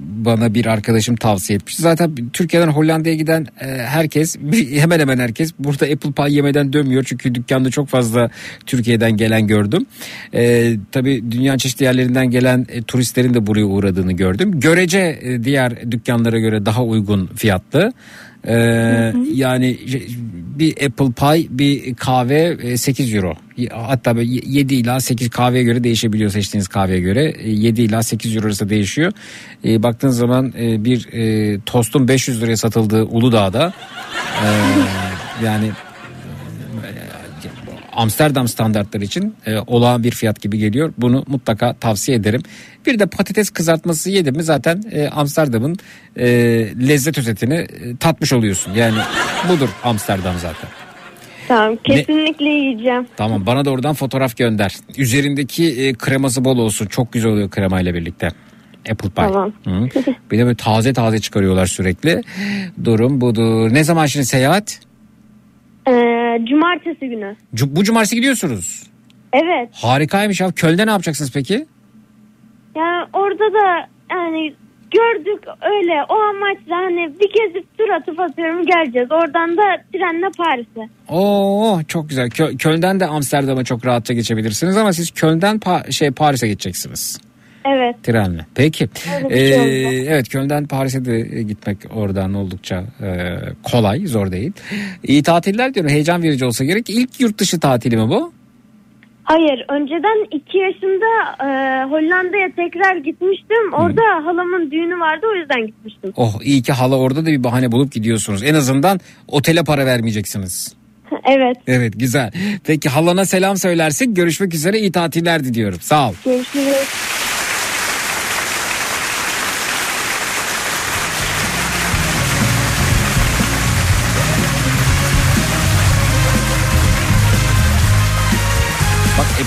bana 0.01 0.55
bir 0.55 0.67
arkadaşım 0.67 1.17
tavsiye 1.17 1.57
etmiş. 1.57 1.77
Zaten 1.77 2.15
Türkiye'den 2.33 2.69
Hollanda'ya 2.69 3.15
giden 3.15 3.47
e, 3.61 3.67
herkes 3.67 4.37
hemen 4.71 5.01
hemen 5.01 5.19
herkes 5.19 5.53
burada 5.59 5.87
Apple 5.87 6.13
Pie 6.13 6.35
yemeden 6.35 6.73
dönmüyor. 6.73 7.05
Çünkü 7.05 7.35
dükkanda 7.35 7.71
çok 7.71 7.89
fazla 7.89 8.31
Türkiye'den 8.67 9.17
gelen 9.17 9.47
gördüm. 9.47 9.87
E, 10.35 10.75
tabii 10.93 11.25
dünyanın 11.31 11.59
çeşitli 11.59 11.85
yerlerinden 11.85 12.31
gelen 12.31 12.67
e, 12.69 12.83
turistlerin 12.83 13.35
de 13.35 13.47
buraya 13.47 13.65
uğradığını 13.65 14.13
gördüm. 14.13 14.61
Görece 14.61 15.19
e, 15.23 15.45
diğer 15.45 15.91
dükkanlara 15.91 16.39
göre 16.39 16.67
daha 16.67 16.85
uygun 16.85 17.27
fiyatlı. 17.27 17.93
Ee, 18.47 19.13
yani 19.35 19.79
bir 20.59 20.85
apple 20.87 21.13
pie 21.13 21.59
bir 21.59 21.95
kahve 21.95 22.57
e, 22.63 22.77
8 22.77 23.15
euro. 23.15 23.35
Hatta 23.73 24.17
böyle 24.17 24.41
7 24.47 24.75
ila 24.75 25.01
8 25.01 25.31
kahveye 25.31 25.65
göre 25.65 25.85
değişebiliyor 25.85 26.31
seçtiğiniz 26.31 26.69
kahveye 26.69 27.01
göre. 27.01 27.35
E, 27.39 27.51
7 27.51 27.83
ila 27.83 28.03
8 28.03 28.37
euro 28.37 28.47
arası 28.47 28.69
değişiyor. 28.69 29.13
E, 29.65 29.83
baktığınız 29.83 30.17
zaman 30.17 30.53
e, 30.59 30.85
bir 30.85 31.09
e, 31.13 31.61
tostun 31.67 32.09
500 32.09 32.43
liraya 32.43 32.57
satıldığı 32.57 33.05
Uludağ'da 33.05 33.73
e, 34.45 34.49
yani 35.45 35.71
Amsterdam 37.99 38.49
standartları 38.49 39.05
için 39.05 39.35
e, 39.47 39.59
olağan 39.67 40.05
bir 40.05 40.11
fiyat 40.11 40.43
gibi 40.43 40.59
geliyor. 40.59 40.93
Bunu 40.99 41.25
mutlaka 41.27 41.75
tavsiye 41.75 42.17
ederim. 42.17 42.43
Bir 42.87 42.99
de 42.99 43.07
patates 43.07 43.51
kızartması 43.51 44.11
yedim 44.11 44.37
mi 44.37 44.43
zaten 44.43 44.83
e, 44.91 45.09
Amsterdam'ın 45.09 45.77
e, 46.17 46.27
lezzet 46.89 47.19
özetini 47.19 47.55
e, 47.55 47.97
tatmış 48.01 48.33
oluyorsun. 48.33 48.73
Yani 48.75 48.99
budur 49.49 49.69
Amsterdam 49.85 50.35
zaten. 50.39 50.71
Tamam. 51.49 51.77
Kesinlikle 51.85 52.49
yiyeceğim. 52.49 53.07
Tamam 53.17 53.47
bana 53.47 53.65
da 53.65 53.71
oradan 53.71 53.95
fotoğraf 53.95 54.37
gönder. 54.37 54.75
Üzerindeki 54.97 55.87
e, 55.87 55.93
kreması 55.93 56.45
bol 56.45 56.59
olsun. 56.59 56.87
Çok 56.87 57.13
güzel 57.13 57.31
oluyor 57.31 57.51
kremayla 57.51 57.95
birlikte. 57.95 58.29
Apple 58.91 59.11
pie. 59.11 59.25
Tamam. 59.25 59.53
Hı. 59.65 59.89
Bir 60.31 60.39
de 60.39 60.45
böyle 60.45 60.57
taze 60.57 60.93
taze 60.93 61.19
çıkarıyorlar 61.19 61.67
sürekli. 61.67 62.23
Durum 62.85 63.21
budur. 63.21 63.75
Ne 63.75 63.85
zaman 63.85 64.07
şimdi 64.07 64.27
seyahat? 64.27 64.81
Ee, 65.89 66.45
cumartesi 66.49 67.09
günü. 67.09 67.37
Cu- 67.55 67.77
bu 67.77 67.85
cumartesi 67.85 68.17
gidiyorsunuz. 68.17 68.83
Evet. 69.33 69.69
Harikaymış 69.73 70.41
ya. 70.41 70.51
Köln'de 70.53 70.87
ne 70.87 70.91
yapacaksınız 70.91 71.33
peki? 71.33 71.67
Yani 72.77 73.07
orada 73.13 73.53
da 73.53 73.89
yani 74.11 74.55
gördük 74.91 75.45
öyle 75.63 75.93
o 76.09 76.15
amaçla 76.15 76.77
hani 76.77 77.13
bir 77.21 77.29
kez 77.33 77.63
tur 77.79 77.89
atıp 77.89 78.21
atıyorum 78.21 78.67
geleceğiz. 78.67 79.09
Oradan 79.13 79.57
da 79.57 79.63
trenle 79.93 80.27
Paris'e. 80.39 80.89
Oo 81.09 81.81
çok 81.89 82.09
güzel. 82.09 82.29
Kö- 82.29 82.57
Köln'den 82.59 83.01
de 83.01 83.07
Amsterdam'a 83.07 83.65
çok 83.65 83.87
rahatça 83.87 84.15
geçebilirsiniz 84.15 84.77
ama 84.77 84.93
siz 84.93 85.11
Köln'den 85.11 85.57
Pa- 85.57 85.93
şey 85.93 86.11
Paris'e 86.11 86.49
geçeceksiniz. 86.49 87.21
Evet. 87.77 88.03
Trenle. 88.03 88.47
Peki. 88.55 88.89
Bir 89.31 89.35
Ee, 89.35 89.55
şey 89.55 90.09
evet 90.09 90.29
Köln'den 90.29 90.67
Paris'e 90.67 91.05
de 91.05 91.43
gitmek 91.43 91.79
oradan 91.95 92.35
oldukça 92.35 92.85
e, 93.03 93.37
kolay, 93.63 94.07
zor 94.07 94.33
değil. 94.33 94.53
İyi 95.05 95.23
tatiller 95.23 95.75
diyorum. 95.75 95.91
Heyecan 95.91 96.23
verici 96.23 96.45
olsa 96.45 96.65
gerek. 96.65 96.91
İlk 96.91 97.21
yurt 97.21 97.39
dışı 97.39 97.61
tatili 97.61 97.97
mi 97.97 98.09
bu? 98.09 98.33
Hayır 99.25 99.65
önceden 99.69 100.37
iki 100.37 100.59
yaşında 100.59 101.33
e, 101.41 101.49
Hollanda'ya 101.85 102.49
tekrar 102.57 102.97
gitmiştim. 102.97 103.73
Orada 103.73 104.03
halamın 104.25 104.71
düğünü 104.71 105.01
vardı 105.01 105.27
o 105.33 105.37
yüzden 105.37 105.67
gitmiştim. 105.67 106.13
Oh 106.17 106.41
iyi 106.43 106.63
ki 106.63 106.73
hala 106.73 106.97
orada 106.97 107.23
da 107.23 107.27
bir 107.27 107.45
bahane 107.45 107.73
bulup 107.73 107.93
gidiyorsunuz. 107.93 108.43
En 108.43 108.55
azından 108.55 109.01
otele 109.29 109.65
para 109.65 109.87
vermeyeceksiniz. 109.87 110.75
evet. 111.27 111.57
Evet 111.67 111.93
güzel. 112.01 112.31
Peki 112.67 112.89
halana 112.89 113.25
selam 113.25 113.57
söylersek 113.57 114.17
görüşmek 114.17 114.55
üzere 114.55 114.79
iyi 114.79 114.93
tatiller 114.93 115.45
diliyorum. 115.45 115.79
Sağ 115.81 116.09
ol. 116.09 116.15
Görüşürüz. 116.25 116.89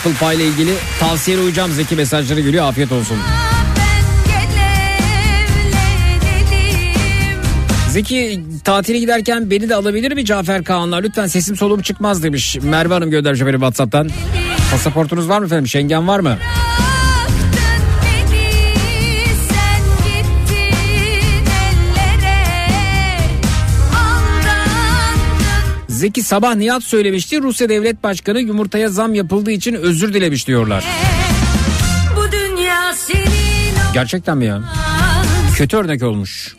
Apple 0.01 0.13
Pie 0.27 0.35
ile 0.35 0.47
ilgili 0.47 0.73
tavsiyene 0.99 1.41
uyacağım. 1.41 1.71
Zeki 1.71 1.95
mesajları 1.95 2.41
geliyor. 2.41 2.65
Afiyet 2.65 2.91
olsun. 2.91 3.17
Zeki 7.89 8.43
tatile 8.63 8.99
giderken 8.99 9.49
beni 9.49 9.69
de 9.69 9.75
alabilir 9.75 10.11
mi 10.11 10.25
Cafer 10.25 10.63
Kaan'la? 10.63 10.97
Lütfen 10.97 11.27
sesim 11.27 11.55
soluğum 11.55 11.81
çıkmaz 11.81 12.23
demiş. 12.23 12.57
Merve 12.61 12.93
Hanım 12.93 13.11
göndermiş 13.11 13.41
haberi 13.41 13.55
Whatsapp'tan. 13.55 14.09
Pasaportunuz 14.71 15.29
var 15.29 15.39
mı 15.39 15.45
efendim? 15.45 15.67
Şengen 15.67 16.07
var 16.07 16.19
mı? 16.19 16.37
Zeki 26.01 26.23
sabah 26.23 26.55
Nihat 26.55 26.83
söylemişti. 26.83 27.41
Rusya 27.41 27.69
Devlet 27.69 28.03
Başkanı 28.03 28.39
yumurtaya 28.39 28.89
zam 28.89 29.13
yapıldığı 29.13 29.51
için 29.51 29.73
özür 29.73 30.13
dilemiş 30.13 30.47
diyorlar. 30.47 30.85
Bu 32.15 32.31
dünya 32.31 32.93
senin 32.93 33.93
Gerçekten 33.93 34.37
mi 34.37 34.45
ya? 34.45 34.61
Kötü 35.55 35.77
örnek 35.77 36.03
olmuş. 36.03 36.55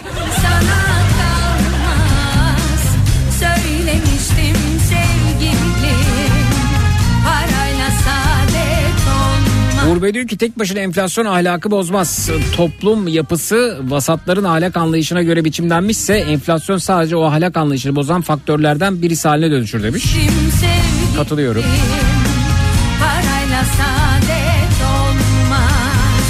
Bey 10.02 10.14
diyor 10.14 10.26
ki 10.26 10.38
tek 10.38 10.58
başına 10.58 10.78
enflasyon 10.78 11.24
ahlakı 11.24 11.70
bozmaz. 11.70 12.30
Toplum 12.56 13.08
yapısı 13.08 13.78
vasatların 13.82 14.44
ahlak 14.44 14.76
anlayışına 14.76 15.22
göre 15.22 15.44
biçimlenmişse 15.44 16.14
enflasyon 16.14 16.78
sadece 16.78 17.16
o 17.16 17.24
ahlak 17.24 17.56
anlayışını 17.56 17.96
bozan 17.96 18.20
faktörlerden 18.22 19.02
birisi 19.02 19.28
haline 19.28 19.50
dönüşür 19.50 19.82
demiş. 19.82 20.04
sevgilim 20.04 21.16
Katılıyorum. 21.16 21.64
Parayla 23.00 23.64
saadet 23.64 24.76
olmaz 24.94 26.24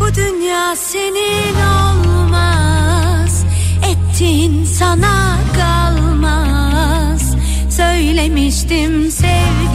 Bu 0.00 0.14
dünya 0.14 0.76
senin 0.76 1.54
olmaz 1.54 3.44
Ettin 3.90 4.64
sana 4.64 5.38
kalmaz 5.56 7.34
Söylemiştim 7.70 9.10
sevgilim 9.10 9.71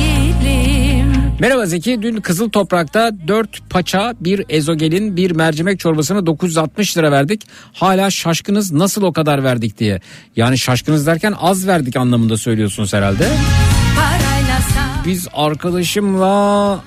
Merhaba 1.39 1.65
Zeki 1.65 2.01
dün 2.01 2.22
Kızıl 2.22 2.49
Toprak'ta 2.49 3.11
4 3.27 3.69
paça 3.69 4.14
bir 4.22 4.45
ezogelin 4.49 5.15
bir 5.15 5.31
mercimek 5.31 5.80
çorbasına 5.80 6.26
960 6.26 6.97
lira 6.97 7.11
verdik. 7.11 7.41
Hala 7.73 8.09
şaşkınız 8.09 8.72
nasıl 8.72 9.03
o 9.03 9.14
kadar 9.14 9.43
verdik 9.43 9.77
diye. 9.77 10.01
Yani 10.35 10.57
şaşkınız 10.57 11.07
derken 11.07 11.34
az 11.39 11.68
verdik 11.68 11.95
anlamında 11.95 12.38
söylüyorsunuz 12.38 12.93
herhalde. 12.93 13.30
Biz 15.05 15.27
arkadaşımla 15.34 16.84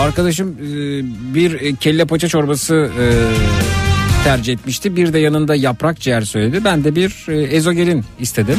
arkadaşım 0.00 0.48
e, 0.48 0.64
bir 1.34 1.60
e, 1.60 1.74
kelle 1.76 2.04
paça 2.04 2.28
çorbası 2.28 2.74
e, 2.74 3.04
tercih 4.24 4.52
etmişti. 4.52 4.96
Bir 4.96 5.12
de 5.12 5.18
yanında 5.18 5.54
yaprak 5.54 6.00
ciğer 6.00 6.22
söyledi. 6.22 6.64
Ben 6.64 6.84
de 6.84 6.94
bir 6.94 7.28
ezogelin 7.28 8.04
istedim. 8.20 8.58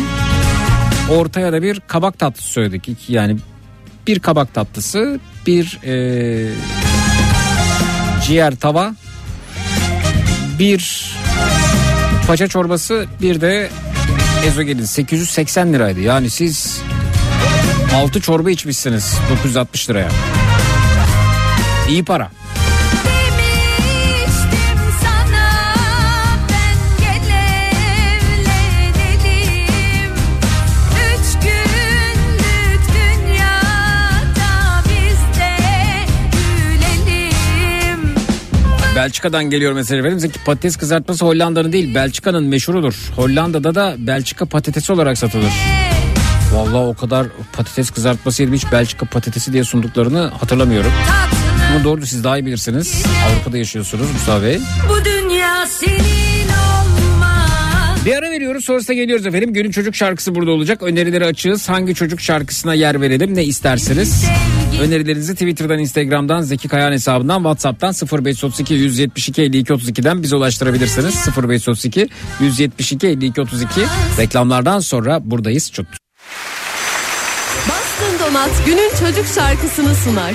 Ortaya 1.09 1.53
da 1.53 1.61
bir 1.61 1.79
kabak 1.79 2.19
tatlısı 2.19 2.47
söyledik. 2.47 2.89
İki, 2.89 3.13
yani 3.13 3.37
bir 4.07 4.19
kabak 4.19 4.53
tatlısı, 4.53 5.19
bir 5.47 5.79
e, 5.83 6.51
ciğer 8.23 8.55
tava, 8.55 8.95
bir 10.59 11.13
paça 12.27 12.47
çorbası, 12.47 13.05
bir 13.21 13.41
de 13.41 13.69
ezogelin 14.45 14.85
880 14.85 15.73
liraydı. 15.73 15.99
Yani 15.99 16.29
siz 16.29 16.81
6 17.95 18.21
çorba 18.21 18.49
içmişsiniz 18.51 19.17
960 19.31 19.89
liraya. 19.89 20.09
İyi 21.89 22.05
para. 22.05 22.31
Belçika'dan 39.03 39.49
geliyor 39.49 39.73
mesaj 39.73 39.99
efendim. 39.99 40.31
Patates 40.45 40.77
kızartması 40.77 41.25
Hollanda'nın 41.25 41.71
değil 41.71 41.95
Belçika'nın 41.95 42.43
meşhurudur. 42.43 42.93
Hollanda'da 43.15 43.75
da 43.75 43.95
Belçika 43.97 44.45
patatesi 44.45 44.93
olarak 44.93 45.17
satılır. 45.17 45.51
Vallahi 46.53 46.75
o 46.75 46.93
kadar 46.93 47.27
patates 47.53 47.89
kızartması 47.91 48.41
yedim 48.41 48.55
hiç 48.55 48.71
Belçika 48.71 49.05
patatesi 49.05 49.53
diye 49.53 49.63
sunduklarını 49.63 50.27
hatırlamıyorum. 50.39 50.91
Ama 51.71 51.83
doğru 51.83 52.05
siz 52.05 52.23
daha 52.23 52.37
iyi 52.37 52.45
bilirsiniz. 52.45 53.03
Avrupa'da 53.27 53.57
yaşıyorsunuz 53.57 54.11
Mustafa 54.13 54.43
Bey. 54.43 54.59
Bu 54.89 55.05
dünya 55.05 55.67
senin 55.67 56.47
olmaz 56.47 58.05
Bir 58.05 58.15
ara 58.15 58.31
veriyoruz 58.31 58.65
sonrasında 58.65 58.93
geliyoruz 58.93 59.25
efendim. 59.25 59.53
Günün 59.53 59.71
çocuk 59.71 59.95
şarkısı 59.95 60.35
burada 60.35 60.51
olacak. 60.51 60.83
Önerileri 60.83 61.25
açığız. 61.25 61.69
Hangi 61.69 61.95
çocuk 61.95 62.21
şarkısına 62.21 62.73
yer 62.73 63.01
verelim 63.01 63.35
ne 63.35 63.43
istersiniz? 63.43 64.25
Önerilerinizi 64.81 65.33
Twitter'dan, 65.33 65.79
Instagram'dan, 65.79 66.41
Zeki 66.41 66.67
Kayan 66.67 66.91
hesabından, 66.91 67.37
WhatsApp'tan 67.37 67.93
0532 67.93 68.73
172 68.73 69.41
52 69.41 69.73
32'den 69.73 70.23
bize 70.23 70.35
ulaştırabilirsiniz. 70.35 71.27
0532 71.37 72.09
172 72.39 73.07
52 73.07 73.41
32 73.41 73.81
reklamlardan 74.17 74.79
sonra 74.79 75.19
buradayız. 75.23 75.71
Çok 75.71 75.85
Bastın 77.69 78.19
Donat 78.19 78.51
günün 78.65 78.89
çocuk 78.99 79.25
şarkısını 79.35 79.95
sunar. 79.95 80.33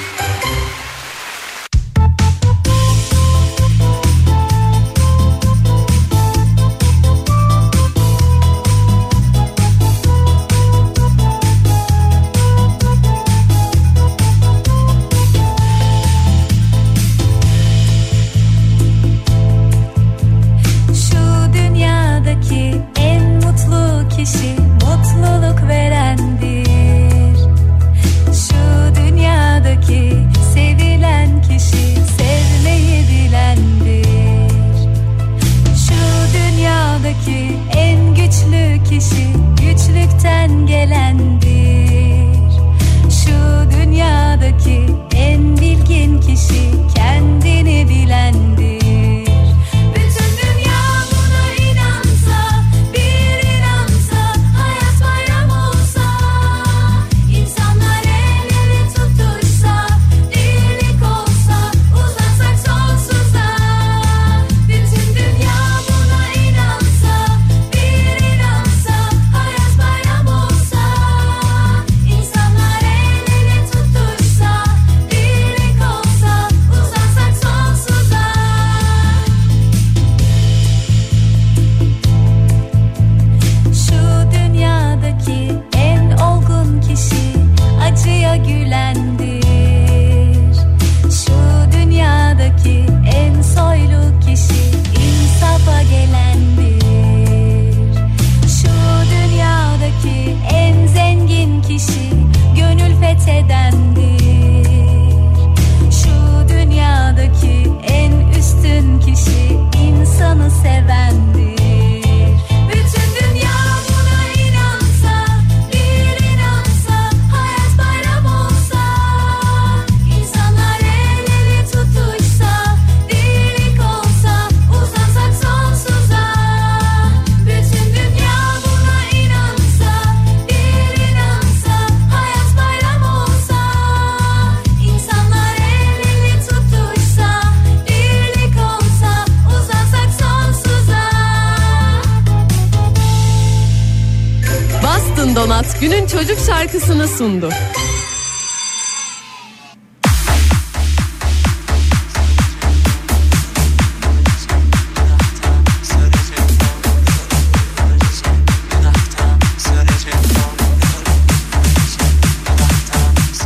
Çocuk 146.18 146.38
şarkısını 146.46 147.08
sundu. 147.08 147.50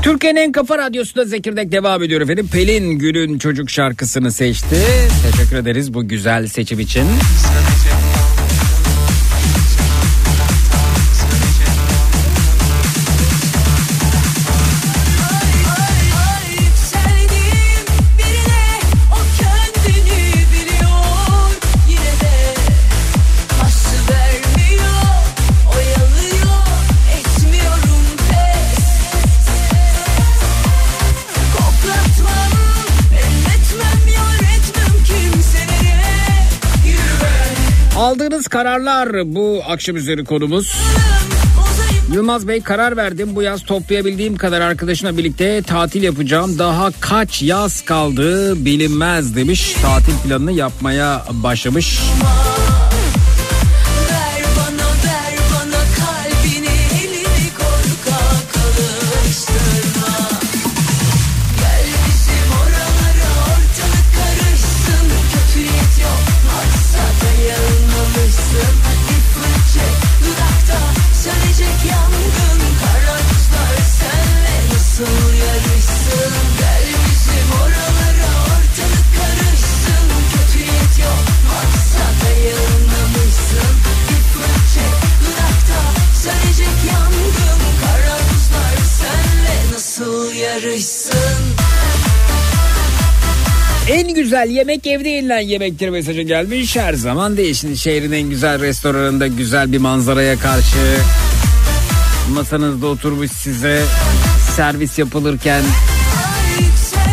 Türkiye'nin 0.03 0.41
en 0.41 0.53
kafa 0.53 0.79
radyosunda 0.79 1.25
Zekirdek 1.25 1.73
devam 1.73 2.03
ediyor 2.03 2.21
efendim. 2.21 2.49
Pelin 2.53 2.99
Gül'ün 2.99 3.39
çocuk 3.39 3.71
şarkısını 3.71 4.33
seçti. 4.33 4.77
Teşekkür 5.31 5.57
ederiz 5.57 5.95
bu 5.95 6.09
güzel 6.09 6.47
seçim 6.47 6.81
için. 6.81 7.05
Yükseldim 7.05 8.02
kararlar 38.73 39.35
bu 39.35 39.63
akşam 39.69 39.97
üzeri 39.97 40.25
konumuz. 40.25 40.77
Yılmaz 42.13 42.49
Bey 42.49 42.61
karar 42.61 42.97
verdim 42.97 43.29
bu 43.35 43.43
yaz 43.43 43.63
toplayabildiğim 43.63 44.37
kadar 44.37 44.61
arkadaşımla 44.61 45.19
birlikte 45.19 45.63
tatil 45.63 46.03
yapacağım. 46.03 46.59
Daha 46.59 46.91
kaç 47.01 47.43
yaz 47.43 47.85
kaldı 47.85 48.55
bilinmez 48.65 49.37
demiş. 49.37 49.75
Tatil 49.83 50.29
planını 50.29 50.53
yapmaya 50.53 51.25
başlamış. 51.31 51.99
Ver 51.99 52.72
güzel 94.43 94.57
yemek 94.57 94.87
evde 94.87 95.09
yenilen 95.09 95.41
yemektir 95.41 95.89
mesajı 95.89 96.23
gelmiş. 96.23 96.77
Her 96.77 96.95
zaman 96.95 97.37
değişin. 97.37 97.75
Şehrin 97.75 98.13
en 98.13 98.31
güzel 98.31 98.61
restoranında 98.61 99.27
güzel 99.27 99.73
bir 99.73 99.79
manzaraya 99.79 100.39
karşı 100.39 100.77
masanızda 102.35 102.87
oturmuş 102.87 103.31
size 103.31 103.83
servis 104.57 104.99
yapılırken 104.99 105.63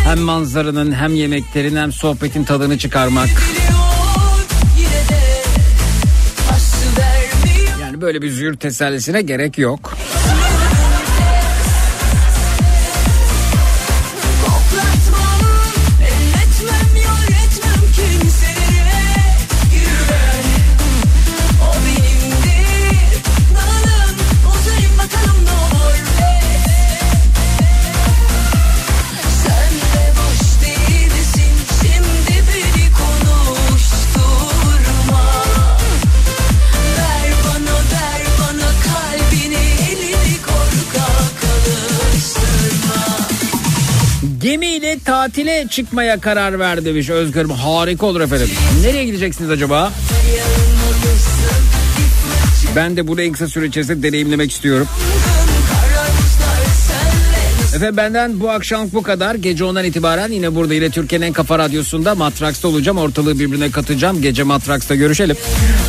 hem 0.04 0.18
manzaranın 0.18 0.92
hem 0.92 1.14
yemeklerin 1.14 1.76
hem 1.76 1.92
sohbetin 1.92 2.44
tadını 2.44 2.78
çıkarmak. 2.78 3.28
Yani 7.80 8.00
böyle 8.00 8.22
bir 8.22 8.30
züğürt 8.30 8.60
tesellisine 8.60 9.22
gerek 9.22 9.58
yok. 9.58 9.96
Tatile 45.20 45.66
çıkmaya 45.70 46.20
karar 46.20 46.58
ver 46.58 46.84
demiş 46.84 47.10
Özgür. 47.10 47.48
Harika 47.50 48.06
olur 48.06 48.20
efendim. 48.20 48.48
Nereye 48.82 49.04
gideceksiniz 49.04 49.50
acaba? 49.50 49.92
Ben 52.76 52.96
de 52.96 53.08
bunu 53.08 53.22
en 53.22 53.32
kısa 53.32 53.48
süre 53.48 53.66
içerisinde 53.66 54.02
deneyimlemek 54.02 54.50
istiyorum. 54.50 54.88
Efendim 57.74 57.96
benden 57.96 58.40
bu 58.40 58.50
akşam 58.50 58.88
bu 58.92 59.02
kadar. 59.02 59.34
Gece 59.34 59.64
ondan 59.64 59.84
itibaren 59.84 60.32
yine 60.32 60.54
burada 60.54 60.74
yine 60.74 60.90
Türkiye'nin 60.90 61.26
en 61.26 61.32
kafa 61.32 61.58
radyosunda 61.58 62.14
Matraks'ta 62.14 62.68
olacağım. 62.68 62.98
Ortalığı 62.98 63.38
birbirine 63.38 63.70
katacağım. 63.70 64.22
Gece 64.22 64.42
Matraks'ta 64.42 64.94
görüşelim. 64.94 65.36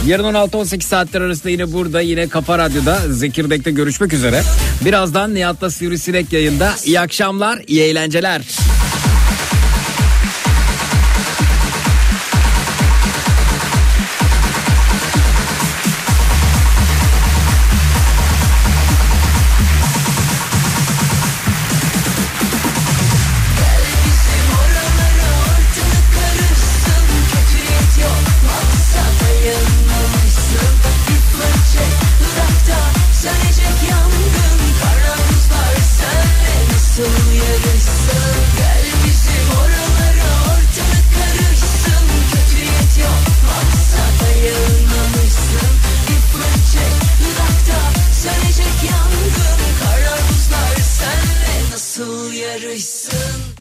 Yarın 0.08 0.24
16-18 0.24 0.82
saatler 0.82 1.22
arasında 1.22 1.50
yine 1.50 1.74
burada 1.74 2.02
yine 2.02 2.28
Kafa 2.28 2.58
Radyo'da 2.58 3.00
Zekirdek'te 3.10 3.72
görüşmek 3.72 4.14
üzere. 4.14 4.42
Birazdan 4.86 5.36
Nihat'la 5.36 5.70
Sivrisinek 5.70 6.34
yayında. 6.34 6.74
İyi 6.86 7.00
akşamlar, 7.00 7.60
iyi 7.68 7.82
eğlenceler. 7.82 8.42